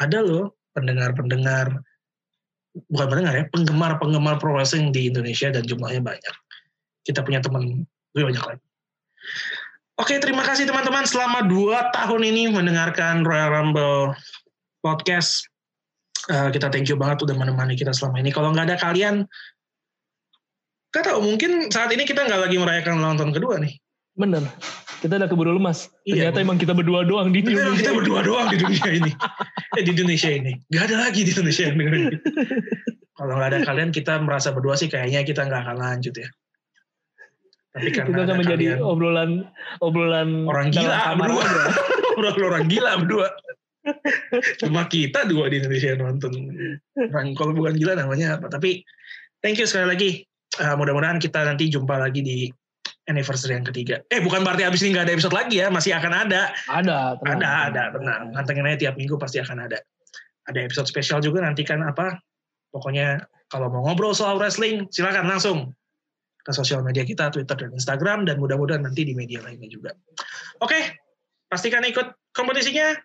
[0.01, 1.83] ada loh pendengar-pendengar
[2.89, 6.35] bukan pendengar ya penggemar-penggemar pro wrestling di Indonesia dan jumlahnya banyak
[7.07, 7.85] kita punya teman
[8.17, 8.65] lebih banyak lagi
[10.01, 14.17] oke terima kasih teman-teman selama dua tahun ini mendengarkan Royal Rumble
[14.81, 15.51] podcast
[16.29, 19.25] Eh, kita thank you banget udah menemani kita selama ini kalau nggak ada kalian
[20.91, 23.79] Gak tahu, mungkin saat ini kita nggak lagi merayakan ulang tahun kedua nih.
[24.19, 24.43] bener
[25.01, 28.21] kita udah keburu lemas Iya, ternyata emang kita berdua doang di Kita, Indonesia kita berdua
[28.21, 29.11] doang di dunia ini.
[29.79, 30.53] Eh, di Indonesia ini.
[30.69, 32.05] Gak ada lagi di Indonesia yang dengerin.
[33.17, 36.29] Kalau nggak ada kalian, kita merasa berdua sih kayaknya kita nggak akan lanjut ya.
[37.71, 39.31] Tapi karena kita ada akan menjadi obrolan
[39.79, 41.43] obrolan Orang gila berdua.
[41.47, 41.71] aja.
[42.51, 43.27] orang, gila berdua.
[44.59, 46.33] Cuma kita dua di Indonesia nonton.
[46.99, 48.51] Orang kalau bukan gila namanya apa.
[48.51, 48.83] Tapi
[49.39, 50.11] thank you sekali lagi.
[50.59, 52.51] Eh, mudah-mudahan kita nanti jumpa lagi di
[53.07, 54.03] anniversary yang ketiga.
[54.11, 55.71] Eh bukan berarti abis ini nggak ada episode lagi ya.
[55.71, 56.51] Masih akan ada.
[56.67, 57.39] ada tenang.
[57.39, 58.23] Ada, ada, tenang.
[58.35, 59.79] Pantengin aja tiap minggu pasti akan ada.
[60.51, 62.19] Ada episode spesial juga nanti kan apa.
[62.75, 65.75] Pokoknya kalau mau ngobrol soal wrestling, silakan langsung
[66.41, 69.93] ke sosial media kita, Twitter dan Instagram, dan mudah-mudahan nanti di media lainnya juga.
[70.65, 70.77] Oke,
[71.49, 72.97] pastikan ikut kompetisinya.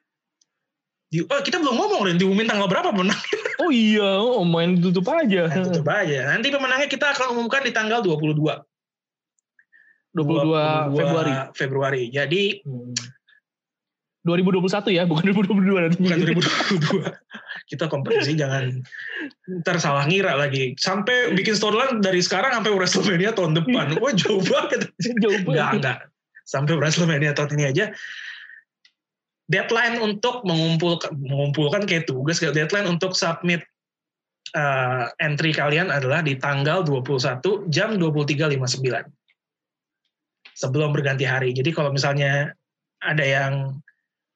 [1.06, 3.20] Di, oh, kita belum ngomong, Ren, diumumin tanggal berapa menang.
[3.62, 6.34] oh iya oh, main tutup aja Nah, tutup aja.
[6.34, 8.42] Nanti pemenangnya kita akan umumkan di tanggal 22.
[10.16, 12.04] 22 Februari Februari.
[12.08, 12.96] Jadi Hmm.
[14.26, 17.14] 2021 ya bukan 2022 nanti bukan 2022.
[17.66, 18.70] Kita kompetisi jangan
[19.66, 20.78] ntar salah ngira lagi.
[20.78, 23.94] Sampai bikin storyline dari sekarang sampai WrestleMania tahun depan.
[24.02, 24.94] Wah jauh banget.
[25.02, 25.98] jauh Enggak, banget enggak.
[26.46, 27.86] Sampai WrestleMania tahun ini aja.
[29.46, 33.62] Deadline untuk mengumpulkan, mengumpulkan kayak tugas, kayak deadline untuk submit
[34.58, 38.56] uh, entry kalian adalah di tanggal 21 jam 23.59.
[40.56, 41.52] Sebelum berganti hari.
[41.52, 42.56] Jadi kalau misalnya
[43.04, 43.76] ada yang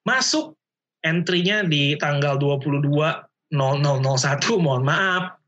[0.03, 0.58] masuk
[1.03, 3.53] entry-nya di tanggal 22.0001,
[4.59, 5.39] mohon maaf.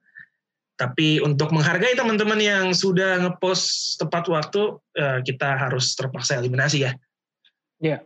[0.80, 6.92] Tapi untuk menghargai teman-teman yang sudah ngepost tepat waktu, eh, kita harus terpaksa eliminasi ya.
[7.78, 8.02] Iya.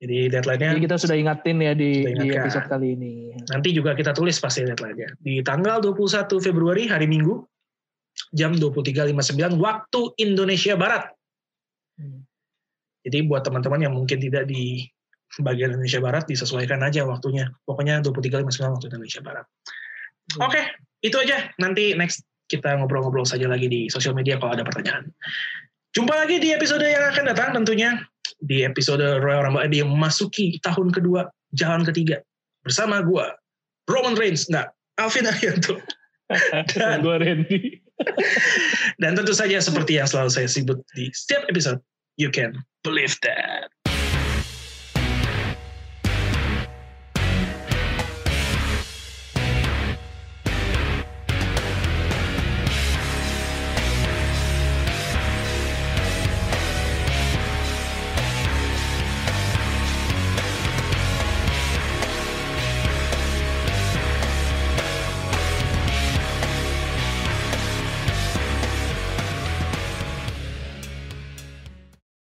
[0.00, 3.36] Jadi deadline-nya Jadi kita sudah ingatin ya di, di episode kali ini.
[3.52, 5.12] nanti juga kita tulis pasti deadline-nya.
[5.20, 7.44] Di tanggal 21 Februari, hari Minggu,
[8.32, 11.04] jam 23.59 waktu Indonesia Barat.
[12.00, 12.24] Hmm.
[13.04, 14.88] Jadi buat teman-teman yang mungkin tidak di
[15.38, 17.46] bagian Indonesia Barat, disesuaikan aja waktunya.
[17.62, 19.46] Pokoknya 23.59 waktu Indonesia Barat.
[20.34, 20.50] Hmm.
[20.50, 20.62] Oke,
[21.06, 21.50] itu aja.
[21.62, 25.14] Nanti next kita ngobrol-ngobrol saja lagi di sosial media kalau ada pertanyaan.
[25.94, 28.02] Jumpa lagi di episode yang akan datang tentunya.
[28.40, 32.24] Di episode Royal Rumble di memasuki tahun kedua, jalan ketiga.
[32.64, 33.36] Bersama gua,
[33.86, 34.48] Roman Reigns.
[34.48, 35.76] Enggak, Alvin Arianto.
[36.78, 37.60] Dan- Gue Randy.
[39.02, 41.82] Dan tentu saja seperti yang selalu saya sebut di setiap episode,
[42.16, 43.68] you can believe that.